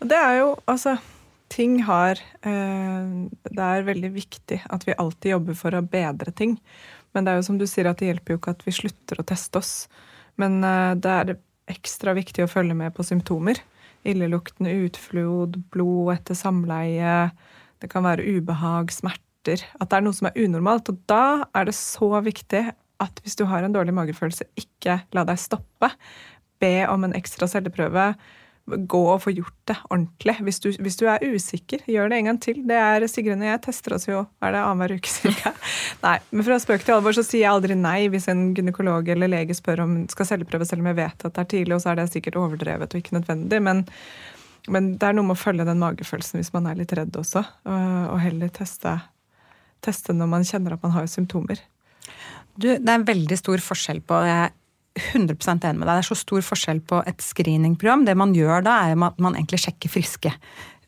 Og 0.02 0.08
det 0.10 0.20
er 0.20 0.40
jo 0.42 0.48
altså 0.68 0.98
Ting 1.54 1.76
har 1.86 2.18
uh, 2.18 3.04
Det 3.30 3.64
er 3.64 3.84
veldig 3.86 4.08
viktig 4.12 4.56
at 4.74 4.84
vi 4.88 4.96
alltid 4.98 5.34
jobber 5.34 5.56
for 5.56 5.76
å 5.76 5.84
bedre 5.86 6.32
ting. 6.36 6.56
Men 7.14 7.24
det 7.24 7.32
er 7.32 7.38
jo 7.38 7.46
som 7.46 7.60
du 7.60 7.66
sier 7.70 7.86
at 7.88 8.00
det 8.00 8.08
hjelper 8.10 8.34
jo 8.34 8.40
ikke 8.40 8.54
at 8.56 8.64
vi 8.66 8.74
slutter 8.74 9.20
å 9.20 9.26
teste 9.28 9.60
oss. 9.60 9.72
Men 10.40 10.58
uh, 10.64 10.92
det 10.98 11.12
er 11.14 11.36
ekstra 11.70 12.12
viktig 12.16 12.44
å 12.44 12.50
følge 12.50 12.76
med 12.76 12.92
på 12.96 13.06
symptomer 13.06 13.60
illeluktende 14.08 14.72
utflod, 14.84 15.58
blod 15.74 16.14
etter 16.14 16.38
samleie, 16.38 17.30
det 17.82 17.90
kan 17.92 18.06
være 18.06 18.24
ubehag, 18.36 18.92
smerter 18.94 19.20
At 19.44 19.90
det 19.90 19.98
er 19.98 20.04
noe 20.06 20.16
som 20.16 20.30
er 20.30 20.38
unormalt. 20.40 20.88
Og 20.88 21.02
da 21.10 21.44
er 21.52 21.66
det 21.68 21.74
så 21.76 22.08
viktig 22.24 22.62
at 23.02 23.18
hvis 23.20 23.36
du 23.36 23.44
har 23.50 23.64
en 23.64 23.74
dårlig 23.74 23.92
magefølelse, 23.92 24.46
ikke 24.56 25.02
la 25.12 25.24
deg 25.28 25.40
stoppe. 25.40 25.90
Be 26.62 26.86
om 26.88 27.04
en 27.04 27.16
ekstra 27.16 27.48
celleprøve 27.50 28.14
gå 28.64 29.00
og 29.12 29.20
få 29.20 29.32
gjort 29.36 29.56
det 29.68 29.76
ordentlig. 29.90 30.34
Hvis 30.46 30.60
du, 30.64 30.70
hvis 30.80 30.96
du, 30.96 31.04
er 31.10 31.20
usikker, 31.20 31.82
gjør 31.90 32.08
det 32.08 32.18
en 32.18 32.28
gang 32.30 32.38
til. 32.40 32.62
Det 32.68 32.78
er 32.80 33.04
Sigrun 33.10 33.42
og 33.44 33.50
jeg 33.50 33.60
tester 33.66 33.96
oss 33.96 34.06
jo 34.08 34.22
er 34.40 34.54
det 34.54 34.62
annenhver 34.62 34.94
uke 34.96 35.12
cirka. 35.12 35.52
Nei, 36.06 36.16
men 36.32 36.46
fra 36.46 36.56
spøk 36.62 36.86
til 36.86 36.96
alvor 36.96 37.16
så 37.16 37.26
sier 37.26 37.44
jeg 37.44 37.52
aldri 37.52 37.76
nei 37.76 38.06
hvis 38.12 38.28
en 38.32 38.46
gynekolog 38.56 39.10
eller 39.12 39.30
lege 39.30 39.56
spør 39.56 39.84
om 39.84 39.98
skal 40.12 40.30
celleprøve, 40.30 40.68
selv 40.68 40.84
om 40.84 40.88
jeg 40.92 41.00
vet 41.02 41.26
at 41.28 41.36
det 41.36 41.44
er 41.44 41.50
tidlig, 41.52 41.76
og 41.76 41.84
så 41.84 41.92
er 41.92 42.00
det 42.00 42.08
sikkert 42.14 42.40
overdrevet 42.40 42.96
og 42.96 43.02
ikke 43.02 43.18
nødvendig. 43.18 43.60
Men, 43.68 43.84
men 44.72 44.90
det 44.96 45.10
er 45.10 45.18
noe 45.18 45.28
med 45.28 45.36
å 45.36 45.44
følge 45.44 45.68
den 45.68 45.84
magefølelsen 45.84 46.40
hvis 46.40 46.54
man 46.56 46.70
er 46.70 46.80
litt 46.80 46.96
redd 46.96 47.20
også, 47.20 47.44
og, 47.68 48.18
heller 48.24 48.52
teste, 48.54 48.96
teste 49.84 50.16
når 50.16 50.32
man 50.38 50.48
kjenner 50.48 50.78
at 50.78 50.84
man 50.84 50.96
har 50.96 51.08
symptomer. 51.12 51.60
Du, 52.56 52.70
det 52.70 52.80
er 52.80 52.96
en 52.96 53.08
veldig 53.08 53.36
stor 53.36 53.60
forskjell 53.60 54.00
på 54.06 54.24
jeg 54.24 54.52
100% 54.94 55.64
enig 55.66 55.80
med 55.80 55.88
deg. 55.88 55.96
Det 55.96 56.02
er 56.04 56.06
så 56.06 56.18
stor 56.18 56.44
forskjell 56.46 56.80
på 56.86 57.00
et 57.08 57.22
screeningprogram. 57.22 58.04
Det 58.06 58.14
man 58.18 58.34
gjør 58.36 58.62
da, 58.66 58.76
er 58.86 58.94
at 59.08 59.18
man 59.22 59.34
egentlig 59.34 59.64
sjekker 59.64 59.90
friske. 59.90 60.32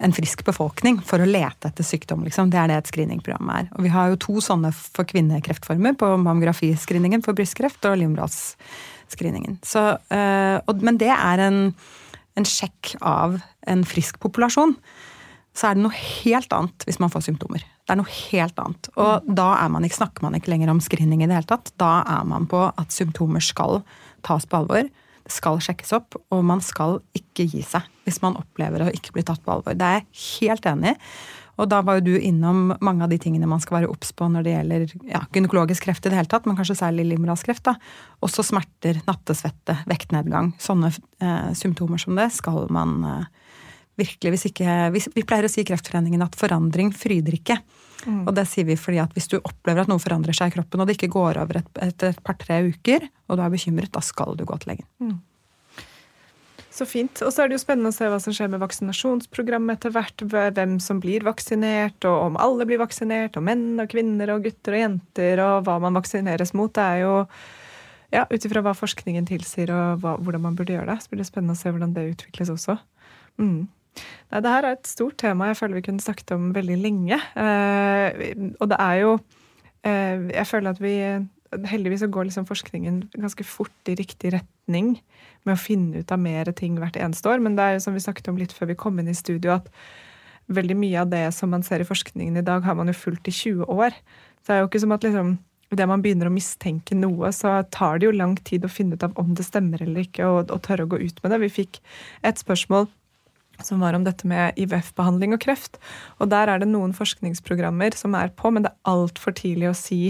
En 0.03 0.13
frisk 0.13 0.45
befolkning 0.45 1.01
for 1.09 1.23
å 1.23 1.29
lete 1.29 1.71
etter 1.71 1.87
sykdom. 1.87 2.23
Liksom. 2.27 2.53
Det 2.53 2.61
er 2.61 2.71
det 2.71 2.77
et 2.83 2.91
screeningprogram 2.93 3.51
er. 3.55 3.71
Og 3.75 3.87
vi 3.87 3.93
har 3.95 4.13
jo 4.13 4.21
to 4.27 4.45
sånne 4.45 4.71
for 4.77 5.09
kvinnekreftformer 5.09 5.97
på 5.99 6.13
mammografiscreeningen 6.23 7.25
for 7.27 7.39
brystkreft 7.39 7.89
og 7.89 7.99
livmorhalsscreeningen. 8.03 9.59
Øh, 9.65 10.75
men 10.85 11.03
det 11.03 11.11
er 11.17 11.45
en, 11.49 11.61
en 12.37 12.49
sjekk 12.49 12.95
av 13.01 13.41
en 13.67 13.85
frisk 13.89 14.21
populasjon 14.23 14.77
så 15.57 15.71
er 15.71 15.77
det 15.77 15.87
noe 15.87 15.97
helt 15.97 16.53
annet 16.53 16.85
hvis 16.85 17.01
man 17.01 17.13
får 17.13 17.27
symptomer. 17.31 17.65
Det 17.87 17.95
er 17.95 18.01
noe 18.01 18.13
helt 18.13 18.59
annet. 18.61 18.91
Og 19.01 19.27
da 19.39 19.49
man 19.73 19.87
ikke, 19.87 20.01
snakker 20.03 20.27
man 20.27 20.37
ikke 20.37 20.53
lenger 20.53 20.73
om 20.73 20.83
screening 20.85 21.23
i 21.23 21.29
det 21.31 21.39
hele 21.39 21.49
tatt. 21.49 21.73
Da 21.81 22.03
er 22.03 22.27
man 22.29 22.49
på 22.51 22.67
at 22.69 22.93
symptomer 22.93 23.45
skal 23.45 23.81
tas 24.27 24.45
på 24.49 24.61
alvor. 24.61 24.91
Det 25.27 25.35
skal 25.35 25.63
sjekkes 25.63 25.95
opp, 25.97 26.19
og 26.31 26.45
man 26.47 26.61
skal 26.63 27.01
ikke 27.17 27.49
gi 27.51 27.65
seg 27.67 27.87
hvis 28.07 28.21
man 28.23 28.37
opplever 28.39 28.85
å 28.85 28.93
ikke 28.95 29.17
bli 29.17 29.25
tatt 29.27 29.43
på 29.43 29.57
alvor. 29.57 29.75
Det 29.75 29.87
er 29.87 30.01
jeg 30.01 30.27
helt 30.27 30.69
enig 30.71 30.93
i. 30.93 31.01
Og 31.57 31.71
da 31.73 31.81
var 31.81 31.99
jo 31.99 32.11
du 32.11 32.15
innom 32.21 32.75
mange 32.85 33.07
av 33.07 33.09
de 33.09 33.17
tingene 33.21 33.49
man 33.49 33.63
skal 33.65 33.79
være 33.79 33.89
obs 33.89 34.11
på 34.13 34.29
når 34.29 34.45
det 34.45 34.53
gjelder 34.53 34.83
ja, 35.09 35.23
gynekologisk 35.33 35.87
kreft 35.87 36.05
i 36.05 36.13
det 36.13 36.19
hele 36.19 36.29
tatt, 36.29 36.45
men 36.45 36.59
kanskje 36.59 36.77
særlig 36.83 37.07
livmorhalskreft. 37.09 37.71
Også 38.27 38.45
smerter, 38.45 39.01
nattesvette, 39.09 39.79
vektnedgang. 39.89 40.53
Sånne 40.61 40.93
eh, 40.93 41.49
symptomer 41.57 42.03
som 42.03 42.19
det 42.19 42.29
skal 42.37 42.69
man 42.77 42.99
eh, 43.09 43.46
virkelig 43.97 44.33
hvis 44.35 44.47
ikke 44.51 44.77
Vi, 44.95 45.03
vi 45.15 45.25
pleier 45.27 45.49
å 45.49 45.51
si 45.51 45.63
i 45.63 45.69
Kreftforeningen 45.69 46.25
at 46.25 46.37
forandring 46.39 46.93
fryder 46.95 47.37
ikke. 47.39 47.59
Mm. 48.07 48.25
Og 48.29 48.35
det 48.37 48.47
sier 48.51 48.67
vi 48.69 48.77
fordi 48.79 49.01
at 49.03 49.15
hvis 49.17 49.31
du 49.33 49.39
opplever 49.41 49.83
at 49.83 49.91
noe 49.91 50.03
forandrer 50.03 50.37
seg 50.37 50.53
i 50.53 50.57
kroppen, 50.57 50.83
og 50.83 50.89
det 50.89 50.99
ikke 50.99 51.15
går 51.15 51.41
over 51.43 51.63
etter 51.63 51.89
et, 51.89 52.05
et 52.13 52.21
par-tre 52.27 52.61
uker, 52.69 53.09
og 53.27 53.39
du 53.39 53.43
er 53.43 53.53
bekymret, 53.53 53.93
da 53.95 54.03
skal 54.05 54.37
du 54.39 54.45
gå 54.47 54.59
til 54.63 54.75
legen. 54.75 54.87
Mm. 55.03 55.17
Så 56.77 56.85
fint. 56.85 57.23
Og 57.25 57.33
så 57.33 57.43
er 57.43 57.49
det 57.49 57.57
jo 57.57 57.63
spennende 57.63 57.89
å 57.89 57.97
se 57.97 58.09
hva 58.13 58.19
som 58.21 58.35
skjer 58.37 58.51
med 58.53 58.61
vaksinasjonsprogrammet 58.61 59.79
etter 59.79 59.95
hvert. 59.95 60.25
Hvem 60.29 60.75
som 60.85 60.99
blir 61.01 61.25
vaksinert, 61.25 62.05
og 62.05 62.27
om 62.27 62.37
alle 62.43 62.67
blir 62.69 62.83
vaksinert. 62.83 63.39
Og 63.41 63.47
menn 63.49 63.81
og 63.81 63.89
kvinner 63.89 64.35
og 64.35 64.45
gutter 64.45 64.77
og 64.77 64.83
jenter, 64.83 65.41
og 65.41 65.63
hva 65.65 65.79
man 65.81 65.97
vaksineres 65.97 66.53
mot. 66.59 66.75
Det 66.77 66.85
er 66.85 67.01
jo 67.07 67.15
ja, 68.13 68.27
ut 68.29 68.45
ifra 68.45 68.61
hva 68.67 68.77
forskningen 68.77 69.25
tilsier 69.31 69.73
og 69.73 70.05
hva, 70.05 70.19
hvordan 70.21 70.45
man 70.51 70.59
burde 70.59 70.77
gjøre 70.77 70.91
det. 70.93 70.99
Så 71.01 71.15
blir 71.15 71.25
det 71.25 71.31
spennende 71.31 71.57
å 71.57 71.63
se 71.63 71.73
hvordan 71.73 71.97
det 71.97 72.11
utvikles 72.11 72.53
også. 72.53 72.77
Mm. 73.41 73.65
Nei, 74.33 74.43
det 74.43 74.53
her 74.53 74.67
er 74.67 74.77
et 74.77 74.91
stort 74.91 75.17
tema 75.23 75.51
jeg 75.51 75.59
føler 75.61 75.79
vi 75.79 75.87
kunne 75.87 76.03
snakket 76.03 76.35
om 76.37 76.51
veldig 76.57 76.77
lenge. 76.83 77.19
Eh, 77.39 78.35
og 78.59 78.71
det 78.73 78.79
er 78.83 79.01
jo 79.05 79.17
eh, 79.87 80.27
Jeg 80.35 80.47
føler 80.51 80.75
at 80.75 80.83
vi 80.83 80.97
Heldigvis 81.71 82.03
så 82.03 82.09
går 82.11 82.27
liksom 82.27 82.45
forskningen 82.49 82.97
ganske 83.15 83.45
fort 83.47 83.89
i 83.89 83.95
riktig 83.97 84.33
retning 84.35 84.97
med 85.47 85.55
å 85.55 85.61
finne 85.61 86.03
ut 86.03 86.11
av 86.13 86.19
mer 86.21 86.51
ting 86.59 86.75
hvert 86.81 86.99
eneste 86.99 87.31
år. 87.31 87.39
Men 87.41 87.55
det 87.57 87.65
er 87.65 87.77
jo 87.77 87.85
som 87.87 87.95
vi 87.95 88.03
snakket 88.03 88.29
om 88.33 88.41
litt 88.41 88.53
før 88.53 88.73
vi 88.73 88.79
kom 88.79 88.99
inn 88.99 89.09
i 89.09 89.15
studio, 89.17 89.55
at 89.55 89.71
veldig 90.53 90.77
mye 90.79 91.05
av 91.05 91.13
det 91.15 91.23
som 91.35 91.55
man 91.55 91.65
ser 91.67 91.81
i 91.81 91.87
forskningen 91.87 92.37
i 92.37 92.45
dag, 92.45 92.67
har 92.67 92.77
man 92.77 92.91
jo 92.91 92.99
fulgt 92.99 93.31
i 93.31 93.35
20 93.35 93.71
år. 93.73 93.95
Så 94.43 94.51
det 94.51 94.57
er 94.57 94.65
jo 94.65 94.69
ikke 94.69 94.83
som 94.83 94.97
at 94.99 95.07
liksom 95.07 95.37
idet 95.75 95.89
man 95.91 96.03
begynner 96.03 96.29
å 96.29 96.35
mistenke 96.35 96.99
noe, 96.99 97.33
så 97.35 97.59
tar 97.75 97.99
det 97.99 98.09
jo 98.09 98.15
lang 98.15 98.37
tid 98.47 98.67
å 98.67 98.71
finne 98.71 98.99
ut 98.99 99.07
av 99.07 99.17
om 99.19 99.33
det 99.39 99.47
stemmer 99.47 99.83
eller 99.83 100.05
ikke, 100.07 100.27
og, 100.27 100.53
og 100.55 100.63
tørre 100.67 100.87
å 100.87 100.93
gå 100.93 101.01
ut 101.03 101.19
med 101.23 101.33
det. 101.33 101.41
Vi 101.43 101.55
fikk 101.63 101.81
et 102.27 102.43
spørsmål 102.43 102.87
som 103.65 103.81
var 103.81 103.97
om 103.97 104.05
dette 104.07 104.29
med 104.29 104.57
IVF-behandling 104.61 105.37
og 105.37 105.43
kreft. 105.43 105.81
Og 106.21 106.31
der 106.33 106.53
er 106.53 106.63
det 106.63 106.71
noen 106.71 106.95
forskningsprogrammer 106.97 107.97
som 107.99 108.17
er 108.19 108.33
på, 108.37 108.53
men 108.53 108.67
det 108.67 108.73
er 108.73 108.93
altfor 108.93 109.37
tidlig 109.37 109.71
å 109.71 109.77
si 109.79 110.01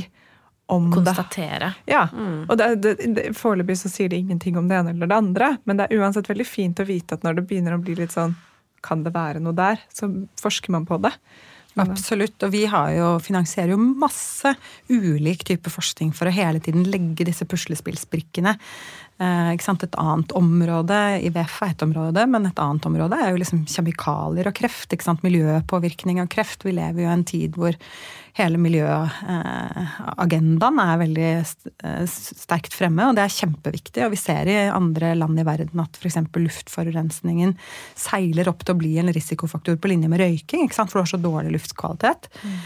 om 0.72 0.88
Konstatere. 0.90 1.72
det. 1.86 1.92
Ja. 1.92 2.09
Mm. 2.12 2.47
Og 2.49 2.57
det, 2.59 2.68
det, 2.82 2.94
det, 3.14 3.26
foreløpig 3.38 3.78
så 3.78 3.90
sier 3.90 4.11
det 4.11 4.18
ingenting 4.18 4.59
om 4.59 4.66
det 4.66 4.80
ene 4.80 4.97
eller 4.97 5.11
det 5.11 5.18
andre, 5.20 5.51
men 5.64 5.78
det 5.78 5.86
er 5.86 6.01
uansett 6.01 6.30
veldig 6.30 6.47
fint 6.49 6.82
å 6.82 6.88
vite 6.88 7.14
at 7.14 7.26
når 7.26 7.38
det 7.38 7.47
begynner 7.51 7.76
å 7.76 7.82
bli 7.82 7.94
litt 7.99 8.16
sånn 8.16 8.34
Kan 8.86 9.03
det 9.03 9.14
være 9.14 9.40
noe 9.42 9.55
der? 9.57 9.80
Så 9.90 10.07
forsker 10.38 10.70
man 10.70 10.84
på 10.86 10.99
det. 11.03 11.11
Absolutt. 11.76 12.38
Og 12.47 12.53
vi 12.53 12.62
jo, 12.64 13.09
finansierer 13.20 13.74
jo 13.74 13.78
masse 13.80 14.53
ulik 14.88 15.42
type 15.49 15.70
forskning 15.72 16.12
for 16.14 16.28
å 16.28 16.34
hele 16.34 16.61
tiden 16.62 16.86
legge 16.88 17.26
disse 17.26 17.44
puslespillsbrikkene 17.49 18.55
Eh, 18.57 19.06
et 19.19 19.97
annet 19.97 20.33
område, 20.37 20.97
IVF 21.25 21.62
er 21.62 21.71
et 21.73 21.83
område, 21.87 22.27
men 22.29 22.47
et 22.47 22.59
annet 22.61 22.87
område 22.87 23.17
er 23.17 23.33
jo 23.33 23.41
liksom 23.41 23.64
kjemikalier 23.71 24.51
og 24.51 24.55
kreft. 24.55 24.93
Miljøpåvirkning 25.23 26.21
av 26.21 26.29
kreft. 26.29 26.64
Vi 26.64 26.73
lever 26.77 27.03
jo 27.03 27.09
i 27.09 27.12
en 27.12 27.25
tid 27.25 27.57
hvor 27.57 27.73
hele 28.37 28.59
miljøagendaen 28.61 30.81
er 30.83 30.99
veldig 31.01 31.29
eh, 31.41 32.05
sterkt 32.11 32.75
fremme, 32.77 33.07
og 33.09 33.14
det 33.17 33.23
er 33.25 33.33
kjempeviktig. 33.33 34.05
Og 34.05 34.12
vi 34.12 34.19
ser 34.21 34.45
i 34.53 34.69
andre 34.69 35.14
land 35.17 35.41
i 35.41 35.47
verden 35.47 35.81
at 35.81 35.97
f.eks. 35.97 36.19
luftforurensningen 36.37 37.57
seiler 37.97 38.49
opp 38.53 38.61
til 38.64 38.75
å 38.75 38.81
bli 38.83 38.99
en 39.01 39.14
risikofaktor 39.17 39.77
på 39.81 39.89
linje 39.89 40.09
med 40.12 40.21
røyking, 40.21 40.69
for 40.77 40.93
du 40.93 41.01
har 41.01 41.09
så 41.09 41.17
dårlig 41.23 41.51
luftkvalitet. 41.57 42.29
Mm. 42.43 42.57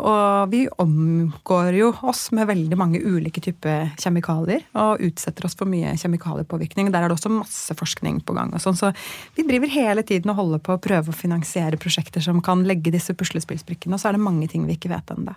Og 0.00 0.50
vi 0.50 0.68
omgår 0.82 1.72
jo 1.76 1.92
oss 2.08 2.32
med 2.34 2.48
veldig 2.48 2.76
mange 2.80 2.98
ulike 3.04 3.40
typer 3.44 3.92
kjemikalier 4.00 4.62
og 4.80 5.00
utsetter 5.04 5.44
oss 5.46 5.56
for 5.58 5.66
mye 5.70 5.81
mye 5.82 5.98
kjemikaliepåvirkning. 5.98 6.90
Der 6.92 7.02
er 7.02 7.10
det 7.10 7.18
også 7.18 7.32
masse 7.32 7.74
forskning 7.78 8.22
på 8.26 8.34
gang. 8.36 8.52
sånn, 8.58 8.76
Så 8.76 8.92
vi 9.36 9.42
driver 9.42 9.68
hele 9.68 10.02
tiden 10.02 10.30
og 10.30 10.36
holder 10.36 10.58
på 10.58 10.76
å 10.76 10.80
prøve 10.80 11.10
å 11.10 11.16
finansiere 11.16 11.76
prosjekter 11.76 12.20
som 12.20 12.40
kan 12.40 12.64
legge 12.64 12.92
disse 12.92 13.14
puslespillsbrikkene. 13.14 13.94
Og 13.94 14.00
så 14.00 14.08
er 14.08 14.12
det 14.12 14.26
mange 14.26 14.48
ting 14.48 14.66
vi 14.66 14.76
ikke 14.76 14.92
vet 14.92 15.10
ennå. 15.10 15.34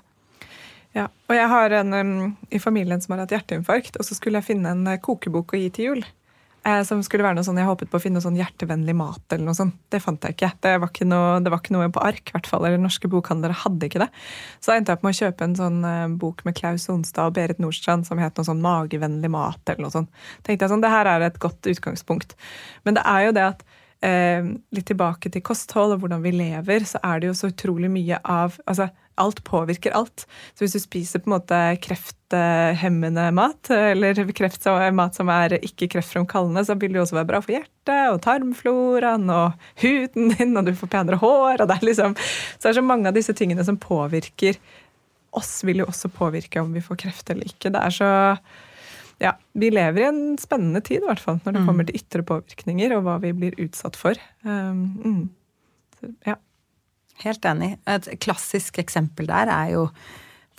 Ja, 0.96 1.10
og 1.28 1.36
jeg 1.36 1.48
har 1.52 1.72
en 1.72 1.94
um, 1.94 2.38
i 2.50 2.60
familien 2.60 3.02
som 3.02 3.14
har 3.14 3.26
hatt 3.26 3.34
hjerteinfarkt, 3.36 3.98
og 4.00 4.06
så 4.08 4.16
skulle 4.16 4.40
jeg 4.40 4.48
finne 4.54 4.72
en 4.72 4.88
uh, 4.88 4.96
kokebok 4.96 5.54
å 5.54 5.60
gi 5.60 5.70
til 5.76 5.90
jul. 5.90 6.06
Eh, 6.66 6.82
som 6.82 7.02
skulle 7.06 7.22
være 7.22 7.38
noe 7.38 7.46
sånn, 7.46 7.60
Jeg 7.62 7.68
håpet 7.70 7.92
på 7.92 8.00
å 8.00 8.02
finne 8.02 8.18
noe 8.18 8.26
sånn 8.26 8.40
hjertevennlig 8.40 8.96
mat. 8.98 9.22
eller 9.30 9.46
noe 9.46 9.54
sånt. 9.54 9.76
Det 9.90 10.02
fant 10.02 10.20
jeg 10.20 10.34
ikke. 10.34 10.52
Det 10.62 10.80
var 10.82 10.90
ikke 10.90 11.06
noe, 11.06 11.40
var 11.40 11.60
ikke 11.60 11.74
noe 11.74 11.90
på 11.90 12.02
ark. 12.02 12.32
hvert 12.34 12.48
fall, 12.48 12.66
eller 12.66 12.80
Norske 12.80 13.08
bokhandlere 13.08 13.54
hadde 13.54 13.86
ikke 13.86 14.02
det. 14.02 14.10
Så 14.60 14.72
da 14.72 14.78
endte 14.78 14.90
jeg 14.90 14.98
opp 14.98 15.04
med 15.04 15.14
å 15.14 15.22
kjøpe 15.22 15.42
en 15.44 15.56
sånn 15.56 15.86
uh, 15.86 16.08
bok 16.18 16.44
med 16.44 16.56
Klaus 16.56 16.90
Onstad 16.90 17.28
og 17.28 17.34
Berit 17.36 17.60
Nordstrand 17.60 18.08
som 18.08 18.18
het 18.18 18.36
noe 18.36 18.46
sånn 18.46 18.62
Magevennlig 18.62 19.30
mat. 19.30 19.62
eller 19.68 19.84
noe 19.84 19.92
sånt. 19.92 20.10
tenkte 20.44 20.66
jeg 20.66 20.70
sånn, 20.72 20.82
Det 20.82 20.90
her 20.90 21.06
er 21.06 21.22
et 21.22 21.40
godt 21.40 21.62
utgangspunkt. 21.62 22.34
Men 22.84 22.96
det 22.96 23.04
er 23.06 23.26
jo 23.26 23.32
det 23.32 23.44
at 23.44 23.64
eh, 24.02 24.42
litt 24.74 24.88
tilbake 24.88 25.30
til 25.30 25.42
kosthold 25.42 25.94
og 25.94 26.00
hvordan 26.02 26.24
vi 26.24 26.32
lever, 26.32 26.80
så 26.80 26.98
er 27.04 27.20
det 27.20 27.28
jo 27.28 27.34
så 27.34 27.52
utrolig 27.54 27.92
mye 27.92 28.20
av 28.24 28.58
altså 28.66 28.90
alt 29.22 29.42
påvirker 29.48 29.96
alt. 29.96 30.26
Så 30.54 30.66
hvis 30.66 30.76
du 30.76 30.82
spiser 30.84 31.22
på 31.24 31.30
en 31.30 31.36
måte 31.38 31.60
krefthemmende 31.84 33.30
mat, 33.36 33.72
eller 33.72 34.20
mat 34.96 35.18
som 35.18 35.32
er 35.32 35.58
ikke 35.62 35.90
kreftfremkallende, 35.96 36.66
så 36.68 36.76
vil 36.80 36.94
det 36.94 37.00
jo 37.00 37.06
også 37.06 37.20
være 37.20 37.30
bra 37.32 37.42
for 37.44 37.56
hjertet 37.56 38.12
og 38.12 38.22
tarmfloraen 38.26 39.30
og 39.32 39.68
huden 39.84 40.34
din, 40.36 40.56
og 40.58 40.68
du 40.68 40.74
får 40.76 40.92
penere 40.98 41.22
hår. 41.22 41.62
og 41.62 41.68
det 41.68 41.78
er 41.78 41.90
liksom, 41.90 42.16
Så 42.16 42.68
det 42.68 42.74
er 42.74 42.82
så 42.82 42.86
mange 42.86 43.10
av 43.10 43.18
disse 43.18 43.34
tingene 43.34 43.64
som 43.64 43.80
påvirker 43.80 44.60
oss, 45.36 45.64
vil 45.68 45.84
jo 45.84 45.90
også 45.92 46.12
påvirke 46.16 46.62
om 46.62 46.72
vi 46.74 46.84
får 46.84 47.04
kreft 47.06 47.30
eller 47.30 47.48
ikke. 47.52 47.72
Det 47.74 47.82
er 47.82 47.94
så 47.94 48.12
ja, 49.22 49.32
vi 49.56 49.70
lever 49.72 50.02
i 50.02 50.08
en 50.10 50.24
spennende 50.40 50.82
tid, 50.84 51.04
i 51.04 51.08
hvert 51.08 51.22
fall, 51.24 51.38
når 51.46 51.56
det 51.56 51.62
mm. 51.64 51.68
kommer 51.70 51.88
til 51.88 52.00
ytre 52.02 52.24
påvirkninger 52.28 52.96
og 52.98 53.06
hva 53.06 53.16
vi 53.24 53.32
blir 53.36 53.56
utsatt 53.64 53.96
for. 54.00 54.20
Um, 54.44 54.82
mm. 55.00 55.22
så, 56.00 56.12
ja. 56.28 56.36
Helt 57.24 57.48
enig. 57.48 57.76
Et 57.88 58.12
klassisk 58.20 58.80
eksempel 58.82 59.30
der 59.30 59.52
er 59.54 59.74
jo 59.78 59.90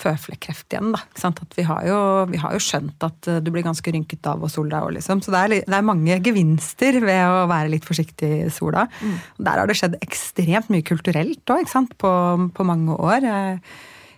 føflekkreft 0.01 0.75
igjen. 0.75 0.93
da. 0.93 1.31
Vi 1.57 1.65
har, 1.65 1.85
jo, 1.89 1.99
vi, 2.29 2.41
har 2.41 2.53
jo, 2.53 2.61
skjønt 2.61 3.05
at 3.07 3.29
eh, 3.33 3.41
du 3.41 3.51
blir 3.53 3.65
ganske 3.65 3.93
rynket 3.95 4.29
av 4.29 4.45
å 4.45 4.51
sole 4.53 4.73
deg 4.73 4.85
òg, 4.85 4.97
liksom. 4.99 5.23
Så 5.25 5.33
det 5.33 5.41
er, 5.41 5.55
det 5.65 5.79
er, 5.79 5.87
mange 5.87 6.19
gevinster 6.25 7.01
ved 7.05 7.23
å 7.25 7.47
være 7.49 7.73
litt 7.73 7.89
forsiktig 7.89 8.31
i 8.45 8.53
sola. 8.53 8.87
Mm. 9.01 9.17
Der 9.49 9.63
har 9.63 9.71
det 9.71 9.79
skjedd 9.81 9.97
ekstremt 10.05 10.73
mye 10.73 10.85
kulturelt 10.87 11.55
òg, 11.55 11.73
på, 11.97 12.13
på, 12.57 12.69
mange 12.69 12.99
år. 13.01 13.29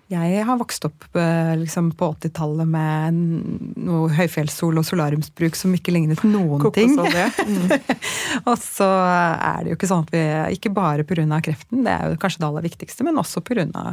Jeg 0.09 0.45
har 0.49 0.57
vokst 0.57 0.87
opp 0.89 1.05
eh, 1.21 1.53
liksom, 1.61 1.91
på 1.99 2.07
80-tallet 2.15 2.69
med 2.71 3.19
noe 3.85 4.09
høyfjellssol 4.17 4.81
og 4.81 4.87
solariumsbruk 4.89 5.59
som 5.59 5.75
ikke 5.77 5.93
lignet 5.93 6.23
noen 6.25 6.65
ting. 6.73 6.95
Mm. 6.97 7.75
og 8.49 8.55
så 8.63 8.89
er 8.89 9.67
det 9.67 9.75
jo 9.75 9.77
ikke 9.77 9.91
sånn 9.91 10.07
at 10.07 10.15
vi 10.15 10.25
Ikke 10.57 10.73
bare 10.73 11.05
pga. 11.05 11.43
kreften, 11.45 11.85
det 11.85 11.93
er 11.93 12.15
jo 12.15 12.21
kanskje 12.23 12.41
det 12.41 12.49
aller 12.49 12.69
viktigste, 12.71 13.05
men 13.05 13.21
også 13.21 13.45
pga. 13.45 13.93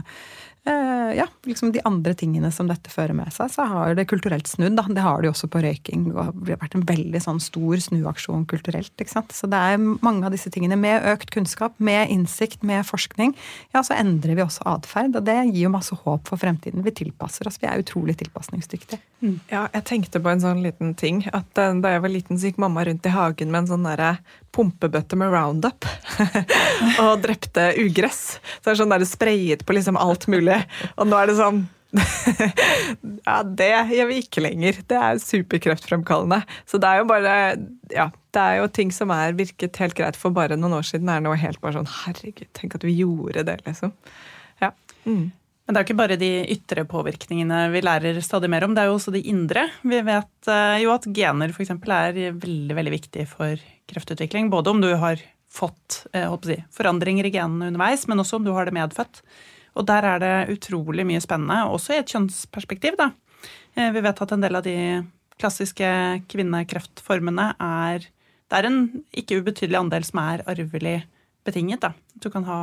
Eh, 0.65 1.17
ja, 1.17 1.27
liksom 1.43 1.71
de 1.71 1.81
andre 1.85 2.15
tingene 2.17 2.49
som 2.51 2.65
dette 2.65 2.89
fører 2.89 3.13
med 3.13 3.29
seg, 3.33 3.51
så 3.53 3.67
har 3.69 3.93
det 3.97 4.07
kulturelt 4.09 4.47
snudd. 4.49 4.73
Da. 4.79 4.87
Det 4.89 5.03
har 5.05 5.21
det 5.21 5.29
jo 5.29 5.33
også 5.35 5.49
på 5.53 5.61
røyking. 5.61 6.07
Det 6.09 6.17
har 6.17 6.61
vært 6.63 6.77
en 6.79 6.85
veldig 6.89 7.21
sånn 7.21 7.41
stor 7.43 7.83
snuaksjon 7.85 8.47
kulturelt. 8.49 8.93
ikke 8.97 9.13
sant? 9.13 9.35
Så 9.35 9.45
det 9.51 9.59
er 9.59 9.77
mange 9.77 10.25
av 10.25 10.33
disse 10.33 10.49
tingene. 10.49 10.79
Med 10.81 11.05
økt 11.11 11.29
kunnskap, 11.35 11.77
med 11.77 12.09
innsikt, 12.09 12.65
med 12.65 12.81
forskning, 12.87 13.35
ja, 13.77 13.83
så 13.85 13.93
endrer 13.93 14.39
vi 14.39 14.45
også 14.45 14.65
atferd. 14.73 15.13
Og 15.13 15.27
det 15.27 15.37
gir 15.51 15.67
jo 15.67 15.73
masse 15.75 15.93
håp 15.93 16.31
for 16.31 16.41
fremtiden. 16.41 16.81
Vi 16.85 16.95
tilpasser 16.97 17.45
oss. 17.45 17.61
Vi 17.61 17.69
er 17.69 17.85
utrolig 17.85 18.17
tilpasningsdyktige. 18.23 18.97
Mm. 19.21 19.37
Ja, 19.51 19.67
jeg 19.69 19.85
tenkte 19.85 20.19
på 20.19 20.33
en 20.33 20.41
sånn 20.41 20.65
liten 20.65 20.95
ting. 20.97 21.21
At 21.29 21.61
eh, 21.61 21.77
da 21.77 21.93
jeg 21.93 22.01
var 22.07 22.15
liten, 22.15 22.41
så 22.41 22.49
gikk 22.49 22.57
mamma 22.65 22.87
rundt 22.89 23.05
i 23.05 23.13
hagen 23.13 23.53
med 23.53 23.63
en 23.63 23.75
sånn 23.75 23.85
derre 23.85 24.15
pumpebøtte 24.55 25.19
med 25.19 25.33
Roundup 25.33 25.87
og 27.03 27.23
drepte 27.23 27.73
ugress. 27.83 28.37
Så 28.57 28.69
det 28.69 28.75
er 28.75 28.81
sånn 28.81 28.95
der 28.95 29.07
sprayet 29.07 29.65
på 29.67 29.75
liksom 29.75 29.99
alt 29.99 30.29
mulig. 30.31 30.61
Og 30.95 31.09
nå 31.09 31.19
er 31.19 31.31
det 31.31 31.39
sånn 31.39 31.65
ja, 33.27 33.37
det 33.43 33.69
gjør 33.95 34.09
vi 34.09 34.19
ikke 34.23 34.43
lenger. 34.43 34.81
Det 34.89 34.97
er 34.99 35.21
superkreftfremkallende. 35.21 36.41
Så 36.67 36.79
det 36.81 36.91
er 36.91 37.01
jo 37.01 37.07
bare 37.09 37.35
Ja, 37.93 38.09
det 38.35 38.43
er 38.43 38.59
jo 38.59 38.67
ting 38.73 38.91
som 38.95 39.13
er 39.15 39.37
virket 39.37 39.79
helt 39.79 39.95
greit 39.97 40.19
for 40.19 40.35
bare 40.35 40.57
noen 40.59 40.75
år 40.79 40.87
siden, 40.87 41.11
er 41.11 41.23
nå 41.23 41.35
helt 41.39 41.61
bare 41.63 41.77
sånn 41.77 41.91
Herregud, 42.01 42.49
tenk 42.57 42.75
at 42.75 42.83
vi 42.87 42.97
gjorde 42.99 43.45
det, 43.47 43.61
liksom. 43.67 43.93
Ja. 44.63 44.73
Mm. 45.05 45.29
Men 45.65 45.73
det 45.73 45.79
er 45.79 45.81
jo 45.81 45.87
ikke 45.87 45.97
bare 45.97 46.17
de 46.21 46.31
ytre 46.53 46.83
påvirkningene 46.85 47.59
vi 47.73 47.81
lærer 47.81 48.19
stadig 48.21 48.51
mer 48.53 48.67
om, 48.67 48.75
det 48.77 48.83
er 48.83 48.91
jo 48.91 48.97
også 48.99 49.13
de 49.15 49.23
indre. 49.31 49.63
Vi 49.81 49.97
vet 50.05 50.49
eh, 50.53 50.81
jo 50.83 50.91
at 50.93 51.07
gener 51.09 51.53
f.eks. 51.53 51.71
er 51.73 52.19
veldig 52.37 52.77
veldig 52.77 52.93
viktig 52.93 53.25
for 53.31 53.63
kreftutvikling. 53.89 54.51
Både 54.53 54.69
om 54.69 54.83
du 54.83 54.91
har 55.01 55.23
fått 55.49 56.03
eh, 56.13 56.29
si, 56.45 56.59
forandringer 56.75 57.25
i 57.25 57.33
genene 57.33 57.71
underveis, 57.71 58.05
men 58.05 58.21
også 58.21 58.37
om 58.37 58.45
du 58.45 58.53
har 58.53 58.69
det 58.69 58.75
medfødt. 58.77 59.23
Og 59.75 59.87
der 59.89 60.05
er 60.07 60.21
det 60.21 60.35
utrolig 60.53 61.05
mye 61.09 61.23
spennende, 61.23 61.65
også 61.73 61.95
i 61.95 62.01
et 62.03 62.13
kjønnsperspektiv. 62.13 62.99
Da. 63.01 63.09
Eh, 63.73 63.89
vi 63.95 64.03
vet 64.05 64.21
at 64.21 64.35
en 64.35 64.45
del 64.45 64.59
av 64.61 64.67
de 64.67 64.77
klassiske 65.41 65.87
kvinnekreftformene 66.31 67.55
er 67.59 68.11
Det 68.45 68.59
er 68.59 68.67
en 68.69 69.03
ikke 69.17 69.39
ubetydelig 69.41 69.79
andel 69.79 70.03
som 70.05 70.19
er 70.21 70.43
arvelig 70.45 70.99
betinget. 71.43 71.81
Da. 71.81 71.95
Du 72.21 72.29
kan 72.29 72.45
ha 72.45 72.59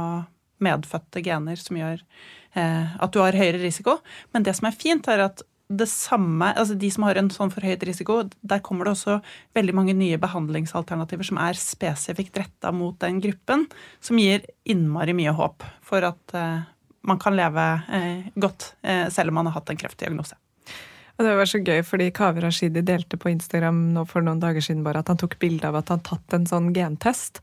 medfødte 0.63 1.25
gener 1.25 1.61
som 1.61 1.81
gjør 1.81 2.05
Eh, 2.53 2.97
at 3.01 3.13
du 3.15 3.23
har 3.23 3.37
høyere 3.37 3.63
risiko. 3.63 3.99
Men 4.35 4.45
det 4.45 4.55
som 4.59 4.69
er 4.69 4.77
fint, 4.77 5.09
er 5.09 5.25
at 5.29 5.43
det 5.73 5.89
samme, 5.89 6.51
altså 6.53 6.77
de 6.77 6.91
som 6.93 7.07
har 7.07 7.17
en 7.17 7.31
sånn 7.33 7.53
forhøyet 7.53 7.85
risiko, 7.89 8.19
der 8.45 8.61
kommer 8.65 8.85
det 8.85 8.93
også 8.93 9.21
veldig 9.57 9.75
mange 9.79 9.95
nye 9.97 10.19
behandlingsalternativer 10.21 11.25
som 11.25 11.41
er 11.41 11.57
spesifikt 11.57 12.37
retta 12.43 12.75
mot 12.77 12.99
den 13.01 13.23
gruppen, 13.25 13.65
som 14.05 14.21
gir 14.21 14.45
innmari 14.69 15.17
mye 15.17 15.33
håp 15.39 15.65
for 15.87 16.05
at 16.05 16.37
eh, 16.37 16.69
man 17.09 17.23
kan 17.23 17.39
leve 17.39 17.65
eh, 17.91 18.29
godt 18.39 18.75
uh, 18.87 19.09
selv 19.11 19.33
om 19.33 19.41
man 19.41 19.49
har 19.49 19.57
hatt 19.57 19.73
en 19.73 19.81
kreftdiagnose. 19.81 20.37
Og 21.23 21.29
det 21.29 21.37
var 21.39 21.47
så 21.47 21.61
gøy, 21.63 21.85
fordi 21.87 22.09
Kaveh 22.11 22.43
Rashidi 22.43 22.81
delte 22.83 23.15
på 23.21 23.31
Instagram 23.31 23.77
nå 23.95 24.03
for 24.11 24.27
noen 24.27 24.41
dager 24.43 24.65
siden 24.65 24.81
bare 24.83 25.05
at 25.05 25.11
han 25.13 25.21
tok 25.21 25.37
bilde 25.39 25.69
av 25.69 25.77
at 25.79 25.93
han 25.93 26.01
tatt 26.03 26.35
en 26.35 26.49
sånn 26.51 26.73
gentest, 26.75 27.39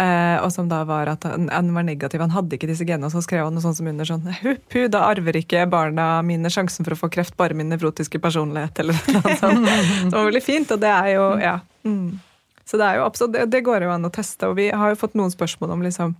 eh, 0.00 0.40
og 0.40 0.48
som 0.54 0.70
da 0.70 0.78
var 0.88 1.10
at 1.12 1.26
han, 1.28 1.50
han, 1.52 1.68
var 1.76 1.84
negativ. 1.84 2.22
Han 2.24 2.32
hadde 2.32 2.56
ikke 2.56 2.70
disse 2.70 2.86
genene, 2.88 3.10
og 3.10 3.12
så 3.12 3.20
skrev 3.26 3.44
han 3.44 3.52
noe 3.52 3.66
sånt 3.66 3.76
som 3.76 3.90
under 3.90 4.08
sånn 4.08 4.24
Huppu, 4.40 4.86
da 4.88 5.04
arver 5.10 5.36
ikke 5.42 5.66
barna 5.68 6.08
mine 6.24 6.48
sjansen 6.48 6.88
for 6.88 6.96
å 6.96 7.00
få 7.02 7.12
kreft, 7.12 7.36
bare 7.36 7.58
min 7.58 7.68
nevrotiske 7.68 8.16
personlighet, 8.24 8.80
eller 8.80 8.96
noe 9.18 9.36
sånt. 9.42 9.68
Det 10.08 10.16
var 10.16 10.28
veldig 10.30 10.44
fint, 10.46 10.72
og 10.72 10.80
det 10.86 10.94
er 10.94 11.12
jo 11.18 11.28
Ja. 11.44 11.58
Mm. 11.84 12.20
Så 12.68 12.80
det 12.80 12.84
er 12.84 12.98
jo 12.98 13.06
absolutt, 13.06 13.36
det, 13.36 13.46
det 13.52 13.64
går 13.64 13.84
jo 13.84 13.92
an 13.92 14.08
å 14.08 14.12
teste, 14.12 14.48
og 14.48 14.56
vi 14.56 14.70
har 14.72 14.92
jo 14.92 15.00
fått 15.00 15.16
noen 15.16 15.32
spørsmål 15.32 15.76
om 15.76 15.84
liksom 15.84 16.16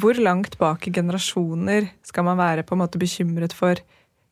hvor 0.00 0.18
langt 0.20 0.58
bak 0.60 0.88
i 0.88 0.92
generasjoner 0.92 1.88
skal 2.04 2.26
man 2.28 2.40
være 2.40 2.64
på 2.66 2.76
en 2.76 2.84
måte 2.84 3.00
bekymret 3.00 3.56
for 3.56 3.80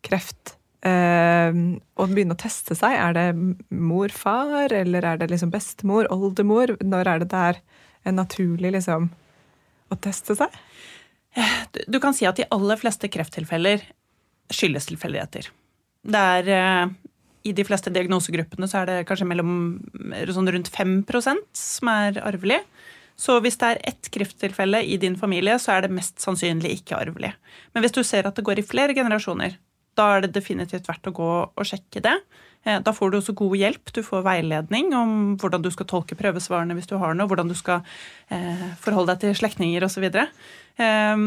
kreft? 0.04 0.58
Eh, 0.82 1.58
og 1.94 2.10
begynne 2.10 2.34
å 2.34 2.42
teste 2.42 2.74
seg. 2.78 2.96
Er 2.98 3.14
det 3.16 3.26
mor-far, 3.70 4.74
eller 4.74 5.06
er 5.06 5.20
det 5.20 5.30
liksom 5.30 5.52
bestemor, 5.54 6.10
oldemor? 6.10 6.74
Når 6.82 7.10
er 7.10 7.22
det 7.22 7.30
der 7.34 7.60
er 8.02 8.16
naturlig 8.16 8.74
liksom 8.74 9.10
å 9.92 9.98
teste 10.02 10.36
seg? 10.38 10.62
Du 11.88 12.00
kan 12.02 12.16
si 12.16 12.26
at 12.28 12.36
de 12.36 12.48
aller 12.52 12.80
fleste 12.80 13.08
krefttilfeller 13.08 13.84
skyldes 14.52 14.90
tilfeldigheter. 14.90 15.48
Det 16.02 16.22
er 16.36 16.50
uh, 16.50 16.90
I 17.46 17.54
de 17.56 17.64
fleste 17.64 17.92
diagnosegruppene 17.94 18.68
så 18.68 18.82
er 18.82 18.90
det 18.90 18.98
kanskje 19.08 19.28
mellom 19.30 19.54
sånn 20.34 20.50
rundt 20.52 20.68
5% 20.74 21.46
som 21.56 21.92
er 21.92 22.18
arvelig. 22.26 22.60
Så 23.16 23.38
hvis 23.44 23.58
det 23.60 23.68
er 23.70 23.82
ett 23.92 24.08
krefttilfelle 24.12 24.82
i 24.82 24.98
din 25.00 25.14
familie, 25.20 25.54
så 25.62 25.76
er 25.76 25.84
det 25.84 25.94
mest 25.94 26.20
sannsynlig 26.20 26.80
ikke 26.80 26.98
arvelig. 26.98 27.32
Men 27.72 27.84
hvis 27.84 27.94
du 27.94 28.02
ser 28.04 28.26
at 28.26 28.36
det 28.36 28.44
går 28.46 28.60
i 28.60 28.66
flere 28.66 28.96
generasjoner, 28.96 29.54
da 29.98 30.08
er 30.14 30.24
det 30.24 30.34
definitivt 30.36 30.88
verdt 30.88 31.10
å 31.10 31.14
gå 31.16 31.30
og 31.44 31.68
sjekke 31.68 32.02
det. 32.04 32.16
Eh, 32.64 32.78
da 32.84 32.94
får 32.94 33.10
du 33.10 33.18
også 33.18 33.34
god 33.38 33.56
hjelp. 33.58 33.92
Du 33.94 34.02
får 34.06 34.24
veiledning 34.26 34.92
om 34.96 35.14
hvordan 35.40 35.64
du 35.64 35.70
skal 35.74 35.88
tolke 35.90 36.18
prøvesvarene 36.18 36.76
hvis 36.78 36.90
du 36.90 36.96
har 37.02 37.16
noe, 37.16 37.28
hvordan 37.30 37.50
du 37.50 37.56
skal 37.58 37.82
eh, 38.32 38.68
forholde 38.82 39.14
deg 39.14 39.24
til 39.24 39.40
slektninger 39.42 39.86
osv. 39.86 40.06
Ehm, 40.82 41.26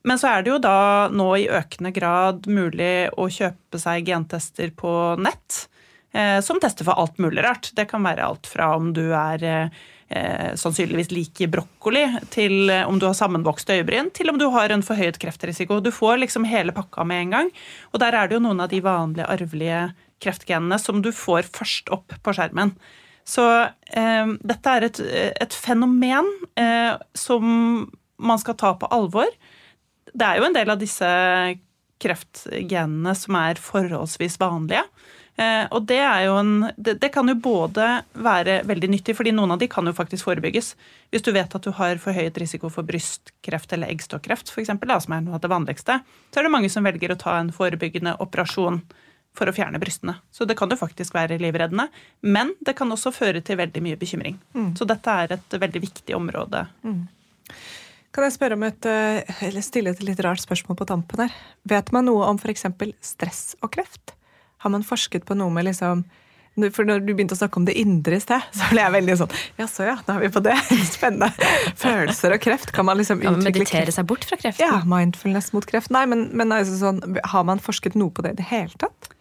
men 0.00 0.20
så 0.20 0.30
er 0.30 0.44
det 0.44 0.54
jo 0.54 0.62
da 0.62 1.10
nå 1.12 1.28
i 1.36 1.50
økende 1.52 1.92
grad 1.92 2.48
mulig 2.48 3.10
å 3.20 3.28
kjøpe 3.28 3.80
seg 3.82 4.08
gentester 4.08 4.72
på 4.72 4.94
nett. 5.20 5.66
Eh, 6.14 6.38
som 6.42 6.62
tester 6.62 6.86
for 6.86 6.98
alt 6.98 7.20
mulig 7.22 7.44
rart. 7.46 7.72
Det 7.76 7.88
kan 7.90 8.06
være 8.06 8.30
alt 8.30 8.48
fra 8.50 8.72
om 8.78 8.94
du 8.96 9.10
er 9.10 9.70
eh, 10.10 10.52
sannsynligvis 10.58 11.12
liker 11.14 11.50
brokkoli, 11.52 12.04
til 12.34 12.70
eh, 12.70 12.86
om 12.88 12.98
du 13.00 13.06
har 13.08 13.16
sammenvokste 13.18 13.78
øyebryn, 13.78 14.10
til 14.16 14.32
om 14.32 14.38
du 14.40 14.48
har 14.54 14.72
en 14.74 14.84
forhøyet 14.84 15.20
kreftrisiko. 15.22 15.80
Du 15.80 15.92
får 15.94 16.20
liksom 16.24 16.48
hele 16.50 16.74
pakka 16.76 17.06
med 17.08 17.26
en 17.26 17.36
gang. 17.36 17.52
Og 17.94 18.02
der 18.02 18.16
er 18.16 18.28
det 18.28 18.38
jo 18.38 18.44
noen 18.44 18.62
av 18.64 18.72
de 18.72 18.82
vanlige 18.84 19.28
arvelige 19.30 19.84
kreftgenene 20.20 20.76
som 20.80 21.00
du 21.04 21.12
får 21.16 21.48
først 21.48 21.92
opp 21.94 22.12
på 22.22 22.34
skjermen. 22.36 22.74
Så 23.28 23.46
eh, 23.94 24.34
dette 24.42 24.76
er 24.76 24.88
et, 24.88 25.00
et 25.46 25.56
fenomen 25.56 26.28
eh, 26.58 26.94
som 27.14 27.88
man 28.20 28.40
skal 28.42 28.58
ta 28.60 28.74
på 28.76 28.90
alvor. 28.92 29.30
Det 30.10 30.26
er 30.26 30.40
jo 30.40 30.48
en 30.48 30.56
del 30.56 30.72
av 30.72 30.80
disse 30.80 31.08
kreftgenene 32.00 33.14
som 33.16 33.36
er 33.38 33.60
forholdsvis 33.60 34.38
vanlige. 34.40 34.82
Eh, 35.40 35.66
og 35.72 35.86
det, 35.88 36.00
en, 36.04 36.68
det, 36.76 37.08
kan 37.14 37.28
jo 37.30 37.34
både 37.40 37.86
være 38.12 38.60
veldig 38.68 38.90
nyttig, 38.92 39.14
fordi 39.16 39.32
noen 39.32 39.54
av 39.54 39.60
de 39.62 39.70
kan 39.72 39.86
jo 39.88 39.94
faktisk 39.96 40.26
forebygges. 40.28 40.74
Hvis 41.12 41.24
du 41.24 41.30
vet 41.32 41.54
at 41.56 41.64
du 41.64 41.70
har 41.78 42.00
forhøyet 42.02 42.40
risiko 42.42 42.68
for 42.72 42.84
brystkreft 42.84 43.72
eller 43.72 43.88
eggstokkreft, 43.92 44.52
f.eks., 44.52 44.74
som 44.74 45.14
er 45.16 45.22
noe 45.24 45.38
av 45.38 45.44
det 45.44 45.52
vanligste, 45.52 46.00
så 46.28 46.40
er 46.40 46.46
det 46.46 46.52
mange 46.52 46.72
som 46.72 46.84
velger 46.84 47.14
å 47.14 47.20
ta 47.20 47.38
en 47.38 47.54
forebyggende 47.56 48.18
operasjon 48.20 48.82
for 49.36 49.48
å 49.48 49.54
fjerne 49.54 49.80
brystene. 49.80 50.18
Så 50.34 50.44
det 50.44 50.58
kan 50.58 50.68
jo 50.68 50.76
faktisk 50.76 51.14
være 51.16 51.38
livreddende. 51.40 51.86
Men 52.20 52.52
det 52.66 52.74
kan 52.76 52.90
også 52.92 53.14
føre 53.14 53.40
til 53.46 53.60
veldig 53.62 53.84
mye 53.86 53.96
bekymring. 53.96 54.36
Mm. 54.52 54.72
Så 54.76 54.84
dette 54.90 55.16
er 55.24 55.36
et 55.38 55.60
veldig 55.62 55.84
viktig 55.86 56.16
område. 56.18 56.66
Mm. 56.84 57.04
Kan 58.10 58.26
jeg 58.26 58.34
spørre 58.34 58.58
om 58.58 58.64
et, 58.66 58.86
eh, 58.90 59.22
eller 59.46 59.62
stille 59.64 59.94
et 59.94 60.02
litt 60.02 60.20
rart 60.26 60.42
spørsmål 60.42 60.82
på 60.82 60.88
tampen 60.90 61.24
her? 61.24 61.36
Vet 61.62 61.92
man 61.94 62.10
noe 62.10 62.26
om 62.26 62.40
f.eks. 62.42 62.66
stress 63.00 63.44
og 63.62 63.70
kreft? 63.78 64.18
Har 64.64 64.72
man 64.72 64.84
forsket 64.86 65.26
på 65.28 65.36
noe 65.38 65.52
med 65.54 65.68
liksom 65.70 66.04
for 66.74 66.84
når 66.84 67.04
du 67.06 67.12
begynte 67.14 67.36
å 67.36 67.38
snakke 67.38 67.60
om 67.60 67.64
det 67.64 67.76
indre 67.78 68.18
i 68.18 68.22
sted, 68.22 68.42
så 68.52 68.66
ble 68.72 68.82
jeg 68.82 68.92
veldig 68.92 69.14
sånn 69.20 69.36
Ja, 69.56 69.66
så 69.70 69.86
ja, 69.86 69.94
da 70.04 70.16
er 70.18 70.24
vi 70.26 70.30
på 70.34 70.42
det. 70.44 70.56
Spennende. 70.96 71.30
Følelser 71.78 72.34
og 72.34 72.42
kreft. 72.42 72.72
Kan 72.76 72.88
man 72.88 72.98
liksom 73.00 73.22
utvikle 73.22 73.38
ja, 73.38 73.44
Meditere 73.46 73.94
seg 73.94 74.08
bort 74.10 74.26
fra 74.28 74.36
kreft? 74.40 74.60
Ja, 74.60 74.82
mindfulness 74.88 75.52
mot 75.54 75.64
kreft. 75.70 75.92
Nei, 75.94 76.02
men, 76.10 76.26
men 76.36 76.52
altså 76.52 76.76
sånn, 76.82 77.00
har 77.32 77.46
man 77.48 77.62
forsket 77.62 77.96
noe 77.96 78.12
på 78.12 78.26
det 78.26 78.34
i 78.34 78.40
det 78.42 78.48
hele 78.50 78.82
tatt? 78.82 79.12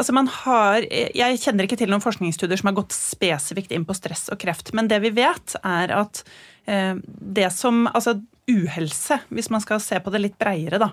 Altså 0.00 0.14
man 0.16 0.28
har, 0.32 0.84
jeg 0.90 1.40
kjenner 1.42 1.66
ikke 1.66 1.78
til 1.80 1.90
noen 1.90 2.02
forskningsstudier 2.02 2.60
som 2.60 2.70
har 2.70 2.78
gått 2.78 2.94
spesifikt 2.96 3.72
inn 3.74 3.86
på 3.86 3.96
stress 3.96 4.28
og 4.32 4.38
kreft, 4.40 4.70
men 4.76 4.90
det 4.90 5.00
vi 5.04 5.10
vet, 5.16 5.56
er 5.66 5.92
at 5.92 6.22
eh, 6.70 6.94
det 7.40 7.50
som 7.54 7.86
Altså 7.90 8.20
uhelse, 8.50 9.20
hvis 9.30 9.50
man 9.52 9.62
skal 9.62 9.78
se 9.82 9.98
på 10.02 10.10
det 10.10 10.22
litt 10.24 10.38
breiere, 10.40 10.80
da. 10.82 10.88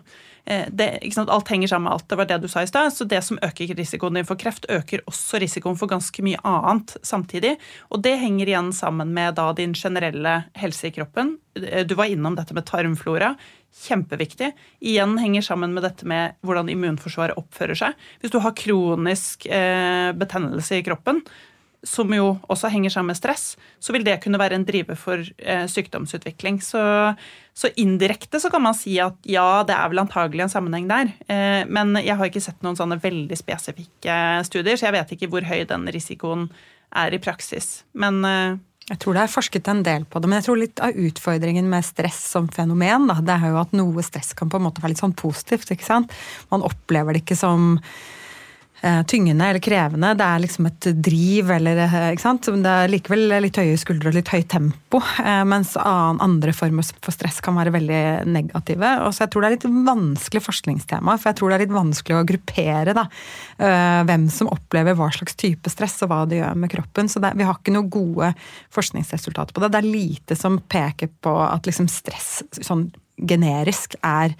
Eh, 0.48 1.12
sant, 1.12 1.30
alt 1.30 1.48
henger 1.48 1.68
sammen 1.68 1.84
med 1.84 1.94
alt. 1.94 2.10
Det 2.10 2.16
var 2.16 2.26
det 2.26 2.38
du 2.38 2.48
sa 2.48 2.62
i 2.64 2.68
stad. 2.68 2.94
Så 2.94 3.04
det 3.04 3.22
som 3.22 3.40
øker 3.44 3.76
risikoen 3.76 4.16
din 4.16 4.28
for 4.28 4.40
kreft, 4.40 4.66
øker 4.72 5.04
også 5.10 5.42
risikoen 5.44 5.76
for 5.76 5.92
ganske 5.92 6.24
mye 6.24 6.40
annet 6.48 6.96
samtidig. 7.04 7.58
Og 7.92 8.00
det 8.06 8.16
henger 8.22 8.48
igjen 8.48 8.72
sammen 8.74 9.12
med 9.14 9.36
da 9.36 9.50
din 9.58 9.76
generelle 9.76 10.38
helse 10.56 10.88
i 10.88 10.94
kroppen. 10.96 11.36
Eh, 11.60 11.84
du 11.84 11.98
var 12.00 12.08
innom 12.08 12.38
dette 12.40 12.56
med 12.56 12.66
tarmflora. 12.70 13.34
Kjempeviktig. 13.84 14.54
Igjen 14.80 15.18
henger 15.20 15.44
sammen 15.50 15.76
med 15.76 15.84
dette 15.84 16.08
med 16.08 16.40
hvordan 16.48 16.72
immunforsvaret 16.72 17.38
oppfører 17.38 17.76
seg. 17.76 18.08
Hvis 18.22 18.32
du 18.32 18.40
har 18.40 18.56
kronisk 18.56 19.50
eh, 19.52 20.14
betennelse 20.16 20.80
i 20.80 20.88
kroppen, 20.88 21.26
som 21.86 22.12
jo 22.14 22.32
også 22.50 22.72
henger 22.74 22.94
sammen 22.94 23.14
med 23.14 23.20
stress, 23.20 23.56
så 23.80 23.94
vil 23.94 24.06
det 24.06 24.18
kunne 24.24 24.40
være 24.42 24.58
en 24.58 24.66
driver 24.68 24.98
for 25.00 25.22
eh, 25.22 25.66
sykdomsutvikling. 25.70 26.60
Så, 26.66 26.82
så, 27.54 27.72
indirekte 27.78 28.42
så 28.42 28.52
kan 28.54 28.64
man 28.66 28.78
si 28.78 28.98
at 29.04 29.18
ja, 29.30 29.64
det 29.68 29.76
er 29.76 29.92
vel 29.92 30.02
antagelig 30.02 30.48
en 30.48 30.54
sammenheng 30.54 30.88
der. 30.90 31.12
Eh, 31.30 31.62
men 31.70 31.96
jeg 32.02 32.18
har 32.18 32.32
ikke 32.32 32.44
sett 32.44 32.66
noen 32.66 32.80
sånne 32.80 33.00
veldig 33.04 33.38
spesifikke 33.38 34.18
studier, 34.48 34.80
så 34.80 34.90
jeg 34.90 34.98
vet 34.98 35.14
ikke 35.16 35.32
hvor 35.32 35.48
høy 35.48 35.62
den 35.70 35.86
risikoen 35.94 36.50
er 36.98 37.14
i 37.14 37.22
praksis. 37.22 37.84
Men 37.94 38.20
eh, 38.26 38.58
jeg 38.88 39.02
tror 39.04 39.18
det 39.18 39.24
er 39.26 39.32
forsket 39.32 39.68
en 39.68 39.82
del 39.84 40.06
på 40.08 40.20
det, 40.24 40.30
men 40.32 40.40
jeg 40.40 40.48
tror 40.48 40.62
litt 40.62 40.82
av 40.84 40.96
utfordringen 40.96 41.66
med 41.70 41.86
stress 41.86 42.20
som 42.32 42.46
fenomen, 42.56 43.10
da, 43.10 43.18
det 43.20 43.36
er 43.36 43.52
jo 43.52 43.58
at 43.60 43.74
noe 43.76 44.04
stress 44.06 44.32
kan 44.38 44.50
på 44.50 44.62
en 44.62 44.64
måte 44.70 44.84
være 44.84 44.94
litt 44.94 45.04
sånn 45.04 45.18
positivt. 45.18 45.74
ikke 45.76 45.88
sant? 45.88 46.14
Man 46.54 46.64
opplever 46.64 47.14
det 47.14 47.26
ikke 47.26 47.38
som 47.38 47.76
tyngende 49.10 49.46
eller 49.46 49.64
krevende. 49.64 50.14
Det 50.18 50.26
er 50.26 50.42
liksom 50.44 50.68
et 50.70 50.88
driv 51.04 51.50
eller 51.56 51.80
eh, 51.86 51.96
ikke 52.14 52.24
sant? 52.24 52.50
Det 52.64 52.74
er 52.74 52.92
likevel 52.92 53.34
litt 53.42 53.58
høye 53.58 53.78
skuldre 53.80 54.12
og 54.12 54.18
litt 54.20 54.30
høyt 54.30 54.50
tempo. 54.54 55.02
Eh, 55.24 55.42
mens 55.50 55.74
andre 55.82 56.54
former 56.56 56.86
for 57.02 57.16
stress 57.16 57.40
kan 57.44 57.58
være 57.58 57.74
veldig 57.74 58.04
negative. 58.30 58.92
Og 59.08 59.16
så 59.16 59.26
jeg 59.26 59.34
tror 59.34 59.44
det 59.44 59.50
er 59.50 59.56
litt 59.56 59.88
vanskelig 59.88 60.44
forskningstema, 60.46 61.18
for 61.18 61.32
jeg 61.32 61.40
tror 61.40 61.50
det 61.50 61.58
er 61.58 61.66
litt 61.66 61.76
vanskelig 61.78 62.20
å 62.20 62.28
gruppere 62.28 62.96
da, 62.98 63.08
hvem 64.08 64.28
som 64.34 64.52
opplever 64.54 64.96
hva 64.98 65.10
slags 65.14 65.38
type 65.40 65.72
stress 65.72 65.98
og 66.06 66.12
hva 66.12 66.22
det 66.30 66.42
gjør 66.42 66.62
med 66.62 66.72
kroppen. 66.72 67.10
Så 67.12 67.22
det, 67.24 67.34
vi 67.40 67.48
har 67.48 67.58
ikke 67.58 67.74
noen 67.76 67.92
gode 67.92 68.32
forskningsresultater 68.76 69.56
på 69.56 69.64
det. 69.64 69.74
Det 69.74 69.82
er 69.82 69.90
lite 69.90 70.38
som 70.38 70.62
peker 70.70 71.12
på 71.26 71.34
at 71.48 71.68
liksom 71.68 71.90
stress 71.92 72.42
sånn 72.62 72.90
generisk 73.18 73.98
er 74.06 74.36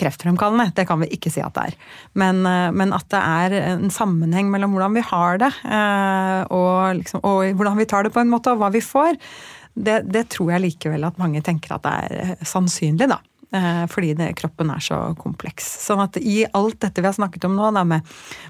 kreftfremkallende. 0.00 0.70
Det 0.76 0.86
kan 0.88 1.02
vi 1.02 1.10
ikke 1.14 1.32
si 1.32 1.42
at 1.44 1.54
det 1.56 1.68
er. 1.70 1.76
Men, 2.18 2.42
eh, 2.48 2.70
men, 2.74 2.94
at 2.96 3.06
det 3.12 3.20
er 3.20 3.56
en 3.74 3.92
sammenheng 3.94 4.50
mellom 4.52 4.76
hvordan 4.76 4.98
vi 4.98 5.06
har 5.10 5.40
det, 5.42 5.52
eh, 5.68 6.42
og, 6.54 6.98
liksom, 7.00 7.24
og, 7.24 7.54
hvordan 7.58 7.78
vi 7.80 7.88
tar 7.90 8.06
det 8.06 8.14
på 8.14 8.22
en 8.24 8.32
måte, 8.32 8.52
og 8.52 8.62
hva 8.62 8.72
vi 8.74 8.84
får, 8.84 9.18
det, 9.78 10.00
det 10.10 10.28
tror 10.34 10.54
jeg 10.54 10.64
likevel 10.64 11.06
at 11.06 11.18
mange 11.20 11.42
tenker 11.44 11.76
at 11.76 11.86
det 11.86 11.96
er 12.04 12.22
eh, 12.24 12.46
sannsynlig, 12.46 13.10
da. 13.10 13.20
Fordi 13.48 14.10
det, 14.12 14.32
kroppen 14.36 14.68
er 14.74 14.82
så 14.84 14.96
kompleks. 15.16 15.66
Sånn 15.86 16.02
at 16.04 16.18
i 16.20 16.42
alt 16.52 16.82
dette 16.84 17.00
vi 17.00 17.08
har 17.08 17.16
snakket 17.16 17.46
om 17.48 17.54
nå, 17.56 17.70
da, 17.72 17.84
med 17.88 18.04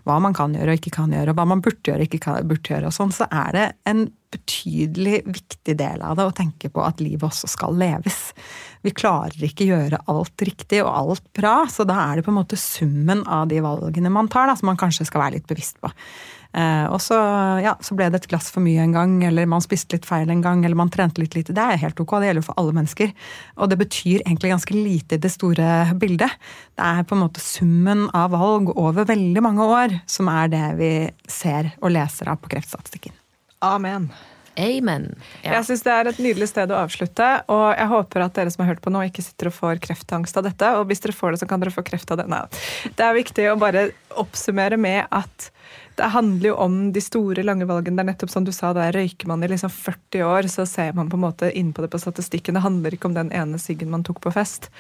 hva 0.09 0.17
man 0.23 0.35
kan 0.35 0.57
gjøre 0.57 0.75
og 0.75 0.81
ikke 0.81 0.97
kan 0.97 1.13
gjøre, 1.15 1.31
og 1.31 1.39
hva 1.39 1.45
man 1.53 1.63
burde 1.63 1.87
gjøre 1.87 2.03
og 2.03 2.09
ikke 2.09 2.39
burde 2.49 2.73
gjøre, 2.73 2.91
og 2.91 2.97
sånn, 2.97 3.15
så 3.15 3.29
er 3.31 3.55
det 3.55 3.67
en 3.91 4.09
betydelig 4.33 5.23
viktig 5.25 5.77
del 5.79 6.03
av 6.05 6.19
det 6.19 6.27
å 6.29 6.35
tenke 6.37 6.69
på 6.73 6.83
at 6.85 7.01
livet 7.01 7.25
også 7.31 7.49
skal 7.49 7.79
leves. 7.79 8.19
Vi 8.85 8.93
klarer 8.97 9.47
ikke 9.47 9.69
gjøre 9.69 10.03
alt 10.11 10.45
riktig 10.45 10.83
og 10.83 10.91
alt 10.91 11.25
bra, 11.37 11.63
så 11.71 11.87
da 11.89 12.01
er 12.09 12.19
det 12.19 12.27
på 12.27 12.35
en 12.35 12.41
måte 12.41 12.59
summen 12.61 13.23
av 13.25 13.49
de 13.53 13.63
valgene 13.65 14.13
man 14.13 14.29
tar, 14.33 14.51
da, 14.51 14.59
som 14.59 14.69
man 14.73 14.81
kanskje 14.81 15.07
skal 15.09 15.25
være 15.25 15.39
litt 15.39 15.49
bevisst 15.49 15.81
på. 15.81 15.93
Eh, 16.57 16.87
og 16.89 17.01
så, 17.05 17.17
ja, 17.61 17.75
så 17.85 17.97
ble 17.97 18.09
det 18.09 18.23
et 18.23 18.29
glass 18.31 18.49
for 18.53 18.65
mye 18.65 18.81
en 18.81 18.95
gang, 18.97 19.19
eller 19.29 19.49
man 19.51 19.65
spiste 19.65 19.99
litt 19.99 20.09
feil 20.09 20.31
en 20.33 20.43
gang, 20.45 20.65
eller 20.65 20.79
man 20.79 20.93
trente 20.93 21.21
litt 21.21 21.37
lite. 21.37 21.55
Det 21.57 21.65
er 21.65 21.83
helt 21.83 22.01
ok, 22.01 22.17
det 22.19 22.31
gjelder 22.31 22.43
jo 22.43 22.49
for 22.49 22.63
alle 22.63 22.77
mennesker. 22.79 23.13
Og 23.59 23.71
det 23.73 23.81
betyr 23.83 24.23
egentlig 24.23 24.55
ganske 24.55 24.79
lite 24.79 25.19
i 25.19 25.23
det 25.23 25.33
store 25.35 25.69
bildet. 26.01 26.39
Det 26.79 26.89
er 26.89 27.05
på 27.05 27.19
en 27.19 27.25
måte 27.27 27.45
summen 27.45 28.07
av 28.17 28.33
valg 28.37 28.73
over 28.77 29.09
veldig 29.09 29.45
mange 29.45 29.69
år 29.69 30.01
som 30.09 30.31
er 30.33 30.51
det 30.55 30.65
vi 30.81 30.93
ser 31.29 31.75
og 31.83 31.93
leser 31.95 32.33
av 32.33 32.41
på 32.41 32.51
kreftstatistikken. 32.57 33.15
Amen. 33.65 34.11
Amen. 34.59 35.13
Ja. 35.45 35.53
Jeg 35.59 35.69
syns 35.69 35.85
det 35.87 35.93
er 35.95 36.09
et 36.11 36.19
nydelig 36.23 36.49
sted 36.51 36.73
å 36.75 36.81
avslutte, 36.81 37.27
og 37.53 37.67
jeg 37.79 37.91
håper 37.93 38.25
at 38.25 38.35
dere 38.35 38.51
som 38.51 38.65
har 38.65 38.73
hørt 38.73 38.83
på 38.83 38.91
nå, 38.91 39.05
ikke 39.07 39.23
sitter 39.23 39.53
og 39.53 39.55
får 39.55 39.83
kreftangst 39.85 40.41
av 40.41 40.49
dette. 40.49 40.73
Og 40.81 40.89
hvis 40.91 41.05
dere 41.05 41.15
får 41.15 41.35
det, 41.35 41.43
så 41.45 41.49
kan 41.51 41.63
dere 41.63 41.75
få 41.75 41.85
kreft 41.87 42.11
av 42.11 42.19
det. 42.19 42.27
Nei. 42.31 42.43
Det 42.99 43.07
er 43.07 43.15
viktig 43.15 43.47
å 43.53 43.59
bare 43.61 43.91
oppsummere 44.19 44.81
med 44.81 45.07
at 45.15 45.51
det 45.99 46.09
handler 46.15 46.53
jo 46.53 46.57
om 46.63 46.77
de 46.95 47.03
store, 47.03 47.43
lange 47.47 47.67
valgene. 47.69 47.99
Det 47.99 48.05
er 48.05 48.11
nettopp 48.13 48.33
som 48.33 48.47
du 48.47 48.53
sa, 48.55 48.71
der 48.77 48.95
røyker 48.95 49.31
man 49.31 49.43
i 49.43 49.51
liksom 49.51 49.73
40 49.75 50.25
år, 50.27 50.49
så 50.53 50.67
ser 50.69 50.95
man 50.97 51.11
på 51.11 51.19
en 51.19 51.25
måte 51.27 51.51
inn 51.59 51.73
på 51.75 51.85
det 51.85 51.91
på 51.93 52.01
statistikken. 52.03 52.57
Det 52.57 52.65
handler 52.65 52.95
ikke 52.95 53.11
om 53.11 53.17
den 53.17 53.33
ene 53.35 53.59
siggen 53.63 53.91
man 53.93 54.07
tok 54.07 54.23
på 54.25 54.33
fest. 54.35 54.71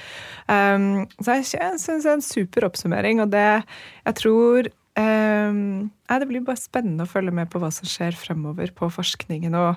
Um, 0.46 1.06
så 1.18 1.40
jeg, 1.40 1.48
syns 1.50 1.88
det 1.88 2.12
er 2.12 2.18
en 2.18 2.24
super 2.24 2.68
oppsummering, 2.68 3.22
og 3.24 3.32
det 3.34 3.46
jeg 3.48 4.18
tror 4.22 4.70
um, 4.98 5.77
nei, 6.08 6.18
Det 6.18 6.28
blir 6.30 6.44
bare 6.46 6.60
spennende 6.60 7.06
å 7.06 7.10
følge 7.10 7.34
med 7.34 7.50
på 7.52 7.60
hva 7.62 7.70
som 7.74 7.88
skjer 7.88 8.16
fremover 8.16 8.72
på 8.74 8.90
forskningen. 8.92 9.54
og 9.54 9.76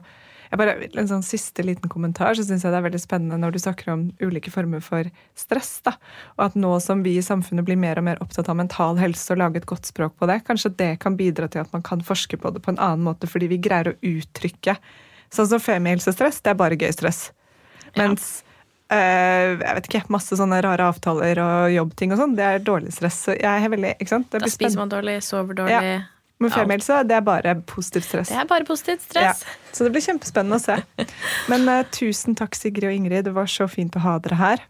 jeg 0.51 0.59
bare, 0.59 0.73
en 0.99 1.07
sånn 1.07 1.23
siste 1.23 1.63
liten 1.63 1.87
kommentar, 1.87 2.35
så 2.35 2.43
syns 2.43 2.65
jeg 2.65 2.73
det 2.73 2.79
er 2.81 2.83
veldig 2.83 2.99
spennende 2.99 3.37
når 3.39 3.53
du 3.55 3.59
snakker 3.63 3.93
om 3.93 4.01
ulike 4.19 4.51
former 4.51 4.81
for 4.83 5.07
stress. 5.33 5.79
da, 5.85 5.93
Og 6.37 6.45
at 6.49 6.57
nå 6.59 6.73
som 6.83 7.03
vi 7.03 7.15
i 7.17 7.23
samfunnet 7.23 7.63
blir 7.63 7.79
mer 7.79 8.01
og 8.01 8.03
mer 8.03 8.19
opptatt 8.19 8.49
av 8.51 8.59
mental 8.59 8.99
helse 8.99 9.31
og 9.31 9.39
lage 9.39 9.61
et 9.61 9.69
godt 9.69 9.87
språk 9.87 10.17
på 10.19 10.27
det, 10.27 10.43
kanskje 10.43 10.75
det 10.75 10.99
kan 10.99 11.15
bidra 11.15 11.47
til 11.47 11.63
at 11.63 11.71
man 11.71 11.81
kan 11.81 12.03
forske 12.03 12.35
på 12.35 12.51
det 12.51 12.61
på 12.65 12.75
en 12.75 12.83
annen 12.83 13.07
måte, 13.07 13.31
fordi 13.31 13.47
vi 13.47 13.63
greier 13.63 13.93
å 13.93 13.99
uttrykke 14.03 14.75
Sånn 15.31 15.47
som 15.47 15.61
femihelsestress, 15.63 16.41
det 16.43 16.51
er 16.51 16.57
bare 16.59 16.75
gøy 16.75 16.91
stress. 16.91 17.29
Mens 17.95 18.43
øh, 18.91 19.53
jeg 19.55 19.75
vet 19.77 19.87
ikke, 19.87 20.01
masse 20.11 20.35
sånne 20.35 20.59
rare 20.65 20.89
avtaler 20.91 21.39
og 21.39 21.71
jobbting 21.71 22.11
og 22.11 22.19
sånn, 22.19 22.33
det 22.35 22.43
er 22.43 22.65
dårlig 22.67 22.91
stress. 22.91 23.21
Så 23.29 23.37
jeg 23.37 23.47
er 23.47 23.71
veldig, 23.71 23.93
ikke 23.95 24.11
sant? 24.11 24.27
Det 24.33 24.41
Da 24.43 24.51
spiser 24.51 24.81
man 24.81 24.91
dårlig, 24.91 25.21
sover 25.23 25.55
dårlig. 25.61 25.77
Ja. 25.77 26.01
Men 26.41 26.53
femihelse, 26.53 27.01
det 27.07 27.15
er 27.19 27.23
bare 27.25 27.55
positivt 27.69 28.07
stress. 28.07 28.31
Det 28.33 28.39
er 28.41 28.49
bare 28.49 28.65
positivt 28.67 29.05
stress. 29.05 29.43
Ja, 29.45 29.71
så 29.75 29.85
det 29.85 29.93
blir 29.93 30.03
kjempespennende 30.05 30.57
å 30.57 30.63
se. 30.63 31.07
Men 31.51 31.69
uh, 31.69 31.83
tusen 31.93 32.37
takk, 32.37 32.57
Sigrid 32.57 32.89
og 32.89 32.97
Ingrid. 32.97 33.27
Det 33.29 33.35
var 33.35 33.49
så 33.51 33.69
fint 33.71 33.95
å 33.97 34.03
ha 34.03 34.17
dere 34.25 34.39
her. 34.41 34.65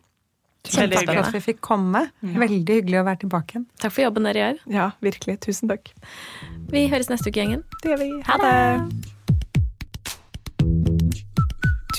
Veldig 0.62 1.00
Takk 1.00 1.08
for 1.10 1.22
at 1.24 1.34
vi 1.34 1.42
fikk 1.42 1.62
komme. 1.66 2.04
Veldig 2.22 2.76
hyggelig 2.82 3.00
å 3.02 3.06
være 3.08 3.24
tilbake 3.24 3.56
igjen. 3.56 3.66
Takk 3.82 3.96
for 3.96 4.06
jobben 4.06 4.28
dere 4.30 4.44
gjør. 4.44 4.62
Ja, 4.76 4.92
virkelig. 5.02 5.40
Tusen 5.48 5.72
takk. 5.72 5.90
Vi 6.72 6.86
høres 6.92 7.10
neste 7.10 7.32
uke, 7.32 7.42
gjengen. 7.42 7.66
Det 7.82 7.96
gjør 7.96 8.04
vi. 8.04 8.12
Ha 8.28 8.38
det! 8.44 9.18